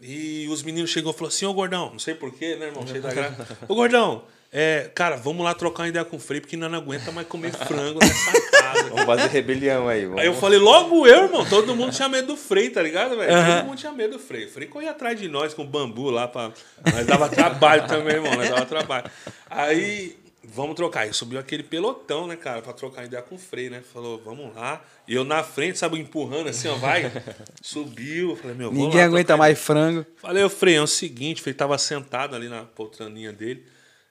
[0.00, 2.86] E os meninos chegou e falou assim, ô gordão, não sei porquê, né, irmão?
[2.86, 3.58] Cheio da graça.
[3.68, 4.24] Ô gordão,
[4.56, 7.26] é, cara, vamos lá trocar uma ideia com o Frei, porque nós não aguenta mais
[7.26, 8.88] comer frango nessa casa.
[8.88, 10.04] Vamos fazer rebelião aí.
[10.04, 10.20] Vamos...
[10.20, 11.44] Aí eu falei, logo eu, irmão.
[11.44, 13.32] Todo mundo tinha medo do Frei, tá ligado, velho?
[13.32, 14.44] Todo mundo tinha medo do Frei.
[14.44, 16.52] O Frei corria atrás de nós com bambu lá pra.
[16.92, 18.32] Nós dava trabalho também, irmão.
[18.32, 19.10] Nós dava trabalho.
[19.50, 20.16] Aí,
[20.54, 21.00] vamos trocar.
[21.00, 23.82] Aí subiu aquele pelotão, né, cara, pra trocar ideia com o Frei, né?
[23.92, 24.82] Falou, vamos lá.
[25.06, 27.10] E eu na frente, sabe, empurrando assim, ó, vai.
[27.60, 28.36] Subiu.
[28.36, 30.06] Falei, meu, Ninguém lá aguenta mais frango.
[30.16, 33.66] Falei, ô Frei, é o seguinte, o Frei tava sentado ali na poltraninha dele,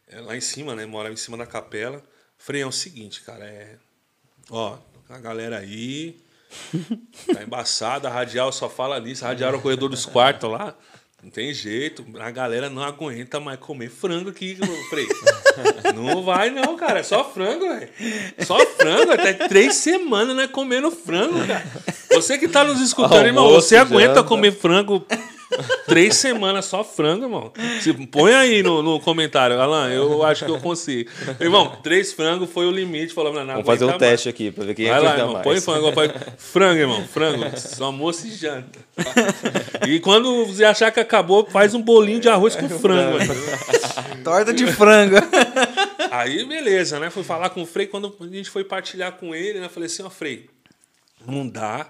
[0.07, 0.85] é, lá em cima, né?
[0.85, 2.03] Morava em cima da capela.
[2.37, 3.77] Frei, é o seguinte, cara, é.
[4.49, 4.77] Ó,
[5.09, 6.21] a galera aí.
[7.33, 10.75] Tá embaçada, a radial só fala nisso, era o corredor dos quartos lá.
[11.23, 14.57] Não tem jeito, a galera não aguenta mais comer frango aqui,
[14.89, 15.07] Frei.
[15.95, 16.99] Não vai, não, cara.
[16.99, 17.87] É só frango, velho.
[18.45, 19.11] Só frango.
[19.11, 20.47] Até três semanas, né?
[20.47, 21.63] Comendo frango, cara.
[22.11, 24.23] Você que tá nos escutando, irmão, Almoço, você aguenta janta.
[24.23, 25.05] comer frango
[25.87, 27.51] três semanas só frango, irmão?
[27.81, 31.09] Se, põe aí no, no comentário, Alan, eu acho que eu consigo.
[31.39, 33.13] Irmão, três frangos foi o limite.
[33.13, 33.99] Falou, não, não Vamos fazer um mais.
[33.99, 35.43] teste aqui pra ver quem Vai lá, aguenta irmão, mais.
[35.45, 38.79] põe frango, põe frango, irmão, frango, só almoço e janta.
[39.87, 43.17] E quando você achar que acabou, faz um bolinho de arroz com frango.
[44.23, 45.15] Torta de frango.
[46.11, 47.09] Aí, beleza, né?
[47.09, 47.87] Fui falar com o Frei.
[47.87, 49.67] Quando a gente foi partilhar com ele, né?
[49.69, 50.49] Falei assim, ó, Frei,
[51.27, 51.87] não dá.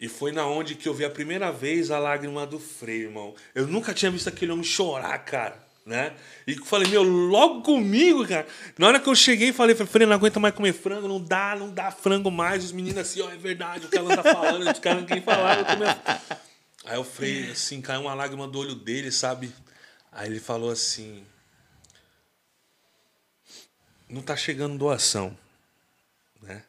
[0.00, 3.34] E foi na onde que eu vi a primeira vez a lágrima do Frei, irmão.
[3.54, 5.62] Eu nunca tinha visto aquele homem chorar, cara.
[5.86, 6.14] Né?
[6.46, 8.46] E falei, meu, logo comigo, cara.
[8.78, 11.70] Na hora que eu cheguei, falei, Frei, não aguenta mais comer frango, não dá, não
[11.70, 12.64] dá frango mais.
[12.64, 15.22] Os meninos assim, ó, é verdade, o que ela tá falando, os caras não querem
[15.22, 15.58] falar.
[15.58, 16.30] Eu come-
[16.86, 19.52] Aí o Frei, assim, caiu uma lágrima do olho dele, sabe?
[20.10, 21.22] Aí ele falou assim,
[24.08, 25.36] não tá chegando doação,
[26.42, 26.62] né?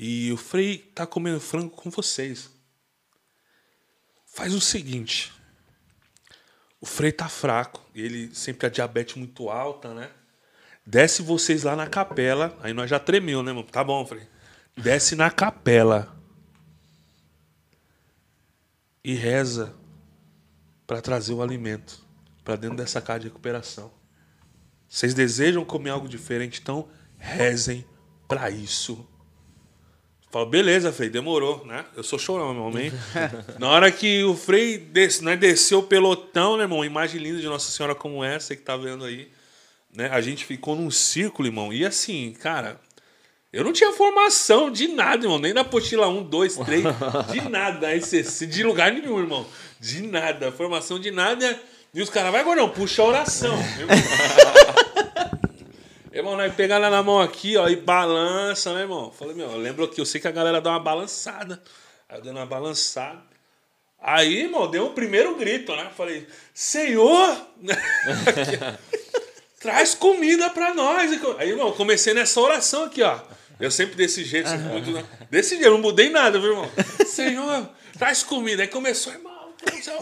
[0.00, 2.48] E o Frei tá comendo frango com vocês.
[4.26, 5.32] Faz o seguinte,
[6.80, 10.08] o Frei tá fraco, ele sempre a diabetes muito alta, né?
[10.86, 13.66] Desce vocês lá na capela, aí nós já tremeu, né, mano?
[13.66, 14.28] Tá bom, Frei.
[14.76, 16.16] Desce na capela
[19.02, 19.74] e reza
[20.86, 22.06] para trazer o alimento
[22.44, 23.92] para dentro dessa casa de recuperação.
[24.88, 26.88] Vocês desejam comer algo diferente, então
[27.18, 27.84] rezem
[28.28, 29.06] para isso.
[30.30, 31.86] Fala, beleza, Frei, demorou, né?
[31.96, 32.92] Eu sou chorão, meu homem.
[33.58, 34.86] Na hora que o Frei
[35.22, 36.84] né, desceu o pelotão, né, irmão?
[36.84, 39.30] Imagem linda de Nossa Senhora como essa que tá vendo aí.
[39.94, 40.10] Né?
[40.12, 41.72] A gente ficou num círculo, irmão.
[41.72, 42.78] E assim, cara,
[43.50, 45.38] eu não tinha formação de nada, irmão.
[45.38, 46.84] Nem da apostila 1, 2, 3,
[47.32, 47.88] de nada.
[48.46, 49.46] de lugar nenhum, irmão.
[49.80, 50.52] De nada.
[50.52, 51.58] Formação de nada.
[51.94, 53.56] E os caras, vai, gordão, puxa a oração.
[56.18, 59.12] Irmão, nós pegar ela na mão aqui, ó, e balança, né, irmão?
[59.16, 61.62] Falei, meu, eu lembro que eu sei que a galera dá uma balançada.
[62.08, 63.22] Aí eu dei uma balançada.
[64.00, 65.88] Aí, irmão, deu o primeiro grito, né?
[65.96, 67.36] Falei, Senhor!
[69.60, 71.12] traz comida pra nós.
[71.38, 73.20] Aí, irmão, comecei nessa oração aqui, ó.
[73.60, 76.70] Eu sempre desse jeito, assim, muito- desse jeito, eu não mudei nada, viu, irmão?
[77.06, 78.62] Senhor, traz comida.
[78.62, 79.37] Aí começou, irmão,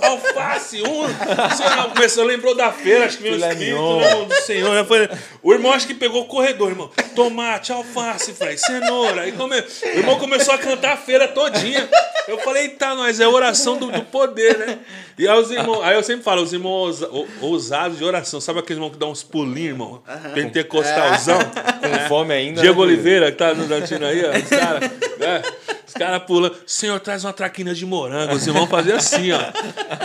[0.03, 1.05] alface, um.
[1.05, 4.01] O começou, lembrou da feira, acho que veio mignon.
[4.01, 4.75] né, do Senhor.
[4.75, 4.85] né?
[4.85, 5.09] Foi-
[5.43, 6.91] O irmão acho que pegou o corredor, irmão.
[7.15, 9.23] Tomate, alface, falei, cenoura.
[9.23, 9.59] Aí come...
[9.59, 11.89] O irmão começou a cantar a feira todinha.
[12.29, 14.79] Eu falei, eita, nós, é oração do, do poder, né?
[15.19, 16.73] E aí, os irmãos, aí eu sempre falo, os irmãos
[17.03, 18.41] ousa- ou- ousados de oração.
[18.41, 20.03] Sabe aqueles irmãos que dão uns pulinhos, irmão?
[20.35, 21.39] Pentecostalzão?
[21.39, 22.61] Com fome ainda.
[22.61, 24.31] Diego né, Oliveira, que tá nos dando aí, ó.
[24.37, 24.81] Os caras
[25.19, 25.43] né?
[25.89, 26.57] Os caras pulando.
[26.67, 28.35] Senhor, traz uma traquina de morango.
[28.35, 29.41] Os irmãos faziam assim, ó.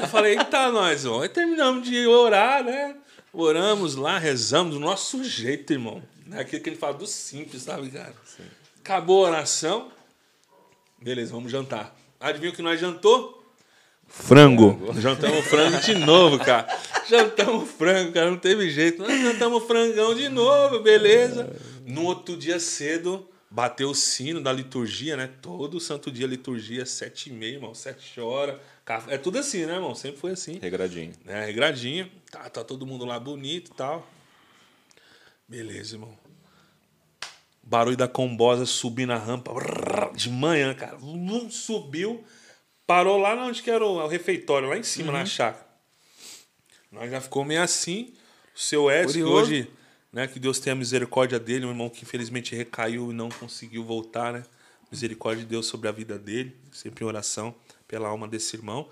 [0.01, 1.21] Eu falei, eita, nós, ó.
[1.23, 2.95] Aí terminamos de orar, né?
[3.33, 6.01] Oramos lá, rezamos do nosso jeito, irmão.
[6.25, 8.13] Não é Aquilo que ele fala do simples, sabe, cara?
[8.81, 9.89] Acabou a oração.
[11.01, 11.93] Beleza, vamos jantar.
[12.19, 13.40] Adivinha o que nós jantou?
[14.11, 14.93] Frango.
[14.99, 16.67] Jantamos frango de novo, cara.
[17.09, 18.29] Jantamos frango, cara.
[18.29, 19.01] Não teve jeito.
[19.01, 21.49] Nós jantamos frangão de novo, beleza.
[21.85, 25.29] No outro dia cedo, bateu o sino da liturgia, né?
[25.41, 27.73] Todo santo dia liturgia, sete e meia, irmão.
[27.73, 28.57] Sete horas.
[29.07, 29.95] É tudo assim, né, irmão?
[29.95, 30.59] Sempre foi assim.
[30.61, 31.13] Regradinho.
[31.25, 32.11] É, regradinho.
[32.29, 34.05] Tá, tá todo mundo lá bonito e tal.
[35.47, 36.17] Beleza, irmão.
[37.63, 39.53] Barulho da combosa subindo a rampa.
[40.13, 40.97] De manhã, cara.
[41.49, 42.23] Subiu.
[42.91, 45.19] Parou lá onde que era o, refeitório, lá em cima, uhum.
[45.19, 45.65] na chácara.
[46.91, 48.13] Nós já ficou meio assim.
[48.53, 49.71] O seu Edson, que hoje,
[50.11, 54.33] né, que Deus tenha misericórdia dele, um irmão que infelizmente recaiu e não conseguiu voltar,
[54.33, 54.43] né?
[54.91, 57.55] Misericórdia de Deus sobre a vida dele, sempre em oração
[57.87, 58.89] pela alma desse irmão.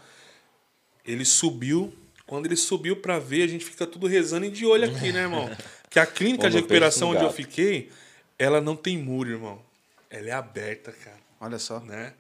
[1.06, 1.94] Ele subiu.
[2.26, 5.24] Quando ele subiu para ver, a gente fica tudo rezando e de olho aqui, né,
[5.24, 5.50] irmão?
[5.90, 7.92] Que a clínica de recuperação onde eu fiquei,
[8.38, 9.62] ela não tem muro, irmão.
[10.10, 11.20] Ela é aberta, cara.
[11.42, 11.82] Olha só.
[11.82, 12.14] Né?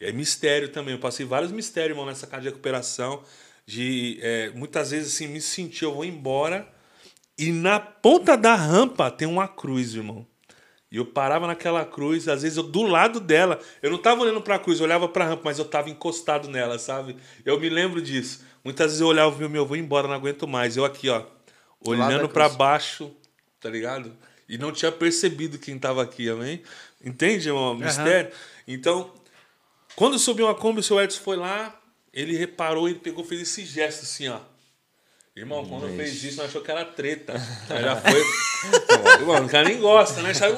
[0.00, 0.94] É mistério também.
[0.94, 3.22] Eu passei vários mistérios, irmão, nessa casa de recuperação.
[3.66, 6.66] De é, muitas vezes assim, me sentir, eu vou embora.
[7.36, 10.26] E na ponta da rampa tem uma cruz, irmão.
[10.90, 14.40] E eu parava naquela cruz, às vezes eu do lado dela, eu não tava olhando
[14.40, 17.16] para a cruz, eu olhava para a rampa, mas eu tava encostado nela, sabe?
[17.44, 18.42] Eu me lembro disso.
[18.64, 20.76] Muitas vezes eu olhava e meu, eu vou embora, não aguento mais.
[20.76, 21.24] Eu aqui, ó,
[21.80, 23.14] olhando para baixo,
[23.60, 24.16] tá ligado?
[24.48, 26.62] E não tinha percebido quem tava aqui, amém?
[27.04, 27.74] Entende, irmão?
[27.74, 28.30] Mistério.
[28.30, 28.34] Uhum.
[28.66, 29.12] Então,
[29.98, 31.76] quando subiu a Kombi, o seu Edson foi lá,
[32.12, 34.38] ele reparou, ele pegou, fez esse gesto assim, ó.
[35.34, 35.96] Irmão, quando Ixi.
[35.96, 37.32] fez isso, achou que era treta.
[37.68, 38.22] Aí já foi.
[39.18, 40.32] Irmão, o cara nem gosta, né?
[40.32, 40.54] Saiu.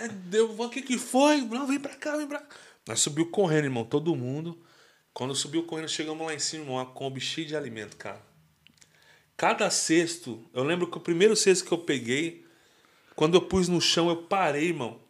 [0.00, 1.42] É, deu, o que que foi?
[1.42, 2.56] Não, vem pra cá, vem pra cá.
[2.88, 4.60] Nós subiu correndo, irmão, todo mundo.
[5.14, 8.20] Quando subiu correndo, chegamos lá em cima, uma Kombi cheia de alimento, cara.
[9.36, 12.44] Cada cesto, eu lembro que o primeiro cesto que eu peguei,
[13.14, 15.00] quando eu pus no chão, eu parei, irmão.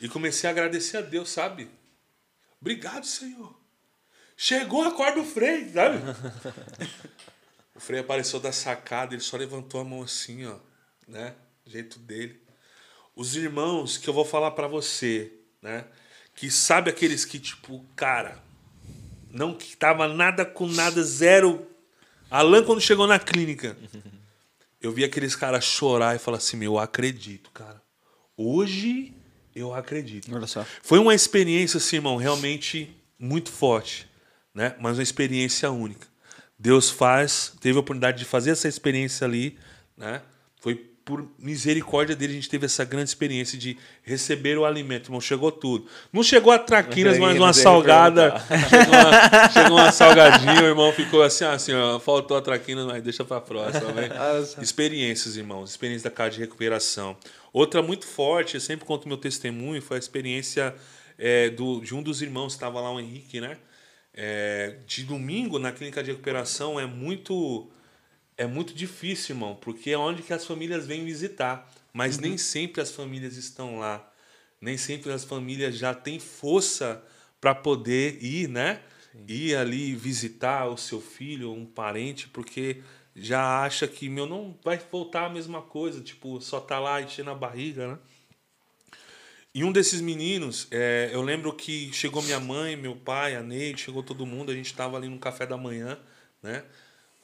[0.00, 1.68] E comecei a agradecer a Deus, sabe?
[2.60, 3.58] Obrigado, Senhor.
[4.36, 5.98] Chegou a corda do Frei, sabe?
[7.74, 10.56] o Frei apareceu da sacada, ele só levantou a mão assim, ó,
[11.06, 11.34] né?
[11.70, 12.40] jeito dele.
[13.14, 15.32] Os irmãos que eu vou falar para você,
[15.62, 15.84] né?
[16.34, 18.42] Que sabe aqueles que, tipo, cara,
[19.30, 21.66] não que tava nada com nada, zero.
[22.30, 23.76] Alan, quando chegou na clínica,
[24.80, 27.82] eu vi aqueles caras chorar e falar assim: meu, eu acredito, cara.
[28.36, 29.14] Hoje
[29.60, 30.34] eu acredito.
[30.34, 30.64] Olha só.
[30.82, 34.08] Foi uma experiência, assim, irmão, realmente muito forte,
[34.54, 34.74] né?
[34.80, 36.06] Mas uma experiência única.
[36.58, 39.58] Deus faz, teve a oportunidade de fazer essa experiência ali,
[39.96, 40.20] né?
[40.60, 40.74] Foi
[41.10, 45.20] por misericórdia dele a gente teve essa grande experiência de receber o alimento, irmão.
[45.20, 45.86] Chegou tudo.
[46.12, 48.34] Não chegou a traquinas, mas uma salgada.
[48.68, 53.02] Chegou uma, chegou uma salgadinha, o irmão ficou assim, assim, ó, faltou a traquinas, mas
[53.02, 54.08] deixa pra próxima, né?
[54.62, 55.70] Experiências, irmãos.
[55.70, 57.16] Experiência da casa de recuperação.
[57.52, 60.74] Outra muito forte, eu sempre conto meu testemunho, foi a experiência
[61.18, 63.58] é, do, de um dos irmãos, estava lá o Henrique, né?
[64.12, 67.70] É, de domingo na clínica de recuperação é muito
[68.36, 72.22] é muito difícil, irmão, porque é onde que as famílias vêm visitar, mas uhum.
[72.22, 74.10] nem sempre as famílias estão lá.
[74.58, 77.04] Nem sempre as famílias já têm força
[77.38, 78.80] para poder ir, né?
[79.12, 79.24] Sim.
[79.28, 82.82] Ir ali visitar o seu filho, um parente, porque
[83.20, 87.30] já acha que meu não vai voltar a mesma coisa, tipo, só tá lá enchendo
[87.30, 87.98] a barriga, né?
[89.54, 93.82] E um desses meninos, é, eu lembro que chegou minha mãe, meu pai, a Neide,
[93.82, 95.98] chegou todo mundo, a gente estava ali no café da manhã,
[96.42, 96.64] né?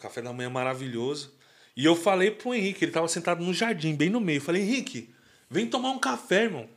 [0.01, 1.32] Café da manhã maravilhoso.
[1.74, 4.39] E eu falei pro Henrique, ele estava sentado no jardim, bem no meio.
[4.39, 5.14] Eu falei, Henrique,
[5.48, 6.68] vem tomar um café, irmão.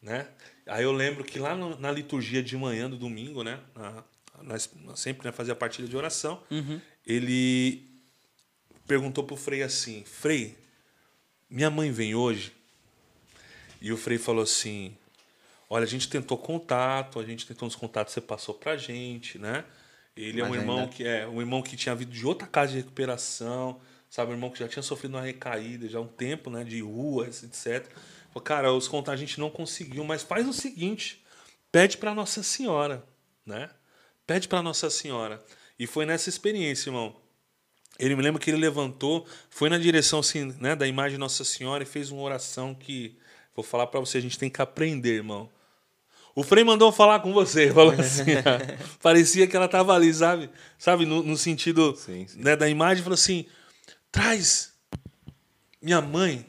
[0.00, 0.28] Né?
[0.66, 3.58] Aí eu lembro que lá no, na liturgia de manhã do domingo, né?
[3.74, 4.04] Na,
[4.42, 6.42] nós sempre né, fazia a partilha de oração.
[6.50, 6.80] Uhum.
[7.06, 7.93] Ele
[8.86, 10.56] perguntou pro Frei assim: Frei,
[11.48, 12.52] minha mãe vem hoje?
[13.80, 14.96] E o Frei falou assim:
[15.68, 19.64] Olha, a gente tentou contato, a gente tentou uns contatos, você passou pra gente, né?
[20.16, 20.92] Ele Mas é um irmão ainda...
[20.92, 24.50] que é um irmão que tinha vindo de outra casa de recuperação, sabe, um irmão
[24.50, 27.90] que já tinha sofrido uma recaída já há um tempo, né, de ruas, etc.
[28.28, 31.24] Falou, cara, os contatos a gente não conseguiu, mas faz o seguinte,
[31.72, 33.04] pede para Nossa Senhora,
[33.44, 33.70] né?
[34.26, 35.44] Pede para Nossa Senhora.
[35.78, 37.16] E foi nessa experiência, irmão.
[37.98, 41.44] Ele me lembra que ele levantou, foi na direção assim, né, da imagem de Nossa
[41.44, 43.16] Senhora e fez uma oração que
[43.54, 45.48] vou falar para você, a gente tem que aprender, irmão.
[46.34, 48.24] O Frei mandou falar com você, falou assim.
[49.00, 50.50] parecia que ela estava ali, sabe?
[50.76, 52.40] Sabe, no, no sentido sim, sim.
[52.40, 53.46] Né, da imagem, falou assim:
[54.10, 54.72] traz
[55.80, 56.44] minha mãe.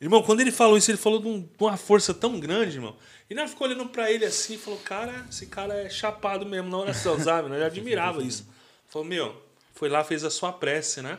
[0.00, 2.96] Irmão, quando ele falou isso, ele falou de, um, de uma força tão grande, irmão.
[3.28, 6.70] E nós ficou olhando para ele assim e falou: cara, esse cara é chapado mesmo
[6.70, 7.48] na oração, sabe?
[7.50, 8.48] Nós já admirava isso.
[8.86, 9.47] Falou: meu,
[9.78, 11.18] foi lá, fez a sua prece, né?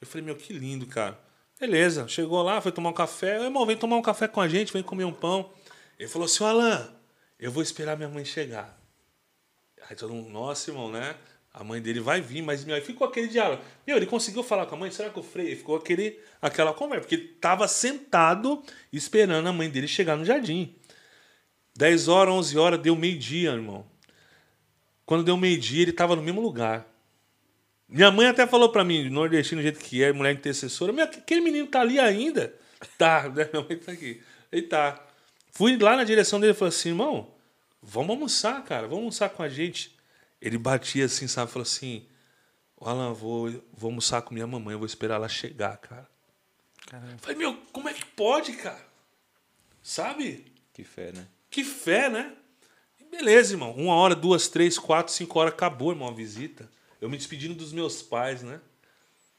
[0.00, 1.18] Eu falei: meu, que lindo, cara.
[1.58, 3.42] Beleza, chegou lá, foi tomar um café.
[3.42, 5.50] Irmão, vem tomar um café com a gente, vem comer um pão.
[5.98, 6.88] Ele falou assim: Alan,
[7.38, 8.80] eu vou esperar minha mãe chegar.
[9.88, 11.16] Aí todo mundo, nossa, irmão, né?
[11.52, 13.60] A mãe dele vai vir, mas meu, ficou aquele diálogo.
[13.84, 14.90] Meu, ele conseguiu falar com a mãe?
[14.92, 17.00] Será que o Frei ficou aquele, aquela conversa?
[17.00, 18.62] Porque ele tava sentado
[18.92, 20.76] esperando a mãe dele chegar no jardim.
[21.76, 23.84] 10 horas, 11 horas, deu meio-dia, irmão.
[25.04, 26.86] Quando deu meio-dia, ele tava no mesmo lugar.
[27.90, 31.40] Minha mãe até falou pra mim, nordestino do jeito que é, mulher intercessora, meu, aquele
[31.40, 32.54] menino tá ali ainda?
[32.96, 33.48] Tá, né?
[33.52, 34.22] Minha mãe tá aqui.
[34.52, 35.04] Ele tá.
[35.50, 37.34] Fui lá na direção dele e falei assim, irmão,
[37.82, 39.96] vamos almoçar, cara, vamos almoçar com a gente.
[40.40, 41.50] Ele batia assim, sabe?
[41.50, 42.06] Falou assim:
[42.80, 46.08] Alan, vou, vou almoçar com minha mamãe, eu vou esperar ela chegar, cara.
[46.86, 47.18] Caramba.
[47.18, 48.84] Falei, meu, como é que pode, cara?
[49.82, 50.46] Sabe?
[50.72, 51.26] Que fé, né?
[51.50, 52.32] Que fé, né?
[53.10, 53.72] Beleza, irmão.
[53.72, 56.70] Uma hora, duas, três, quatro, cinco horas, acabou, irmão, a visita.
[57.00, 58.60] Eu me despedindo dos meus pais, né?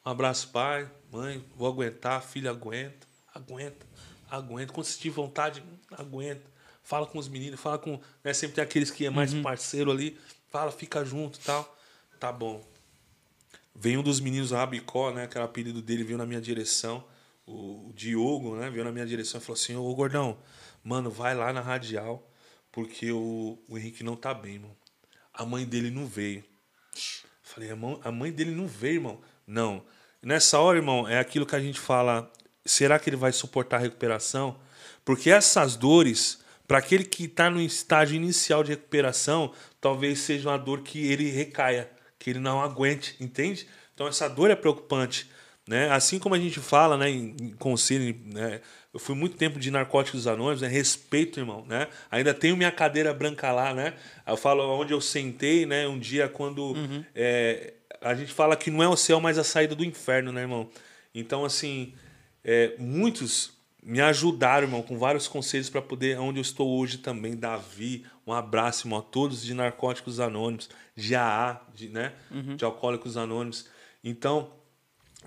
[0.04, 3.86] Um abraço, pai, mãe, vou aguentar, filho, aguenta, aguenta,
[4.30, 4.74] aguenta.
[4.74, 6.50] Quando sentir vontade, aguenta.
[6.84, 8.02] Fala com os meninos, fala com.
[8.24, 9.44] Né, sempre tem aqueles que é mais uhum.
[9.44, 10.20] parceiro ali.
[10.50, 11.78] Fala, fica junto e tal.
[12.20, 12.66] Tá bom.
[13.76, 15.24] Vem um dos meninos, Rabicó, né?
[15.24, 17.04] Aquele apelido dele veio na minha direção.
[17.46, 18.70] O Diogo, né?
[18.70, 20.38] Veio na minha direção e falou assim: Ô gordão,
[20.84, 22.28] mano, vai lá na radial,
[22.72, 24.76] porque o, o Henrique não tá bem, irmão.
[25.34, 26.44] A mãe dele não veio.
[27.54, 29.20] Falei, a mãe, dele não veio, irmão.
[29.46, 29.84] Não.
[30.24, 32.32] Nessa hora, irmão, é aquilo que a gente fala:
[32.66, 34.58] será que ele vai suportar a recuperação?
[35.04, 39.52] Porque essas dores, para aquele que está no estágio inicial de recuperação,
[39.82, 43.68] talvez seja uma dor que ele recaia, que ele não aguente, entende?
[43.94, 45.30] Então essa dor é preocupante,
[45.68, 45.90] né?
[45.92, 48.62] Assim como a gente fala, né, em, em conselho, né?
[48.94, 50.68] Eu fui muito tempo de narcóticos anônimos, né?
[50.68, 51.88] Respeito, irmão, né?
[52.10, 53.94] Ainda tenho minha cadeira branca lá, né?
[54.28, 55.88] Eu falo onde eu sentei, né?
[55.88, 57.06] Um dia quando uhum.
[57.16, 60.42] é, a gente fala que não é o céu, mas a saída do inferno, né,
[60.42, 60.70] irmão?
[61.14, 61.94] Então, assim,
[62.44, 67.36] é, muitos me ajudaram, irmão, com vários conselhos para poder onde eu estou hoje também.
[67.36, 72.56] Davi, um abraço, irmão, a todos de Narcóticos Anônimos, de AA, de, né, uhum.
[72.56, 73.68] de Alcoólicos Anônimos.
[74.04, 74.52] Então,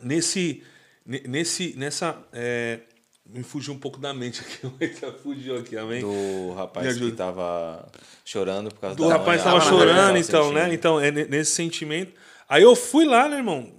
[0.03, 0.63] nesse,
[1.05, 2.81] nesse, nessa, é,
[3.27, 4.89] me fugiu um pouco da mente aqui,
[5.23, 6.01] fugiu aqui, amém?
[6.01, 7.91] Do rapaz que estava
[8.25, 10.73] chorando por causa do da rapaz estava chorando, então, né?
[10.73, 12.13] Então, é nesse sentimento.
[12.49, 13.73] Aí eu fui lá, né, irmão,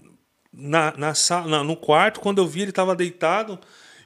[0.51, 3.59] na, na sala, no quarto, quando eu vi ele estava deitado.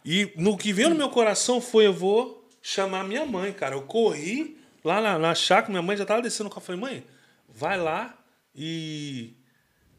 [0.03, 3.76] E no que veio no meu coração foi: eu vou chamar minha mãe, cara.
[3.76, 6.61] Eu corri lá na, na chácara, minha mãe já tava descendo o carro.
[6.61, 7.03] Eu falei: mãe,
[7.48, 8.18] vai lá
[8.56, 9.36] e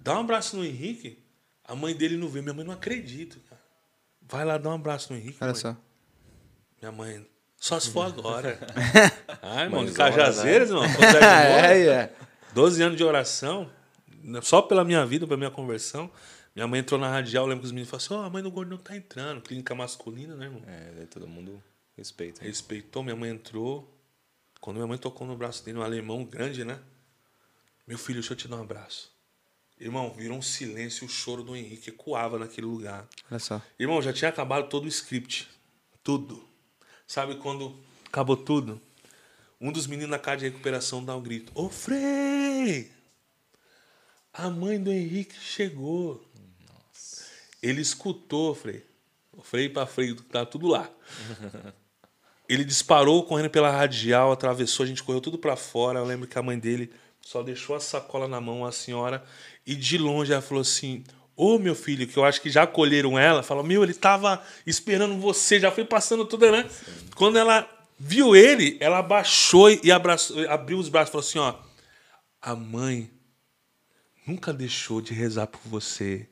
[0.00, 1.18] dá um abraço no Henrique.
[1.70, 2.42] A mãe dele não veio.
[2.42, 3.62] Minha mãe não acredita, cara.
[4.22, 5.38] Vai lá dar um abraço no Henrique.
[5.40, 5.60] Olha mãe.
[5.60, 5.76] só.
[6.82, 7.26] Minha mãe,
[7.56, 8.58] só se for agora.
[9.40, 10.82] Ai, irmão, de Cajazeiras, irmão.
[11.62, 12.14] é, é.
[12.52, 13.70] 12 anos de oração,
[14.42, 16.10] só pela minha vida, pela minha conversão.
[16.56, 18.42] Minha mãe entrou na radial, lembro que os meninos falaram assim: Ó, oh, a mãe
[18.42, 19.40] do gordão tá entrando.
[19.40, 20.62] Clínica masculina, né, irmão?
[20.66, 21.62] É, todo mundo
[21.96, 22.42] respeita.
[22.42, 23.96] Respeitou, minha mãe entrou.
[24.60, 26.80] Quando minha mãe tocou no braço dele, um alemão grande, né?
[27.86, 29.19] Meu filho, deixa eu te dar um abraço.
[29.80, 33.08] Irmão, virou um silêncio, o choro do Henrique ecoava naquele lugar.
[33.30, 33.62] Olha só.
[33.78, 35.48] Irmão, já tinha acabado todo o script.
[36.04, 36.46] Tudo.
[37.06, 37.74] Sabe quando
[38.06, 38.78] acabou tudo?
[39.58, 42.90] Um dos meninos na casa de recuperação dá um grito: Ô Frei!
[44.34, 46.22] A mãe do Henrique chegou.
[47.62, 48.84] Ele escutou, Frei.
[49.32, 50.90] O Frei para Frei, tá tudo lá.
[52.48, 56.00] Ele disparou correndo pela radial, atravessou, a gente correu tudo para fora.
[56.00, 59.24] Eu lembro que a mãe dele só deixou a sacola na mão, a senhora,
[59.66, 61.04] e de longe ela falou assim:
[61.36, 64.42] Ô oh, meu filho, que eu acho que já acolheram ela, falou: Meu, ele tava
[64.66, 66.68] esperando você, já foi passando tudo, né?
[66.68, 67.08] Sim.
[67.14, 67.68] Quando ela
[67.98, 71.54] viu ele, ela abaixou e abraçou, abriu os braços e falou assim: Ó,
[72.42, 73.10] a mãe
[74.26, 76.28] nunca deixou de rezar por você.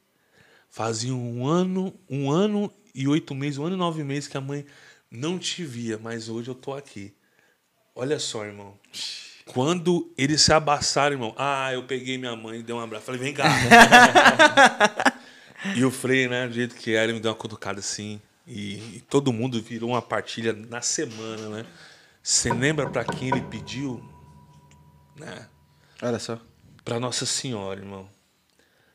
[0.71, 4.41] Fazia um ano, um ano e oito meses, um ano e nove meses que a
[4.41, 4.65] mãe
[5.11, 7.15] não te via, mas hoje eu tô aqui.
[7.95, 8.79] Olha só, irmão.
[9.49, 13.07] Quando eles se abraçaram, irmão, ah, eu peguei minha mãe e dei um abraço.
[13.07, 13.45] Falei, vem cá.
[15.75, 18.21] e o Frei, né, do jeito que era, ele me deu uma cutucada assim.
[18.47, 21.67] E, e todo mundo virou uma partilha na semana, né?
[22.23, 24.03] Você lembra para quem ele pediu?
[25.17, 25.49] Né?
[26.03, 26.39] Olha só.
[26.85, 28.09] Para Nossa Senhora, irmão.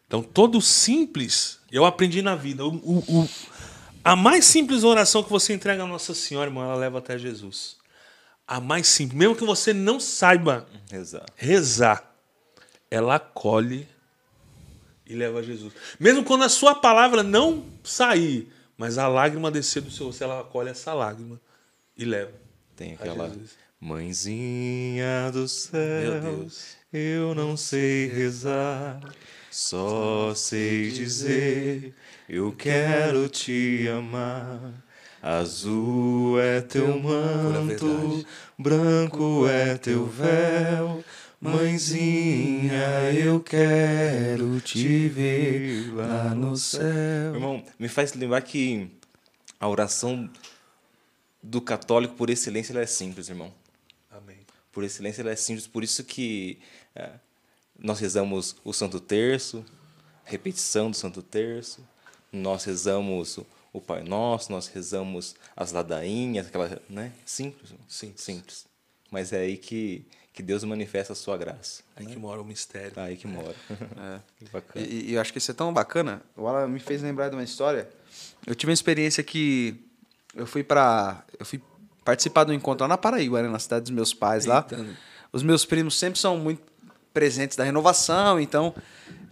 [0.06, 2.64] Então, todo simples, eu aprendi na vida.
[2.64, 3.30] O, o, o,
[4.04, 7.78] a mais simples oração que você entrega a Nossa Senhora, irmão, ela leva até Jesus.
[8.48, 12.14] A mais simples, mesmo que você não saiba rezar, rezar
[12.94, 13.88] ela acolhe
[15.06, 15.74] e leva a Jesus.
[16.00, 20.42] Mesmo quando a sua palavra não sair, mas a lágrima descer do seu rosto, ela
[20.42, 21.42] acolhe essa lágrima
[21.98, 22.34] e leva.
[22.76, 23.32] Tem aquela
[23.80, 26.48] mãezinha do céu,
[26.92, 29.00] eu não sei rezar.
[29.50, 31.96] Só sei dizer,
[32.28, 34.83] eu quero te amar.
[35.24, 38.26] Azul é teu manto,
[38.60, 41.02] branco é teu véu,
[41.40, 47.36] Mãezinha, eu quero te ver lá no céu.
[47.36, 48.92] irmão, me faz lembrar que
[49.58, 50.30] a oração
[51.42, 53.54] do católico, por excelência, ela é simples, irmão.
[54.12, 54.40] Amém.
[54.74, 55.66] Por excelência, ela é simples.
[55.66, 56.60] Por isso que
[56.94, 57.12] é,
[57.80, 59.64] nós rezamos o Santo Terço,
[60.26, 61.80] repetição do Santo Terço.
[62.30, 63.40] Nós rezamos
[63.74, 67.12] o- Pai Nosso, nós rezamos as ladainhas, aquela, né?
[67.26, 67.74] Simples.
[67.88, 68.22] Simples.
[68.22, 68.66] simples.
[69.12, 71.84] Mas é aí que, que Deus manifesta a sua graça.
[71.96, 72.94] Aí que mora o mistério.
[72.96, 73.56] É aí que mora.
[73.98, 74.20] É.
[74.38, 74.86] Que bacana.
[74.86, 76.22] E, e eu acho que isso é tão bacana.
[76.36, 77.90] O Alan me fez lembrar de uma história.
[78.46, 79.76] Eu tive uma experiência que
[80.36, 81.62] eu fui para eu fui
[82.04, 84.58] participar do encontro lá na Paraíba, né, na cidade dos meus pais lá.
[84.70, 84.98] Eita, né?
[85.32, 86.62] Os meus primos sempre são muito
[87.14, 88.74] presentes da renovação, então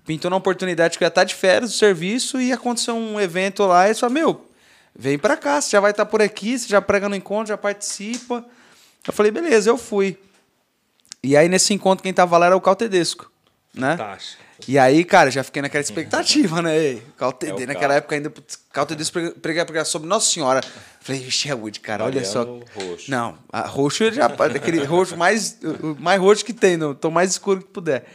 [0.06, 3.64] pintou na oportunidade que eu ia estar de férias do serviço e aconteceu um evento
[3.65, 4.48] lá e eles falaram, meu,
[4.95, 7.57] vem pra cá, você já vai estar por aqui, você já prega no encontro, já
[7.57, 8.45] participa.
[9.07, 10.18] Eu falei, beleza, eu fui.
[11.23, 13.32] E aí nesse encontro quem tava lá era o Cal Tedesco,
[13.73, 13.98] né?
[13.98, 14.52] Fantástico.
[14.68, 16.99] E aí, cara, já fiquei naquela expectativa, né?
[17.18, 18.32] Cal TD, É naquela época ainda,
[18.72, 19.03] Cal TD
[19.41, 20.61] prega, sobre Nossa Senhora.
[20.99, 22.45] Falei, vixe, é Wood, cara, olha só.
[22.45, 23.10] Baiano roxo.
[23.10, 24.26] Não, roxo já,
[24.56, 25.57] aquele roxo mais,
[25.99, 28.06] mais roxo que tem, no tom mais escuro que puder.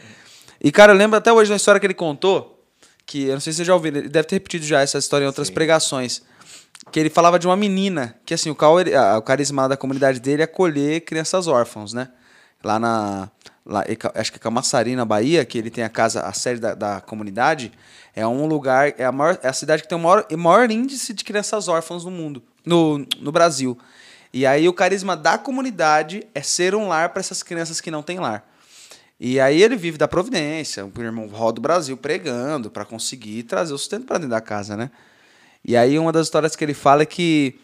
[0.61, 2.63] E, cara, eu lembro até hoje da história que ele contou,
[3.05, 5.23] que eu não sei se você já ouviu, ele deve ter repetido já essa história
[5.23, 5.53] em outras Sim.
[5.53, 6.21] pregações.
[6.91, 10.19] Que ele falava de uma menina, que assim, o, Cal, a- o carisma da comunidade
[10.19, 12.09] dele é acolher crianças órfãos, né?
[12.63, 13.29] Lá na.
[13.65, 13.83] Lá,
[14.15, 17.01] acho que é Camaçari, na Bahia, que ele tem a casa, a sede da, da
[17.01, 17.73] comunidade,
[18.15, 21.13] é um lugar, é a, maior, é a cidade que tem o maior, maior índice
[21.13, 23.77] de crianças órfãs no mundo, no, no Brasil.
[24.33, 28.01] E aí o carisma da comunidade é ser um lar para essas crianças que não
[28.01, 28.47] têm lar.
[29.19, 33.73] E aí ele vive da providência, o irmão roda o Brasil pregando para conseguir trazer
[33.73, 34.91] o sustento para dentro da casa, né?
[35.65, 37.59] E aí uma das histórias que ele fala é que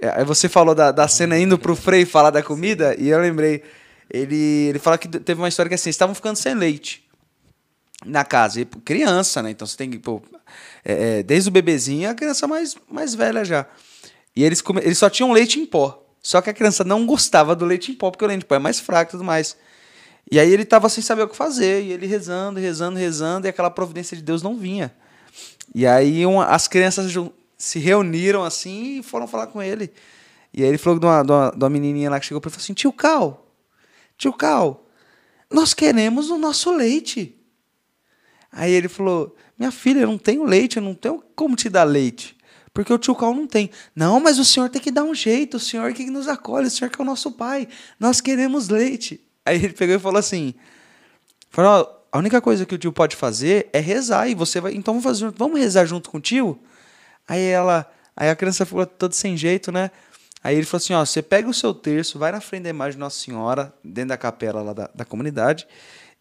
[0.00, 3.18] é, aí você falou da, da cena indo pro Frei falar da comida e eu
[3.20, 3.62] lembrei
[4.10, 7.08] ele ele fala que teve uma história que assim, estavam ficando sem leite
[8.04, 9.50] na casa, e criança, né?
[9.50, 10.20] Então você tem que pô,
[10.84, 13.66] é, é, desde o bebezinho a criança mais mais velha já.
[14.36, 15.98] E eles come, eles só tinham leite em pó.
[16.22, 18.54] Só que a criança não gostava do leite em pó porque o leite em pó
[18.54, 19.56] é mais fraco e tudo mais.
[20.30, 23.50] E aí ele tava sem saber o que fazer, e ele rezando, rezando, rezando, e
[23.50, 24.94] aquela providência de Deus não vinha.
[25.74, 27.12] E aí uma- as crianças
[27.56, 29.92] se reuniram assim e foram falar com ele.
[30.52, 32.48] E aí ele falou de uma, de uma, de uma menininha lá que chegou para
[32.48, 33.46] ele e falou assim: Tio Cal,
[34.18, 34.86] tio Cal,
[35.50, 37.34] nós queremos o nosso leite.
[38.50, 41.84] Aí ele falou: Minha filha, eu não tenho leite, eu não tenho como te dar
[41.84, 42.36] leite.
[42.74, 43.70] Porque o tio Cal não tem.
[43.94, 46.70] Não, mas o senhor tem que dar um jeito, o senhor que nos acolhe, o
[46.70, 47.68] senhor que é o nosso pai.
[48.00, 49.20] Nós queremos leite.
[49.44, 50.54] Aí ele pegou e falou assim:
[51.50, 54.28] falou, "Ó, a única coisa que o tio pode fazer é rezar.
[54.28, 54.74] E você vai.
[54.74, 55.32] Então vamos fazer.
[55.36, 56.60] Vamos rezar junto com o tio?
[57.26, 57.90] Aí ela.
[58.14, 59.90] Aí a criança ficou toda sem jeito, né?
[60.44, 62.92] Aí ele falou assim: ó, você pega o seu terço, vai na frente da imagem
[62.92, 65.66] de Nossa Senhora, dentro da capela lá da, da comunidade,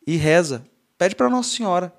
[0.07, 0.64] e reza.
[0.98, 1.93] Pede para Nossa Senhora.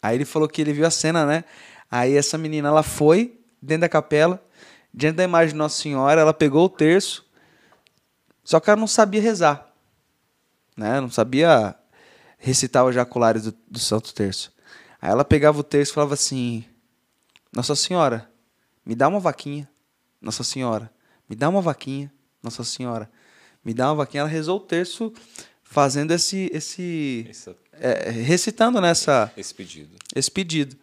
[0.00, 1.44] Aí ele falou que ele viu a cena, né?
[1.90, 4.40] Aí essa menina, ela foi dentro da capela,
[4.94, 7.26] diante da imagem de Nossa Senhora, ela pegou o terço,
[8.44, 9.67] só que ela não sabia rezar,
[10.78, 11.00] né?
[11.00, 11.74] Não sabia
[12.38, 14.52] recitar o jaculário do, do Santo Terço.
[15.02, 16.64] Aí ela pegava o terço e falava assim:
[17.52, 18.30] Nossa Senhora,
[18.86, 19.68] me dá uma vaquinha.
[20.22, 20.90] Nossa Senhora,
[21.28, 22.12] me dá uma vaquinha.
[22.42, 23.10] Nossa Senhora,
[23.64, 24.20] me dá uma vaquinha.
[24.20, 25.12] Ela rezou o terço
[25.62, 26.48] fazendo esse.
[26.52, 27.28] esse
[27.72, 29.96] é, recitando nessa esse pedido.
[30.14, 30.76] esse pedido.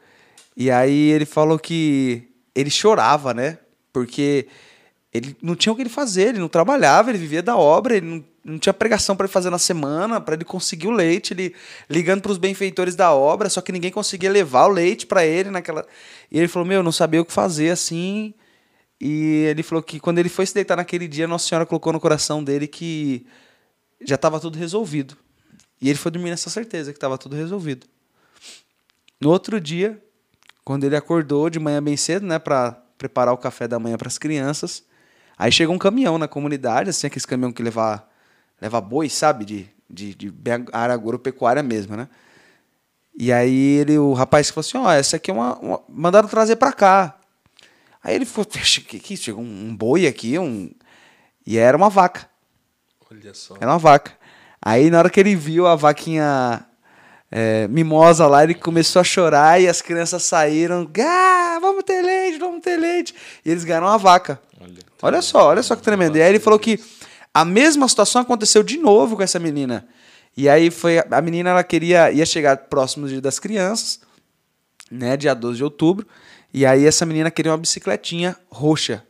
[0.56, 3.58] E aí ele falou que ele chorava, né?
[3.92, 4.48] Porque
[5.14, 8.06] ele não tinha o que ele fazer, ele não trabalhava, ele vivia da obra, ele
[8.06, 11.56] não, não tinha pregação para ele fazer na semana, para ele conseguir o leite, ele
[11.90, 15.50] ligando para os benfeitores da obra, só que ninguém conseguia levar o leite para ele
[15.50, 15.86] naquela.
[16.32, 18.34] E ele falou: "Meu, eu não sabia o que fazer assim".
[19.02, 22.00] E ele falou que quando ele foi se deitar naquele dia, Nossa Senhora colocou no
[22.00, 23.26] coração dele que
[24.02, 25.18] já estava tudo resolvido.
[25.82, 27.88] E ele foi dormir nessa certeza que estava tudo resolvido.
[29.20, 30.02] No outro dia,
[30.64, 34.08] quando ele acordou de manhã bem cedo, né, para preparar o café da manhã para
[34.08, 34.84] as crianças,
[35.38, 38.08] aí chegou um caminhão na comunidade, assim, aqueles caminhão que leva,
[38.62, 40.34] leva boi, sabe, de, de, de
[40.72, 42.08] área agropecuária mesmo, né?
[43.18, 46.58] E aí ele, o rapaz falou assim, ó, essa aqui é uma, uma- mandaram trazer
[46.58, 47.16] para cá.
[48.04, 50.70] Aí ele falou, "Poxa, que que chegou um, um boi aqui, um
[51.48, 52.30] e era uma vaca.
[53.10, 53.56] Olha só.
[53.60, 54.12] Era uma vaca.
[54.62, 56.66] Aí na hora que ele viu a vaquinha
[57.32, 60.90] é, mimosa lá, ele começou a chorar e as crianças saíram.
[61.00, 63.16] Ah, vamos ter leite, vamos ter leite.
[63.46, 64.40] E eles ganharam uma vaca.
[64.60, 66.18] Olha, Olha só, olha só que tremendo.
[66.18, 66.78] E aí ele falou que
[67.36, 69.86] a mesma situação aconteceu de novo com essa menina.
[70.38, 74.00] E aí foi a menina ela queria ia chegar próximo do dia das crianças,
[74.90, 76.08] né, dia 12 de outubro.
[76.54, 79.04] E aí essa menina queria uma bicicletinha roxa.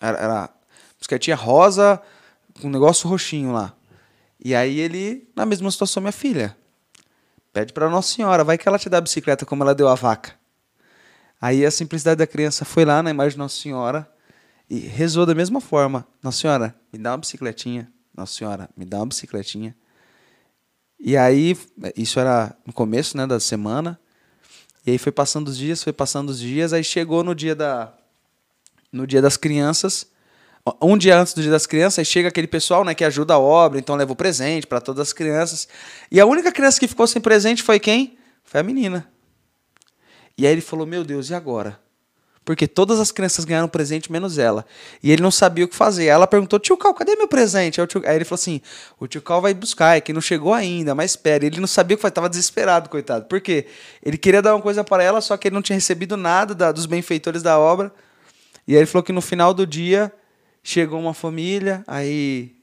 [0.00, 0.50] Era, era
[0.96, 2.00] bicicletinha rosa
[2.60, 3.74] com um negócio roxinho lá.
[4.38, 6.56] E aí ele, na mesma situação, minha filha,
[7.52, 9.96] pede para Nossa Senhora, vai que ela te dá a bicicleta como ela deu a
[9.96, 10.34] vaca.
[11.40, 14.11] Aí a simplicidade da criança foi lá na imagem de Nossa Senhora
[14.72, 16.06] e rezou da mesma forma.
[16.22, 17.92] Nossa Senhora, me dá uma bicicletinha.
[18.16, 19.76] Nossa Senhora, me dá uma bicicletinha.
[20.98, 21.54] E aí,
[21.94, 24.00] isso era no começo né, da semana.
[24.86, 26.72] E aí foi passando os dias, foi passando os dias.
[26.72, 27.92] Aí chegou no dia, da,
[28.90, 30.06] no dia das crianças.
[30.80, 33.38] Um dia antes do dia das crianças, aí chega aquele pessoal né, que ajuda a
[33.38, 35.68] obra, então leva o presente para todas as crianças.
[36.10, 38.16] E a única criança que ficou sem presente foi quem?
[38.42, 39.06] Foi a menina.
[40.38, 41.81] E aí ele falou: Meu Deus, e agora?
[42.44, 44.66] Porque todas as crianças ganharam presente, menos ela.
[45.00, 46.06] E ele não sabia o que fazer.
[46.06, 47.80] Ela perguntou: Tio Cal, cadê meu presente?
[47.80, 48.02] Aí, tio...
[48.04, 48.60] aí, ele falou assim:
[48.98, 51.46] O tio Cal vai buscar, é que não chegou ainda, mas espere.
[51.46, 53.26] Ele não sabia o que fazer, estava desesperado, coitado.
[53.26, 53.66] Por quê?
[54.02, 56.72] Ele queria dar uma coisa para ela, só que ele não tinha recebido nada da,
[56.72, 57.92] dos benfeitores da obra.
[58.66, 60.12] E aí ele falou que no final do dia
[60.64, 62.56] chegou uma família, aí.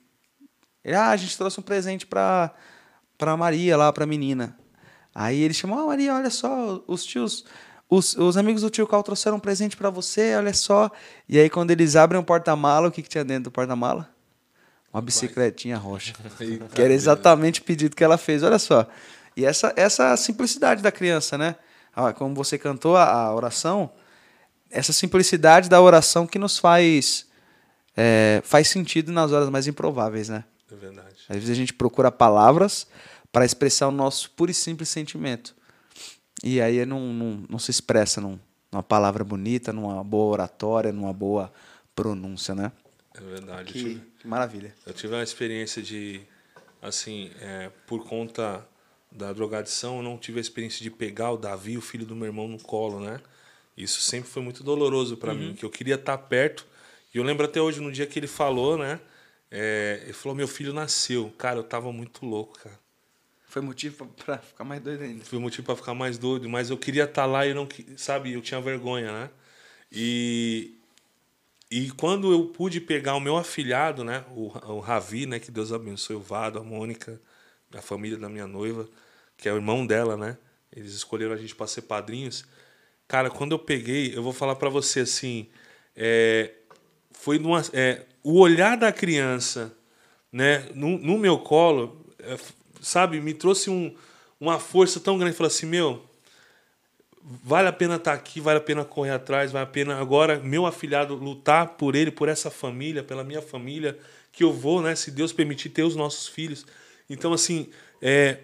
[0.84, 2.54] Ele, ah, a gente trouxe um presente para
[3.18, 4.58] pra Maria lá, pra menina.
[5.16, 7.46] Aí ele chamou: Ah, Maria, olha só, os tios
[7.90, 10.92] os, os amigos do tio Cal trouxeram um presente para você, olha só.
[11.28, 14.08] E aí, quando eles abrem o porta-mala, o que, que tinha dentro do porta-mala?
[14.94, 16.14] Uma bicicletinha roxa.
[16.74, 18.88] que era exatamente o pedido que ela fez, olha só.
[19.36, 21.56] E essa, essa simplicidade da criança, né?
[21.96, 23.92] Ah, como você cantou a, a oração,
[24.70, 27.28] essa simplicidade da oração que nos faz
[27.98, 30.44] é, faz sentido nas horas mais improváveis, né?
[30.72, 31.16] É verdade.
[31.28, 32.88] Às vezes a gente procura palavras
[33.32, 35.56] para expressar o nosso puro e simples sentimento.
[36.44, 38.40] E aí não, não, não se expressa num,
[38.72, 41.52] numa palavra bonita, numa boa oratória, numa boa
[41.96, 42.72] pronúncia, né?
[43.14, 43.74] É verdade.
[43.74, 44.74] Que, tive, que maravilha.
[44.86, 46.22] Eu tive uma experiência de,
[46.82, 48.66] assim, é, por conta
[49.12, 52.28] da drogadição, eu não tive a experiência de pegar o Davi, o filho do meu
[52.28, 53.20] irmão, no colo, né?
[53.76, 55.40] Isso sempre foi muito doloroso para uhum.
[55.40, 56.68] mim, que eu queria estar perto.
[57.14, 59.00] E eu lembro até hoje, no dia que ele falou, né?
[59.50, 61.34] É, ele falou: meu filho nasceu.
[61.38, 62.78] Cara, eu tava muito louco, cara.
[63.50, 65.26] Foi motivo para ficar mais doido ainda.
[65.26, 67.68] Foi motivo para ficar mais doido, mas eu queria estar tá lá e não,
[67.98, 69.30] sabe, eu tinha vergonha, né?
[69.92, 70.76] E
[71.72, 75.72] e quando eu pude pegar o meu afilhado, né, o, o Ravi, né, que Deus
[75.72, 77.22] abençoe o Vado, a Mônica,
[77.76, 78.90] a família da minha noiva,
[79.38, 80.36] que é o irmão dela, né?
[80.76, 82.44] Eles escolheram a gente para ser padrinhos.
[83.08, 85.48] Cara, quando eu peguei, eu vou falar para você assim,
[85.96, 86.52] é,
[87.12, 89.76] foi numa, é, o olhar da criança,
[90.32, 92.38] né, no, no meu colo, é,
[92.82, 93.94] sabe, me trouxe um,
[94.40, 95.36] uma força tão grande.
[95.36, 96.04] Falei assim, meu,
[97.22, 100.40] vale a pena estar tá aqui, vale a pena correr atrás, vale a pena agora
[100.40, 103.98] meu afilhado lutar por ele, por essa família, pela minha família,
[104.32, 106.66] que eu vou, né, se Deus permitir, ter os nossos filhos.
[107.10, 107.70] Então, assim,
[108.02, 108.40] é,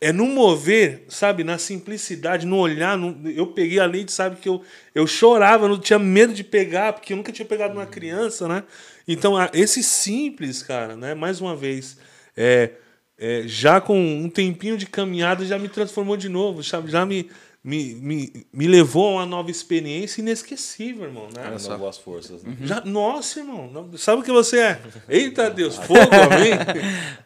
[0.00, 2.96] é no mover, sabe, na simplicidade, no olhar.
[2.96, 4.62] No, eu peguei a leite, sabe, que eu,
[4.94, 8.64] eu chorava, não tinha medo de pegar, porque eu nunca tinha pegado uma criança, né?
[9.08, 11.98] Então, esse simples, cara, né, mais uma vez,
[12.36, 12.70] é
[13.20, 17.28] é, já com um tempinho de caminhada, já me transformou de novo, já, já me,
[17.62, 21.28] me, me, me levou a uma nova experiência inesquecível, irmão.
[21.36, 21.54] Né?
[21.54, 22.42] Renovou as forças.
[22.42, 22.56] Né?
[22.58, 22.66] Uhum.
[22.66, 24.80] Já, nossa, irmão, sabe o que você é?
[25.06, 26.52] Eita Deus, fogo, amém?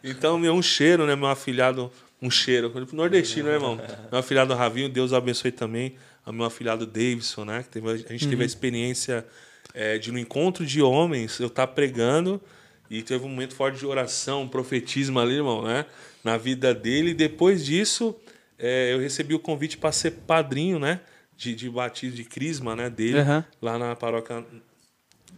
[0.03, 1.15] Então, meu, um cheiro, né?
[1.15, 1.89] Meu afilhado,
[2.21, 2.73] um cheiro.
[2.91, 3.79] Nordestino, né, irmão?
[4.11, 5.95] Meu afilhado Ravinho, Deus abençoe também.
[6.25, 7.63] O meu afilhado Davidson, né?
[7.63, 8.29] Que teve, a gente uhum.
[8.31, 9.25] teve a experiência
[9.73, 12.41] é, de, no encontro de homens, eu estar tá pregando
[12.89, 15.85] e teve um momento forte de oração, um profetismo ali, irmão, né?
[16.23, 17.11] Na vida dele.
[17.11, 18.15] E depois disso,
[18.57, 21.01] é, eu recebi o convite para ser padrinho, né?
[21.35, 22.89] De, de batismo, de crisma, né?
[22.89, 23.43] Dele, uhum.
[23.61, 24.45] lá na paróquia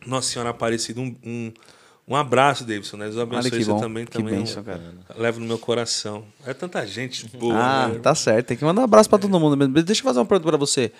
[0.06, 0.99] Nossa Senhora Aparecida.
[0.99, 1.53] Um, um,
[2.07, 2.98] um abraço, Davidson.
[2.98, 3.06] Né?
[3.06, 4.06] Deus abençoe você também.
[4.06, 4.82] Que também bênção, cara.
[5.18, 6.26] Levo no meu coração.
[6.45, 7.56] É tanta gente boa.
[7.56, 7.99] Ah, né?
[7.99, 8.48] tá certo.
[8.48, 9.74] Tem que mandar um abraço para todo mundo mesmo.
[9.74, 10.91] Deixa eu fazer uma pergunta para você.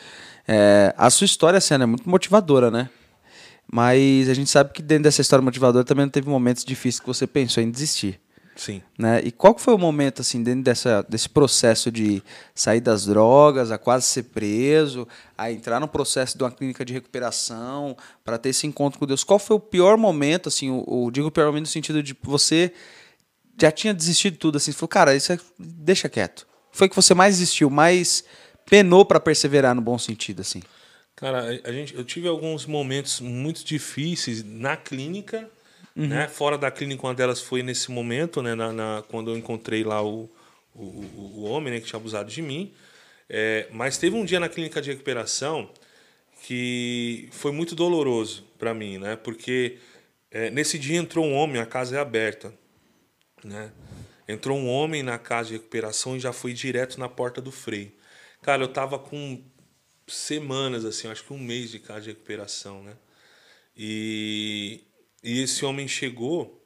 [0.48, 2.90] É, a sua história, assim, é muito motivadora, né?
[3.72, 7.27] Mas a gente sabe que dentro dessa história motivadora também teve momentos difíceis que você
[7.27, 8.19] pensou em desistir.
[8.57, 8.81] Sim.
[8.98, 9.22] Né?
[9.23, 12.23] E qual foi o momento, assim, dentro dessa, desse processo de
[12.56, 15.07] sair das drogas, a quase ser preso,
[15.38, 17.95] a entrar no processo de uma clínica de recuperação,
[18.26, 19.23] para ter esse encontro com Deus?
[19.23, 22.73] Qual foi o pior momento, assim, o, o digo pior momento no sentido de você
[23.60, 26.48] já tinha desistido de tudo, assim, falou, cara, isso é, deixa quieto.
[26.72, 28.23] Foi que você mais desistiu, mais
[28.65, 30.61] penou para perseverar no bom sentido, assim?
[31.18, 35.49] Cara, a gente, eu tive alguns momentos muito difíceis na clínica,
[35.95, 36.07] uhum.
[36.07, 36.27] né?
[36.27, 38.53] Fora da clínica, uma delas foi nesse momento, né?
[38.53, 40.30] Na, na quando eu encontrei lá o,
[40.76, 42.72] o, o, homem né, que tinha abusado de mim.
[43.27, 45.68] É, mas teve um dia na clínica de recuperação
[46.44, 49.15] que foi muito doloroso para mim, né?
[49.15, 49.80] Porque
[50.30, 52.53] é, nesse dia entrou um homem, a casa é aberta,
[53.44, 53.72] né?
[54.27, 57.91] Entrou um homem na casa de recuperação e já foi direto na porta do freio.
[58.44, 59.41] Cara, eu tava com
[60.07, 62.95] semanas, assim, acho que um mês de casa de recuperação, né?
[63.75, 64.81] E,
[65.23, 66.63] e esse homem chegou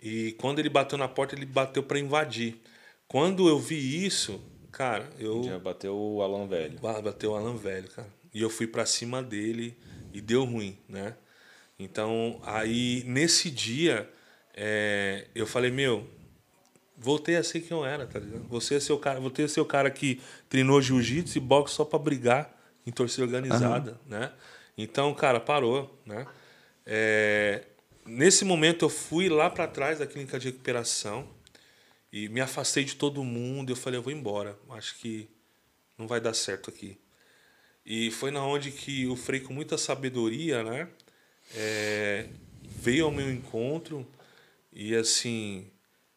[0.00, 2.56] E quando ele bateu na porta, ele bateu para invadir.
[3.06, 4.40] Quando eu vi isso,
[4.70, 5.42] cara, eu.
[5.42, 6.78] Já bateu o Alan velho.
[6.78, 8.08] Bateu o Alan velho, cara.
[8.32, 9.76] E eu fui pra cima dele
[10.12, 11.16] e deu ruim, né?
[11.78, 14.08] Então, aí, nesse dia,
[14.54, 16.08] é, eu falei, meu,
[16.96, 18.46] voltei a ser quem eu era, tá ligado?
[18.48, 21.84] Você é seu cara, voltei a ser o cara que treinou jiu-jitsu e boxe só
[21.84, 22.57] pra brigar
[22.88, 24.32] em torcida organizada, né?
[24.76, 26.26] Então, cara, parou, né?
[26.86, 27.64] É,
[28.06, 31.28] nesse momento, eu fui lá pra trás da clínica de recuperação
[32.12, 33.70] e me afastei de todo mundo.
[33.70, 34.56] Eu falei, eu vou embora.
[34.70, 35.28] Acho que
[35.98, 36.98] não vai dar certo aqui.
[37.84, 40.88] E foi na onde que o Frei, com muita sabedoria, né,
[41.54, 42.28] é,
[42.62, 44.06] veio ao meu encontro
[44.72, 45.70] e assim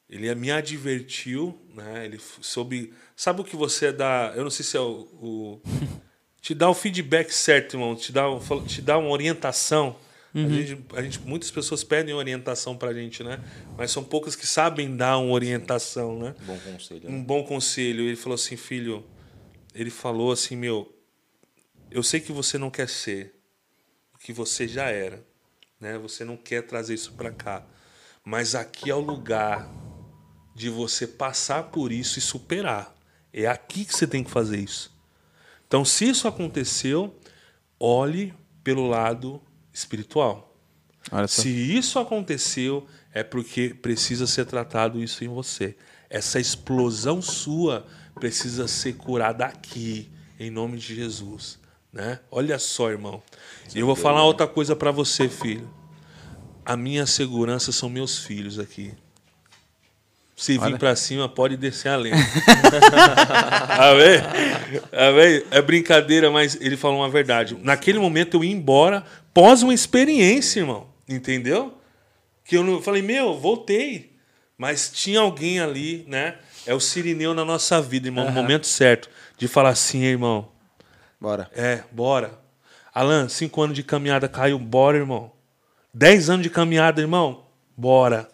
[0.10, 2.04] ele me advertiu, né?
[2.06, 4.34] Ele soube, sabe o que você dá?
[4.36, 5.62] Eu não sei se é o, o-
[6.42, 7.96] te dá o feedback certo, irmão.
[7.96, 8.24] Te dá,
[8.68, 9.96] te dá uma orientação.
[10.34, 13.44] A, gente, a gente, muitas pessoas pedem orientação pra gente, né?
[13.78, 16.34] Mas são poucas que sabem dar uma orientação, né?
[16.46, 17.10] Bom conselho.
[17.10, 17.16] né?
[17.16, 18.06] um bom conselho.
[18.06, 19.06] Ele falou assim, filho,
[19.76, 20.98] ele falou assim, meu,
[21.92, 23.36] eu sei que você não quer ser
[24.16, 25.22] o que você já era,
[25.80, 25.98] né?
[25.98, 27.66] Você não quer trazer isso para cá,
[28.24, 29.70] mas aqui é o lugar
[30.56, 32.96] de você passar por isso e superar.
[33.34, 34.91] É aqui que você tem que fazer isso.
[35.72, 37.18] Então, se isso aconteceu,
[37.80, 39.42] olhe pelo lado
[39.72, 40.54] espiritual.
[41.30, 45.78] Se isso aconteceu, é porque precisa ser tratado isso em você.
[46.10, 51.58] Essa explosão sua precisa ser curada aqui, em nome de Jesus.
[51.94, 52.20] Né?
[52.30, 53.24] Olha só, irmão.
[53.74, 55.74] E eu vou falar outra coisa para você, filho.
[56.66, 58.94] A minha segurança são meus filhos aqui.
[60.36, 62.16] Se vir para cima, pode descer a lenha.
[63.78, 64.82] Amém?
[64.92, 65.44] Amém?
[65.52, 67.56] É brincadeira, mas ele falou uma verdade.
[67.62, 69.04] Naquele momento eu ia embora
[69.34, 70.88] pós uma experiência, irmão.
[71.08, 71.78] Entendeu?
[72.44, 74.12] Que eu não falei, meu, voltei.
[74.58, 76.36] Mas tinha alguém ali, né?
[76.66, 79.10] É o Sirineu na nossa vida, irmão, no momento certo.
[79.38, 80.50] De falar assim, irmão,
[81.20, 81.50] Bora.
[81.56, 82.40] é, bora.
[82.94, 85.32] Alan, cinco anos de caminhada caiu, bora, irmão.
[85.94, 87.46] Dez anos de caminhada, irmão,
[87.76, 88.30] bora.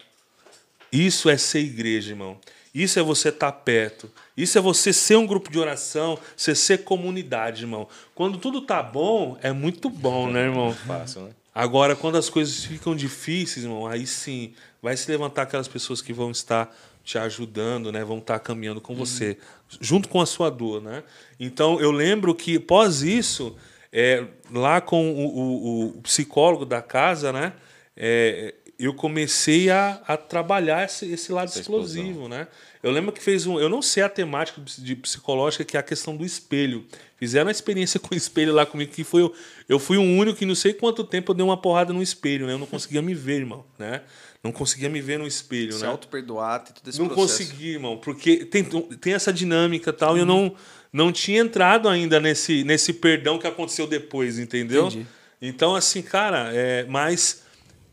[0.92, 2.38] Isso é ser igreja, irmão.
[2.74, 4.10] Isso é você estar perto.
[4.36, 7.88] Isso é você ser um grupo de oração, você ser comunidade, irmão.
[8.14, 10.72] Quando tudo tá bom, é muito bom, né, irmão?
[10.86, 11.30] Fácil, né?
[11.54, 16.12] Agora, quando as coisas ficam difíceis, irmão, aí sim vai se levantar aquelas pessoas que
[16.12, 18.04] vão estar te ajudando, né?
[18.04, 19.38] Vão estar caminhando com você,
[19.80, 21.02] junto com a sua dor, né?
[21.40, 23.56] Então, eu lembro que, pós isso,
[23.92, 27.54] é, lá com o, o- o psicólogo da casa, né?
[27.96, 32.46] é, eu comecei a, a trabalhar esse, esse lado Essa explosivo, né?
[32.82, 33.58] Eu lembro que fez um.
[33.58, 36.86] Eu não sei a temática de psicológica, que é a questão do espelho.
[37.16, 39.22] Fizeram uma experiência com o espelho lá comigo, que foi.
[39.22, 39.34] eu-
[39.68, 42.46] Eu fui o único que não sei quanto tempo eu dei uma porrada no espelho,
[42.46, 42.52] né?
[42.52, 44.02] Eu não conseguia me ver, irmão, né?
[44.44, 45.88] Não conseguia me ver no espelho, Se né?
[45.88, 47.38] auto-perdoar, tem todo esse Não processo.
[47.50, 50.54] consegui, irmão, porque tem, tem essa dinâmica e tal, e eu não,
[50.92, 54.86] não tinha entrado ainda nesse, nesse perdão que aconteceu depois, entendeu?
[54.86, 55.06] Entendi.
[55.42, 57.42] Então, assim, cara, é, mas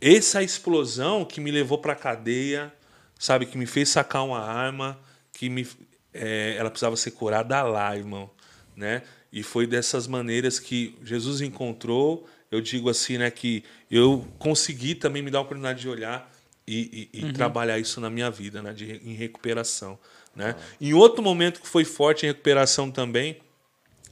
[0.02, 2.74] essa explosão que me levou pra cadeia,
[3.18, 5.00] sabe, que me fez sacar uma arma,
[5.32, 5.68] que me,
[6.14, 8.30] é, ela precisava ser curada lá, irmão,
[8.76, 9.02] né?
[9.32, 15.22] E foi dessas maneiras que Jesus encontrou, eu digo assim, né, que eu consegui também
[15.22, 16.32] me dar a oportunidade de olhar
[16.66, 20.00] e, e- e trabalhar isso na minha vida, né, de, em recuperação,
[20.36, 20.56] né?
[20.80, 23.38] Em outro momento que foi forte em recuperação também,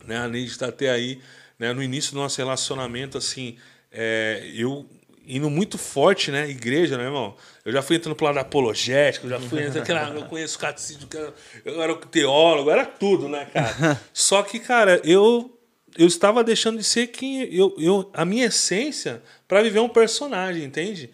[0.05, 0.17] né?
[0.17, 1.21] A Neide está até aí,
[1.57, 1.71] né?
[1.73, 3.57] No início do nosso relacionamento, assim,
[3.91, 4.85] é, eu
[5.25, 6.49] indo muito forte, né?
[6.49, 7.35] Igreja, né, irmão?
[7.65, 11.17] Eu já fui entrando pro lado apologético, já fui entrando, aquela- eu conheço catecismo, que
[11.65, 13.99] eu era teólogo, era tudo, né, cara?
[14.13, 15.49] Só que, cara, eu
[15.95, 20.63] eu estava deixando de ser quem eu, eu a minha essência para viver um personagem,
[20.63, 21.11] entende?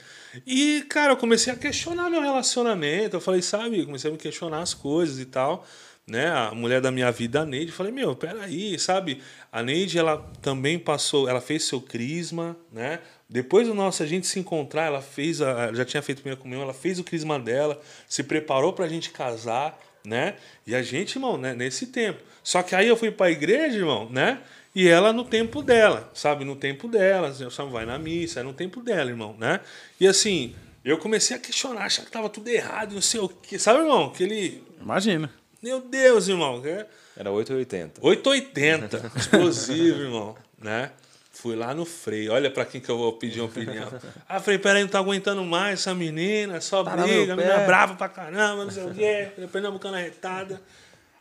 [0.47, 3.17] E, cara, eu comecei a questionar meu relacionamento.
[3.17, 5.65] Eu falei, sabe, eu comecei a me questionar as coisas e tal
[6.07, 9.21] né, a mulher da minha vida, a Neide, falei, meu, peraí, sabe?
[9.51, 12.99] A Neide, ela também passou, ela fez seu crisma, né?
[13.29, 16.63] Depois do nosso a gente se encontrar, ela fez, a, já tinha feito primeira comunhão,
[16.63, 20.35] ela fez o crisma dela, se preparou pra gente casar, né?
[20.65, 22.19] E a gente, irmão, né, nesse tempo.
[22.43, 24.39] Só que aí eu fui pra igreja, irmão, né?
[24.73, 26.43] E ela no tempo dela, sabe?
[26.43, 27.71] No tempo dela, sabe?
[27.71, 29.59] vai na missa, é no tempo dela, irmão, né?
[29.99, 33.59] E assim, eu comecei a questionar, achar que tava tudo errado, não sei o quê.
[33.59, 34.05] Sabe, irmão?
[34.05, 34.63] Aquele.
[34.81, 35.31] Imagina.
[35.61, 36.61] Meu Deus, irmão.
[36.65, 37.91] é Era 8,80.
[38.01, 40.91] 880, explosivo, irmão, né?
[41.41, 42.33] Fui lá no freio.
[42.33, 43.87] Olha pra quem que eu vou pedir uma opinião.
[44.27, 48.09] Ah, Frei, peraí, não tá aguentando mais essa menina, só Tá briga, menina brava pra
[48.09, 50.61] caramba, não sei o quê, pernambucana retada.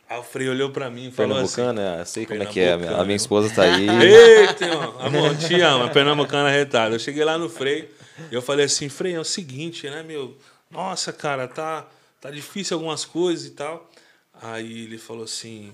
[0.09, 1.55] Aí o Frei olhou pra mim e falou assim...
[1.55, 2.63] Pernambucana, eu sei como é que é.
[2.63, 3.05] A minha, a Pernambucana.
[3.05, 3.87] minha esposa tá aí.
[4.03, 4.99] Eita, irmão.
[4.99, 5.85] Amor, te amo.
[5.85, 6.95] É Pernambucana retada.
[6.95, 7.89] Eu cheguei lá no Frei
[8.29, 10.37] e eu falei assim, Frei, é o seguinte, né, meu?
[10.69, 11.87] Nossa, cara, tá,
[12.19, 13.89] tá difícil algumas coisas e tal.
[14.41, 15.71] Aí ele falou assim: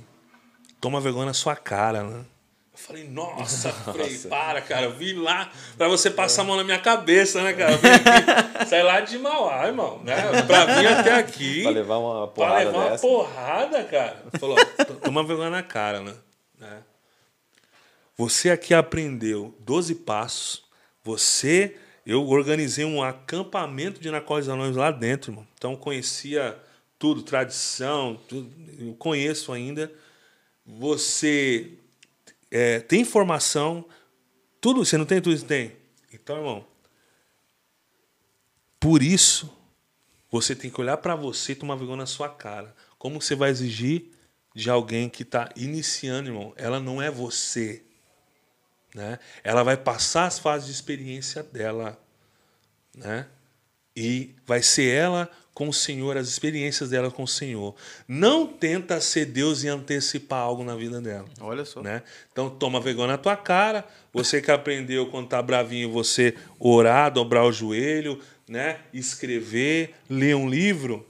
[0.79, 2.25] toma vergonha na sua cara, né?
[2.75, 4.83] Eu falei, nossa, Frei, para, cara.
[4.83, 7.79] Eu vim lá pra você passar a mão na minha cabeça, né, cara?
[8.67, 10.13] Saí lá de Mauá, irmão, né?
[10.45, 11.61] Pra vir até aqui.
[11.63, 13.07] Pra levar uma Pra porrada levar uma dessa.
[13.07, 14.23] porrada, cara.
[14.37, 14.57] Falou,
[15.01, 16.13] toma vergonha na cara, né?
[16.59, 16.83] né?
[18.17, 20.65] Você aqui aprendeu 12 passos.
[21.01, 25.47] Você, eu organizei um acampamento de Narcóticos Anônimos lá dentro, irmão.
[25.57, 26.57] Então conhecia
[26.99, 29.89] tudo, tradição, tudo, eu conheço ainda.
[30.65, 31.71] Você
[32.51, 33.85] é, tem informação,
[34.61, 35.45] tudo, você não tem tudo isso?
[35.45, 35.75] Tem.
[36.13, 36.67] Então, irmão,
[38.79, 39.51] por isso,
[40.29, 42.75] você tem que olhar para você e tomar vergonha na sua cara.
[42.97, 44.11] Como você vai exigir
[44.53, 46.53] de alguém que está iniciando, irmão?
[46.55, 47.83] Ela não é você.
[48.93, 49.19] Né?
[49.43, 51.99] Ela vai passar as fases de experiência dela.
[52.95, 53.27] Né?
[53.95, 57.73] E vai ser ela com o Senhor, as experiências dela com o Senhor.
[58.05, 61.25] Não tenta ser Deus e antecipar algo na vida dela.
[61.39, 61.81] Olha só.
[61.81, 62.03] Né?
[62.31, 63.85] Então toma vergonha na tua cara.
[64.13, 68.79] Você que aprendeu quando tá bravinho, você orar, dobrar o joelho, né?
[68.93, 71.07] escrever, ler um livro,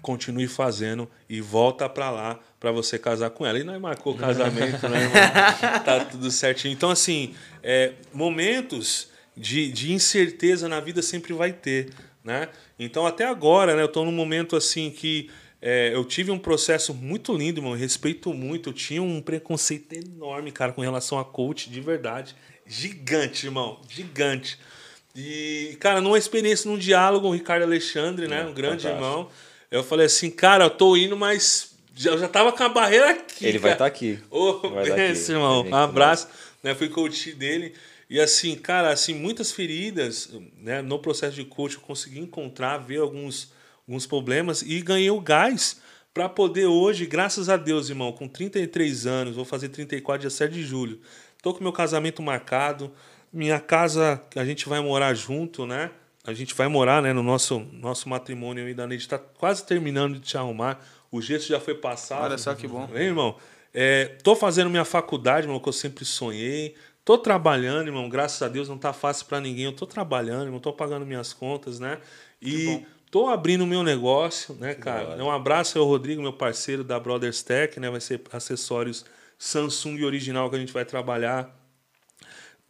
[0.00, 3.58] continue fazendo e volta para lá para você casar com ela.
[3.58, 5.22] E nós marcou o casamento, né, irmão?
[5.84, 6.72] Tá tudo certinho.
[6.72, 11.90] Então, assim, é, momentos de, de incerteza na vida sempre vai ter,
[12.24, 12.48] né?
[12.78, 15.30] Então, até agora, né, eu estou num momento assim que
[15.60, 17.72] é, eu tive um processo muito lindo, irmão.
[17.74, 18.70] Eu respeito muito.
[18.70, 22.34] Eu tinha um preconceito enorme, cara, com relação a coach, de verdade.
[22.66, 23.80] Gigante, irmão.
[23.88, 24.58] Gigante.
[25.14, 28.40] E, cara, numa experiência, num diálogo com o Ricardo Alexandre, né?
[28.40, 28.94] É, Um grande fantástico.
[28.94, 29.30] irmão.
[29.70, 31.74] Eu falei assim, cara, eu tô indo, mas
[32.04, 33.46] eu já tava com a barreira aqui.
[33.46, 33.74] Ele vai cara.
[33.74, 34.18] estar aqui.
[34.30, 35.00] Ô, Vai aqui.
[35.12, 35.64] esse irmão.
[35.64, 36.28] Um abraço.
[36.62, 37.72] Né, fui coach dele.
[38.14, 42.98] E assim, cara, assim, muitas feridas, né, no processo de coach eu consegui encontrar, ver
[42.98, 43.52] alguns,
[43.88, 45.80] alguns problemas e ganhei o gás
[46.14, 50.52] para poder hoje, graças a Deus, irmão, com 33 anos, vou fazer 34 dia 7
[50.52, 51.00] de julho.
[51.42, 52.92] Tô com meu casamento marcado,
[53.32, 55.90] minha casa a gente vai morar junto, né?
[56.24, 60.14] A gente vai morar, né, no nosso nosso matrimônio aí da Neide tá quase terminando
[60.14, 60.78] de te arrumar.
[61.10, 62.26] O gesso já foi passado.
[62.26, 62.88] Olha só que bom.
[62.94, 63.36] Hein, irmão?
[63.76, 66.76] É, tô fazendo minha faculdade, irmão, que eu sempre sonhei.
[67.04, 68.08] Tô trabalhando, irmão.
[68.08, 69.66] Graças a Deus não tá fácil para ninguém.
[69.66, 70.60] Eu tô trabalhando, irmão.
[70.60, 71.98] Tô pagando minhas contas, né?
[72.40, 75.22] E tô abrindo o meu negócio, né, cara?
[75.22, 77.90] Um abraço ao Rodrigo, meu parceiro da Brothers Tech, né?
[77.90, 79.04] Vai ser acessórios
[79.38, 81.54] Samsung original que a gente vai trabalhar.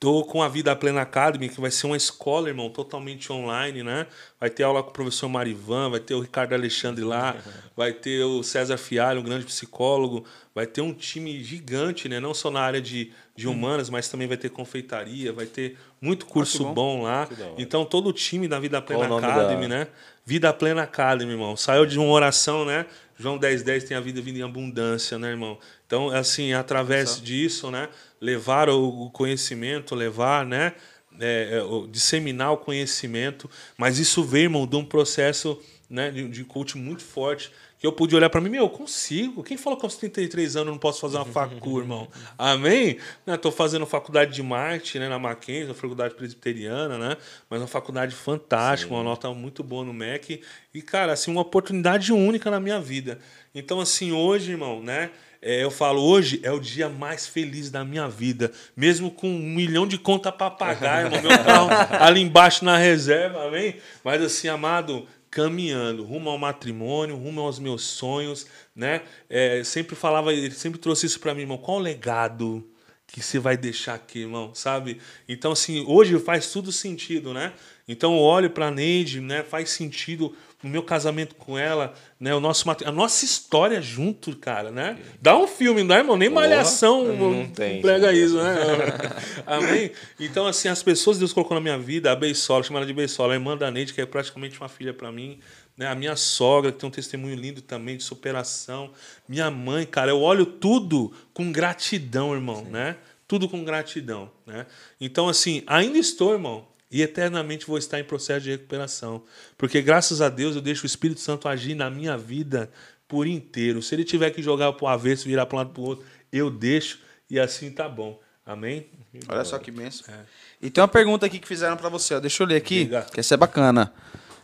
[0.04, 4.06] Tô com a Vida Plena Academy, que vai ser uma escola, irmão, totalmente online, né?
[4.38, 7.34] Vai ter aula com o professor Marivan, vai ter o Ricardo Alexandre lá,
[7.74, 12.20] vai ter o César Fialho, um grande psicólogo, vai ter um time gigante, né?
[12.20, 16.26] Não só na área de, de humanas, mas também vai ter confeitaria, vai ter muito
[16.26, 16.74] curso bom.
[16.74, 17.02] bom.
[17.04, 17.26] lá.
[17.56, 19.86] Então todo o time da Vida Plena Qual Academy, da- né?
[20.26, 21.56] Vida Plena Academy, irmão.
[21.56, 22.84] Saiu de uma oração, né?
[23.16, 25.56] João 1010 tem a vida vindo em abundância, né, irmão?
[25.86, 27.88] Então, assim, através disso, né?
[28.24, 30.72] Levar o conhecimento, levar, né?
[31.20, 33.50] é, é, disseminar o conhecimento.
[33.76, 37.50] Mas isso veio, irmão, de um processo né, de, de coach muito forte.
[37.78, 39.42] Que eu pude olhar para mim, meu, eu consigo.
[39.42, 42.08] Quem falou que aos 33 anos eu não posso fazer uma facu, irmão?
[42.38, 42.98] Amém?
[43.26, 47.16] Né, tô fazendo faculdade de marketing né, na Mackenzie, na faculdade presbiteriana, né?
[47.50, 50.40] Mas uma faculdade fantástica, uma nota muito boa no MEC.
[50.72, 53.18] E, cara, assim, uma oportunidade única na minha vida.
[53.54, 55.10] Então, assim, hoje, irmão, né?
[55.46, 58.50] É, eu falo, hoje é o dia mais feliz da minha vida.
[58.74, 61.68] Mesmo com um milhão de conta para pagar, irmão, meu carro
[62.02, 63.76] ali embaixo na reserva, amém?
[64.02, 69.02] Mas assim, amado, caminhando, rumo ao matrimônio, rumo aos meus sonhos, né?
[69.28, 71.58] É, sempre falava, ele sempre trouxe isso para mim, irmão.
[71.58, 72.66] Qual o legado
[73.06, 74.54] que você vai deixar aqui, irmão?
[74.54, 74.98] Sabe?
[75.28, 77.52] Então, assim, hoje faz tudo sentido, né?
[77.86, 79.42] Então, eu olho para Neide, né?
[79.42, 80.34] Faz sentido
[80.64, 82.34] o meu casamento com ela, né?
[82.34, 84.98] O nosso a nossa história junto, cara, né?
[85.20, 86.16] Dá um filme, não dá, irmão?
[86.16, 88.24] Nem malhação não tem, prega sim.
[88.24, 88.56] isso, né?
[89.46, 89.92] Amém?
[90.18, 92.94] Então, assim, as pessoas que Deus colocou na minha vida, a Beisola, chama ela de
[92.94, 95.38] Beisola, a irmã da Neide, que é praticamente uma filha para mim,
[95.76, 95.86] né?
[95.86, 98.90] A minha sogra, que tem um testemunho lindo também de superação.
[99.28, 102.96] Minha mãe, cara, eu olho tudo com gratidão, irmão, né?
[103.28, 104.64] Tudo com gratidão, né?
[104.98, 109.24] Então, assim, ainda estou, irmão, e eternamente vou estar em processo de recuperação.
[109.58, 112.70] Porque graças a Deus eu deixo o Espírito Santo agir na minha vida
[113.08, 113.82] por inteiro.
[113.82, 117.00] Se ele tiver que jogar pro avesso, virar para um lado pro outro, eu deixo
[117.28, 118.20] e assim tá bom.
[118.46, 118.86] Amém?
[119.26, 120.14] Olha só que benção.
[120.62, 122.20] E tem uma pergunta aqui que fizeram pra você, ó.
[122.20, 123.02] Deixa eu ler aqui, Diga.
[123.12, 123.92] que essa é bacana.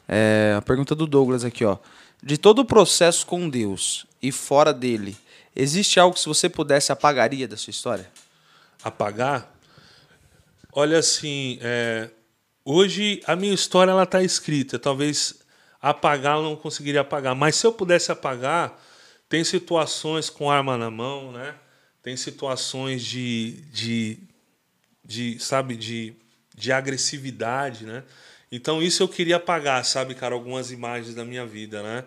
[0.08, 1.78] É a pergunta do Douglas aqui, ó.
[2.20, 5.16] De todo o processo com Deus e fora dele,
[5.54, 8.10] existe algo que se você pudesse apagaria da sua história?
[8.82, 9.54] apagar.
[10.72, 12.10] Olha assim, é,
[12.64, 14.78] hoje a minha história ela está escrita.
[14.78, 15.40] Talvez
[15.80, 17.34] apagar, eu não conseguiria apagar.
[17.34, 18.80] Mas se eu pudesse apagar,
[19.28, 21.54] tem situações com arma na mão, né?
[22.02, 24.18] Tem situações de, de,
[25.04, 26.14] de sabe, de,
[26.56, 28.02] de agressividade, né?
[28.52, 32.04] Então isso eu queria apagar, sabe, cara, algumas imagens da minha vida, né?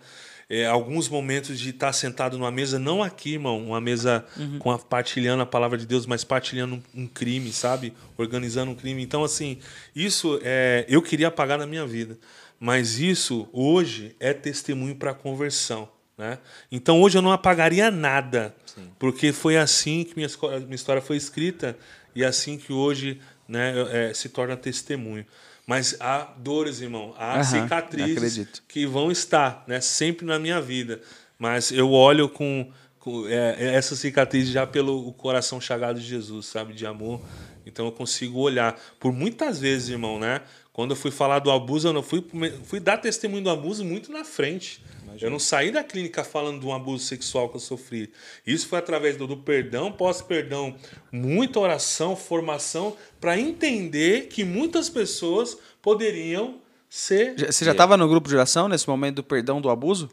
[0.55, 4.59] É, alguns momentos de estar sentado numa mesa, não aqui, irmão, uma mesa uhum.
[4.59, 7.91] com a, partilhando a palavra de Deus, mas partilhando um, um, crime, sabe?
[8.15, 9.01] Organizando um crime.
[9.01, 9.57] Então, assim,
[9.95, 12.19] isso é, eu queria apagar na minha vida.
[12.59, 15.89] Mas isso, hoje, é testemunho para a conversão.
[16.15, 16.37] Né?
[16.71, 18.91] Então, hoje eu não apagaria nada, Sim.
[18.99, 21.75] porque foi assim que minha, minha história foi escrita
[22.15, 25.25] e assim que hoje né, é, se torna testemunho.
[25.65, 31.01] Mas há dores, irmão, há cicatrizes que vão estar, né, sempre na minha vida.
[31.39, 32.69] Mas eu olho com,
[32.99, 37.21] com é, é, essa cicatriz já pelo coração chagado de Jesus, sabe, de amor.
[37.65, 38.77] Então eu consigo olhar.
[38.99, 40.41] Por muitas vezes, irmão, né?
[40.73, 42.25] Quando eu fui falar do abuso, eu não fui,
[42.63, 44.83] fui dar testemunho do abuso muito na frente.
[45.21, 48.11] Eu não saí da clínica falando de um abuso sexual que eu sofri.
[48.45, 50.75] Isso foi através do, do perdão, pós-perdão,
[51.11, 57.35] muita oração, formação, para entender que muitas pessoas poderiam ser.
[57.35, 60.09] Você já estava no grupo de oração nesse momento do perdão do abuso?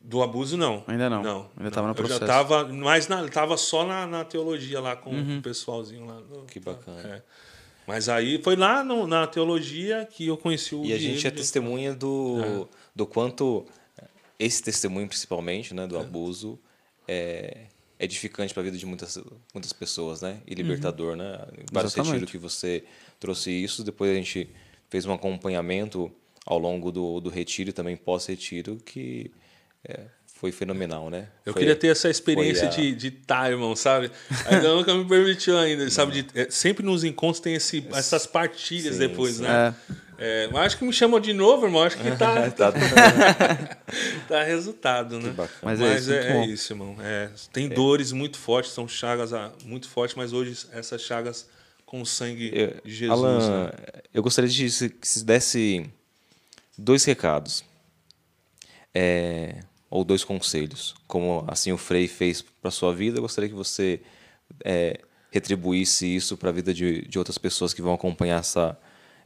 [0.00, 0.84] Do abuso, não.
[0.86, 1.22] Ainda não.
[1.22, 1.50] Não.
[1.56, 2.22] Ainda estava no processo.
[2.22, 5.38] Eu já estava, mas na, tava só na, na teologia lá com uhum.
[5.38, 6.22] o pessoalzinho lá.
[6.46, 7.00] que bacana.
[7.00, 7.22] É.
[7.86, 11.30] Mas aí foi lá no, na teologia que eu conheci o E a gente é
[11.30, 12.66] testemunha do, é.
[12.94, 13.64] do quanto
[14.38, 16.00] esse testemunho, principalmente, né, do é.
[16.00, 16.58] abuso,
[17.06, 17.66] é
[17.98, 19.18] edificante para a vida de muitas,
[19.52, 20.40] muitas pessoas, né?
[20.46, 21.16] E libertador, uhum.
[21.16, 21.46] né?
[21.72, 22.84] Vários retiros que você
[23.18, 24.48] trouxe isso, depois a gente
[24.88, 26.10] fez um acompanhamento
[26.46, 29.30] ao longo do, do retiro e também pós-retiro que
[29.84, 31.28] é, foi fenomenal, né?
[31.44, 32.70] Eu foi, queria ter essa experiência a...
[32.70, 34.10] de, de estar, irmão, sabe?
[34.46, 36.22] Ainda nunca me permitiu ainda, sabe?
[36.22, 39.42] De, é, sempre nos encontros tem esse, essas partilhas sim, depois, sim.
[39.42, 39.74] né?
[39.90, 40.07] É.
[40.18, 41.82] É, mas acho que me chamou de novo, irmão.
[41.82, 42.50] Acho que tá.
[42.50, 42.72] tá,
[44.28, 45.32] tá resultado, né?
[45.62, 46.96] Mas, é mas é, é, isso, irmão.
[47.00, 47.68] É, tem é.
[47.68, 51.48] dores muito fortes, são chagas ah, muito fortes, mas hoje essas chagas
[51.86, 53.18] com o sangue eu, de Jesus.
[53.18, 53.70] Alan, né?
[54.12, 55.88] eu gostaria de que se desse
[56.76, 57.64] dois recados.
[58.94, 60.94] É, ou dois conselhos.
[61.06, 64.00] Como assim o Frei fez para sua vida, eu gostaria que você
[64.64, 65.00] é,
[65.30, 68.78] retribuísse isso para a vida de, de outras pessoas que vão acompanhar essa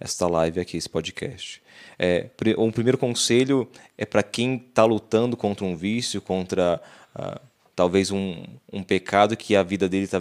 [0.02, 1.62] esta live aqui, esse podcast.
[1.98, 6.80] É, um primeiro conselho é para quem está lutando contra um vício, contra
[7.14, 7.40] uh,
[7.76, 8.42] talvez um,
[8.72, 10.20] um pecado que a vida dele está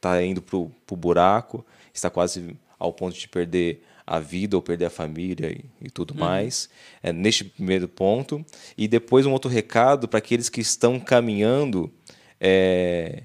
[0.00, 1.64] tá indo para o buraco,
[1.94, 6.12] está quase ao ponto de perder a vida ou perder a família e, e tudo
[6.12, 6.20] uhum.
[6.20, 6.68] mais.
[7.02, 8.44] É, neste primeiro ponto.
[8.76, 11.90] E depois um outro recado para aqueles que estão caminhando.
[12.38, 13.22] É,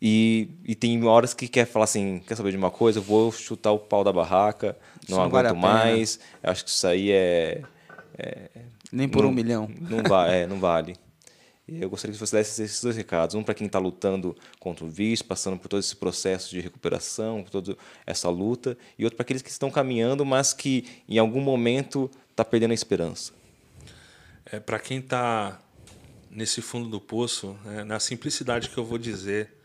[0.00, 3.00] e, e tem horas que quer falar assim, quer saber de uma coisa?
[3.00, 4.76] Eu vou chutar o pau da barraca,
[5.08, 6.18] não aguento não vale mais.
[6.42, 7.62] Eu acho que isso aí é...
[8.16, 8.48] é
[8.90, 9.70] Nem por não, um milhão.
[9.78, 10.96] Não, va é, não vale.
[11.68, 13.34] Eu gostaria que você desse esses dois recados.
[13.34, 17.44] Um para quem está lutando contra o vício, passando por todo esse processo de recuperação,
[17.44, 18.76] por toda essa luta.
[18.98, 22.74] E outro para aqueles que estão caminhando, mas que em algum momento está perdendo a
[22.74, 23.32] esperança.
[24.46, 25.60] É, para quem está
[26.30, 29.59] nesse fundo do poço, é, na simplicidade que eu vou dizer,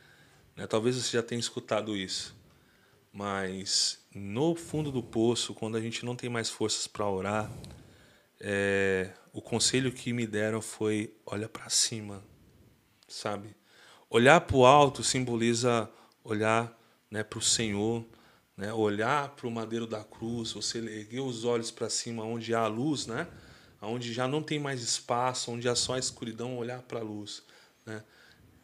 [0.55, 0.67] né?
[0.67, 2.35] Talvez você já tenha escutado isso,
[3.11, 7.51] mas no fundo do poço, quando a gente não tem mais forças para orar,
[8.39, 12.23] é, o conselho que me deram foi: olha para cima,
[13.07, 13.55] sabe?
[14.09, 15.89] Olhar para o alto simboliza
[16.23, 16.75] olhar
[17.09, 18.03] né, para o Senhor,
[18.57, 18.73] né?
[18.73, 22.67] olhar para o madeiro da cruz, você erguer os olhos para cima, onde há a
[22.67, 23.27] luz, né?
[23.81, 27.43] onde já não tem mais espaço, onde há só a escuridão, olhar para a luz.
[27.85, 28.03] Né?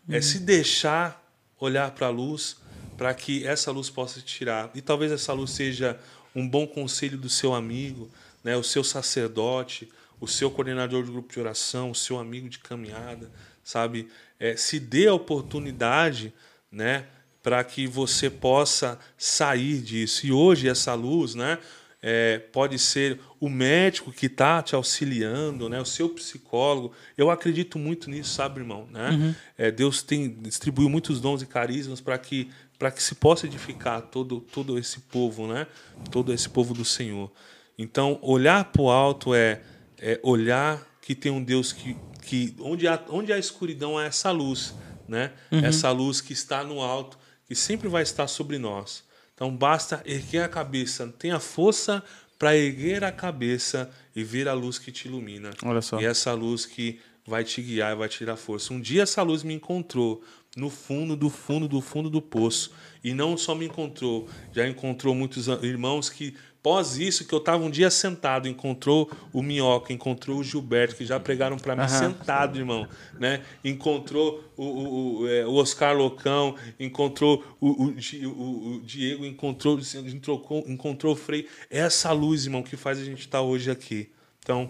[0.10, 1.21] É se deixar
[1.62, 2.58] olhar para a luz,
[2.98, 4.70] para que essa luz possa te tirar.
[4.76, 5.98] E talvez essa luz seja
[6.36, 8.10] um bom conselho do seu amigo,
[8.44, 9.88] né, o seu sacerdote,
[10.20, 13.32] o seu coordenador de grupo de oração, o seu amigo de caminhada,
[13.64, 14.10] sabe?
[14.40, 16.34] É, se dê a oportunidade,
[16.72, 17.06] né,
[17.44, 20.26] para que você possa sair disso.
[20.26, 21.60] E hoje essa luz, né,
[22.02, 25.80] é, pode ser o médico que está te auxiliando, né?
[25.80, 26.94] o seu psicólogo.
[27.16, 28.88] Eu acredito muito nisso, sabe, irmão?
[28.92, 29.10] Né?
[29.12, 29.36] Uhum.
[29.58, 32.50] É, Deus tem distribuiu muitos dons e carismas para que
[32.80, 35.68] para que se possa edificar todo todo esse povo, né?
[36.10, 37.32] Todo esse povo do Senhor.
[37.78, 39.62] Então, olhar para o alto é,
[40.00, 44.32] é olhar que tem um Deus que, que onde há, onde há escuridão há essa
[44.32, 44.74] luz,
[45.08, 45.32] né?
[45.52, 45.60] Uhum.
[45.60, 49.04] Essa luz que está no alto, que sempre vai estar sobre nós.
[49.42, 52.04] Então basta erguer a cabeça, tenha força
[52.38, 55.50] para erguer a cabeça e ver a luz que te ilumina.
[55.66, 56.00] Olha só.
[56.00, 58.72] E essa luz que vai te guiar e vai te dar força.
[58.72, 60.24] Um dia essa luz me encontrou
[60.56, 62.72] no fundo do fundo do fundo do poço.
[63.04, 67.64] E não só me encontrou, já encontrou muitos irmãos que Pós isso, que eu tava
[67.64, 72.60] um dia sentado, encontrou o Minhoca, encontrou o Gilberto, que já pregaram para mim sentado,
[72.60, 72.88] irmão.
[73.20, 73.44] Né?
[73.64, 79.26] Encontrou o, o, o, é, o Oscar Locão, encontrou o, o, Di- o- o Diego,
[79.26, 81.48] encontrou, encontrou, encontrou o Frei.
[81.70, 84.12] É essa luz, irmão, que faz a gente estar hoje aqui.
[84.40, 84.70] Então,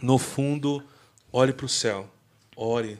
[0.00, 0.80] no fundo,
[1.32, 2.08] olhe para o céu.
[2.56, 2.96] Ore.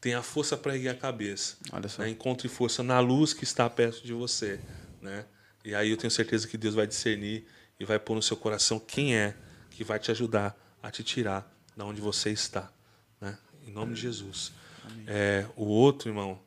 [0.00, 1.56] Tenha força para erguer a cabeça.
[2.02, 2.08] Né?
[2.10, 4.58] Encontre força na luz que está perto de você.
[5.02, 5.24] Né?
[5.64, 7.44] E aí eu tenho certeza que Deus vai discernir
[7.78, 9.34] e vai pôr no seu coração quem é
[9.70, 12.70] que vai te ajudar a te tirar da onde você está.
[13.20, 13.36] Né?
[13.66, 14.52] Em nome de Jesus.
[15.06, 16.40] É, o outro, irmão,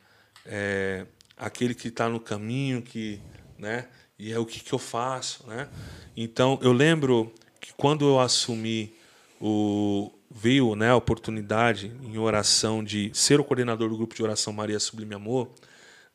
[0.44, 1.06] é
[1.36, 3.20] aquele que está no caminho, que,
[3.58, 3.88] né?
[4.18, 5.68] E é o que, que eu faço, né?
[6.16, 8.94] Então, eu lembro que quando eu assumi
[9.40, 14.50] o veio, né, a oportunidade em oração de ser o coordenador do grupo de oração
[14.50, 15.50] Maria Sublime Amor,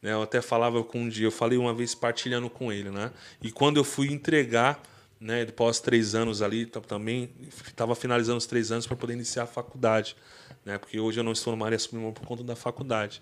[0.01, 0.13] né?
[0.13, 3.11] Eu até falava com um dia, eu falei uma vez partilhando com ele, né?
[3.41, 4.81] E quando eu fui entregar,
[5.19, 7.29] né, após três anos ali, também
[7.65, 10.15] estava finalizando os três anos para poder iniciar a faculdade,
[10.63, 10.77] né?
[10.77, 13.21] Porque hoje eu não estou no Maria Sublime Amor por conta da faculdade.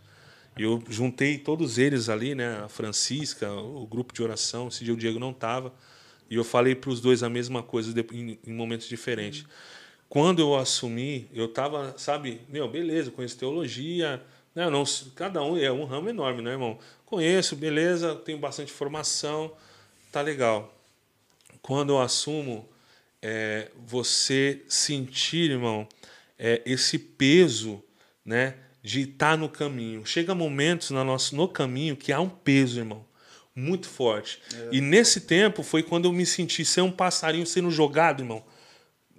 [0.58, 2.64] Eu juntei todos eles ali, né?
[2.64, 4.70] A Francisca, o grupo de oração.
[4.70, 5.74] Dia o Diego não estava.
[6.30, 9.46] E eu falei para os dois a mesma coisa em, momentos diferentes.
[10.10, 14.22] Quando eu assumi, eu tava, sabe, meu, beleza, conheço teologia,
[14.54, 14.70] né?
[14.70, 14.84] Não,
[15.16, 16.80] cada um é um ramo enorme, né, irmão?
[17.06, 19.52] Conheço, beleza, tenho bastante formação,
[20.12, 20.75] tá legal.
[21.66, 22.70] Quando eu assumo,
[23.24, 25.88] é, você sentir, irmão,
[26.38, 27.84] é, esse peso,
[28.24, 30.06] né, de estar no caminho.
[30.06, 33.04] Chega momentos no nosso no caminho que há um peso, irmão,
[33.56, 34.40] muito forte.
[34.72, 38.44] E nesse tempo foi quando eu me senti ser um passarinho sendo jogado, irmão.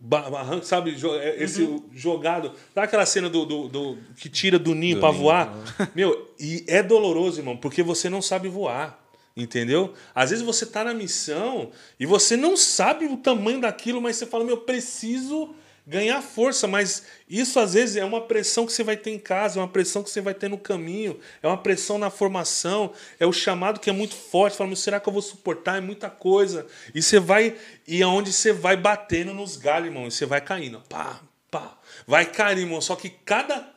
[0.01, 1.83] Barranco, sabe, é, esse Uhum.
[1.93, 2.53] jogado.
[2.73, 5.91] Dá aquela cena do, do, do- que tira do ninho para voar.
[5.97, 9.05] Meu, e é doloroso, irmão, porque você não sabe voar.
[9.37, 9.93] Entendeu?
[10.15, 14.25] Às vezes você tá na missão e você não sabe o tamanho daquilo, mas você
[14.25, 15.55] fala, meu, eu preciso
[15.87, 19.61] ganhar força, mas isso às vezes é uma pressão que você vai ter em casa,
[19.61, 23.27] é uma pressão que você vai ter no caminho, é uma pressão na formação, é
[23.27, 25.77] o chamado que é muito forte, fala, meu, será que eu vou suportar?
[25.77, 26.67] É muita coisa.
[26.93, 27.55] E você vai,
[27.87, 31.79] e é onde você vai batendo nos galhos, irmão, e você vai caindo, pá, pá,
[32.07, 33.69] vai cair, irmão, só que cada,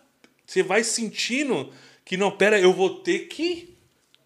[0.48, 1.72] você vai sentindo
[2.04, 3.69] que, não, pera, eu vou ter que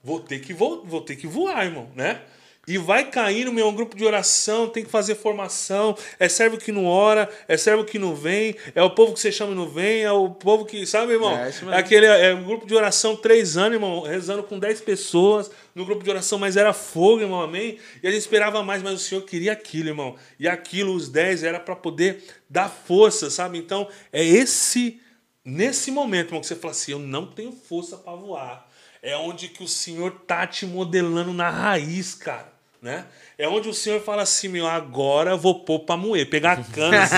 [0.03, 2.21] vou ter que vou, vou ter que voar, irmão, né?
[2.65, 6.71] E vai caindo, meu, um grupo de oração, tem que fazer formação, é servo que
[6.71, 9.67] não ora, é servo que não vem, é o povo que você chama e não
[9.67, 11.37] vem, é o povo que, sabe, irmão?
[11.37, 11.51] É.
[11.71, 15.83] É aquele é um grupo de oração, três anos, irmão, rezando com dez pessoas no
[15.83, 17.79] grupo de oração, mas era fogo, irmão, amém?
[18.01, 20.15] E a gente esperava mais, mas o Senhor queria aquilo, irmão.
[20.39, 23.57] E aquilo, os dez, era para poder dar força, sabe?
[23.57, 25.01] Então, é esse,
[25.43, 28.71] nesse momento, irmão, que você fala assim: eu não tenho força para voar.
[29.03, 32.53] É onde que o Senhor tá te modelando na raiz, cara.
[32.81, 33.05] Né?
[33.37, 37.03] É onde o Senhor fala assim, meu, agora vou pôr pra moer, pegar a cana,
[37.03, 37.15] assim,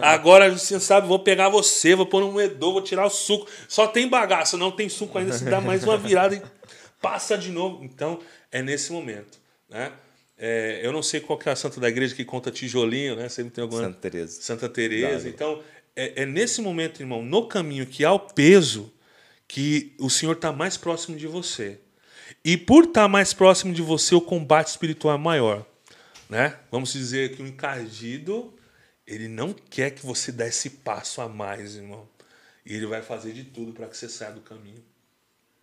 [0.00, 0.04] ó.
[0.04, 3.46] agora você sabe, vou pegar você, vou pôr no moedor, vou tirar o suco.
[3.68, 6.42] Só tem bagaço, não tem suco ainda, se dá mais uma virada e
[7.00, 7.84] passa de novo.
[7.84, 9.38] Então, é nesse momento,
[9.68, 9.92] né?
[10.38, 13.28] É, eu não sei qual que é a santa da igreja que conta tijolinho, né?
[13.28, 14.40] Sempre tem alguma Santa Teresa.
[14.40, 15.28] Santa Teresa.
[15.28, 15.60] Então,
[15.96, 18.92] é, é nesse momento, irmão, no caminho que há o peso,
[19.48, 21.80] que o Senhor está mais próximo de você.
[22.44, 25.66] E por estar mais próximo de você, o combate espiritual é maior.
[26.28, 26.58] Né?
[26.70, 28.54] Vamos dizer que o encardido,
[29.06, 32.06] ele não quer que você dê esse passo a mais, irmão.
[32.64, 34.84] E ele vai fazer de tudo para que você saia do caminho.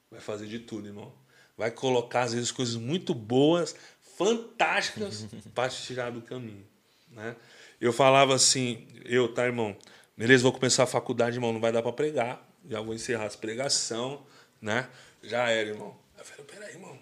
[0.10, 1.14] Vai fazer de tudo, irmão.
[1.56, 3.76] Vai colocar, às vezes, coisas muito boas,
[4.18, 6.66] fantásticas, para te tirar do caminho.
[7.12, 7.36] Né?
[7.80, 9.78] Eu falava assim, eu, tá, irmão?
[10.18, 12.45] Beleza, vou começar a faculdade, irmão, não vai dar para pregar.
[12.70, 14.22] Já vou encerrar as pregação,
[14.62, 14.88] né?
[15.24, 15.96] Já era, irmão.
[16.18, 16.98] Eu falei, peraí, irmão.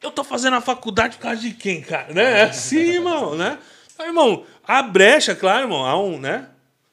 [0.00, 2.12] Eu tô fazendo a faculdade por causa de quem, cara?
[2.12, 2.40] Né?
[2.40, 3.58] É assim, irmão, né?
[3.98, 6.48] Aí, irmão, a brecha, claro, irmão, há um, né?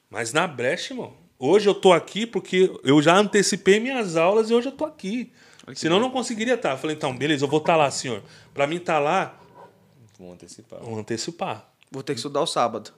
[0.09, 1.17] Mas na brecha, irmão.
[1.39, 5.31] Hoje eu tô aqui porque eu já antecipei minhas aulas e hoje eu tô aqui.
[5.73, 6.71] Senão eu não conseguiria estar.
[6.71, 8.23] Eu falei, então, beleza, eu vou estar lá, senhor.
[8.53, 9.39] Para mim estar lá,
[10.19, 10.79] Vamos antecipar.
[10.81, 11.69] vou antecipar.
[11.89, 12.91] Vou ter que estudar o sábado.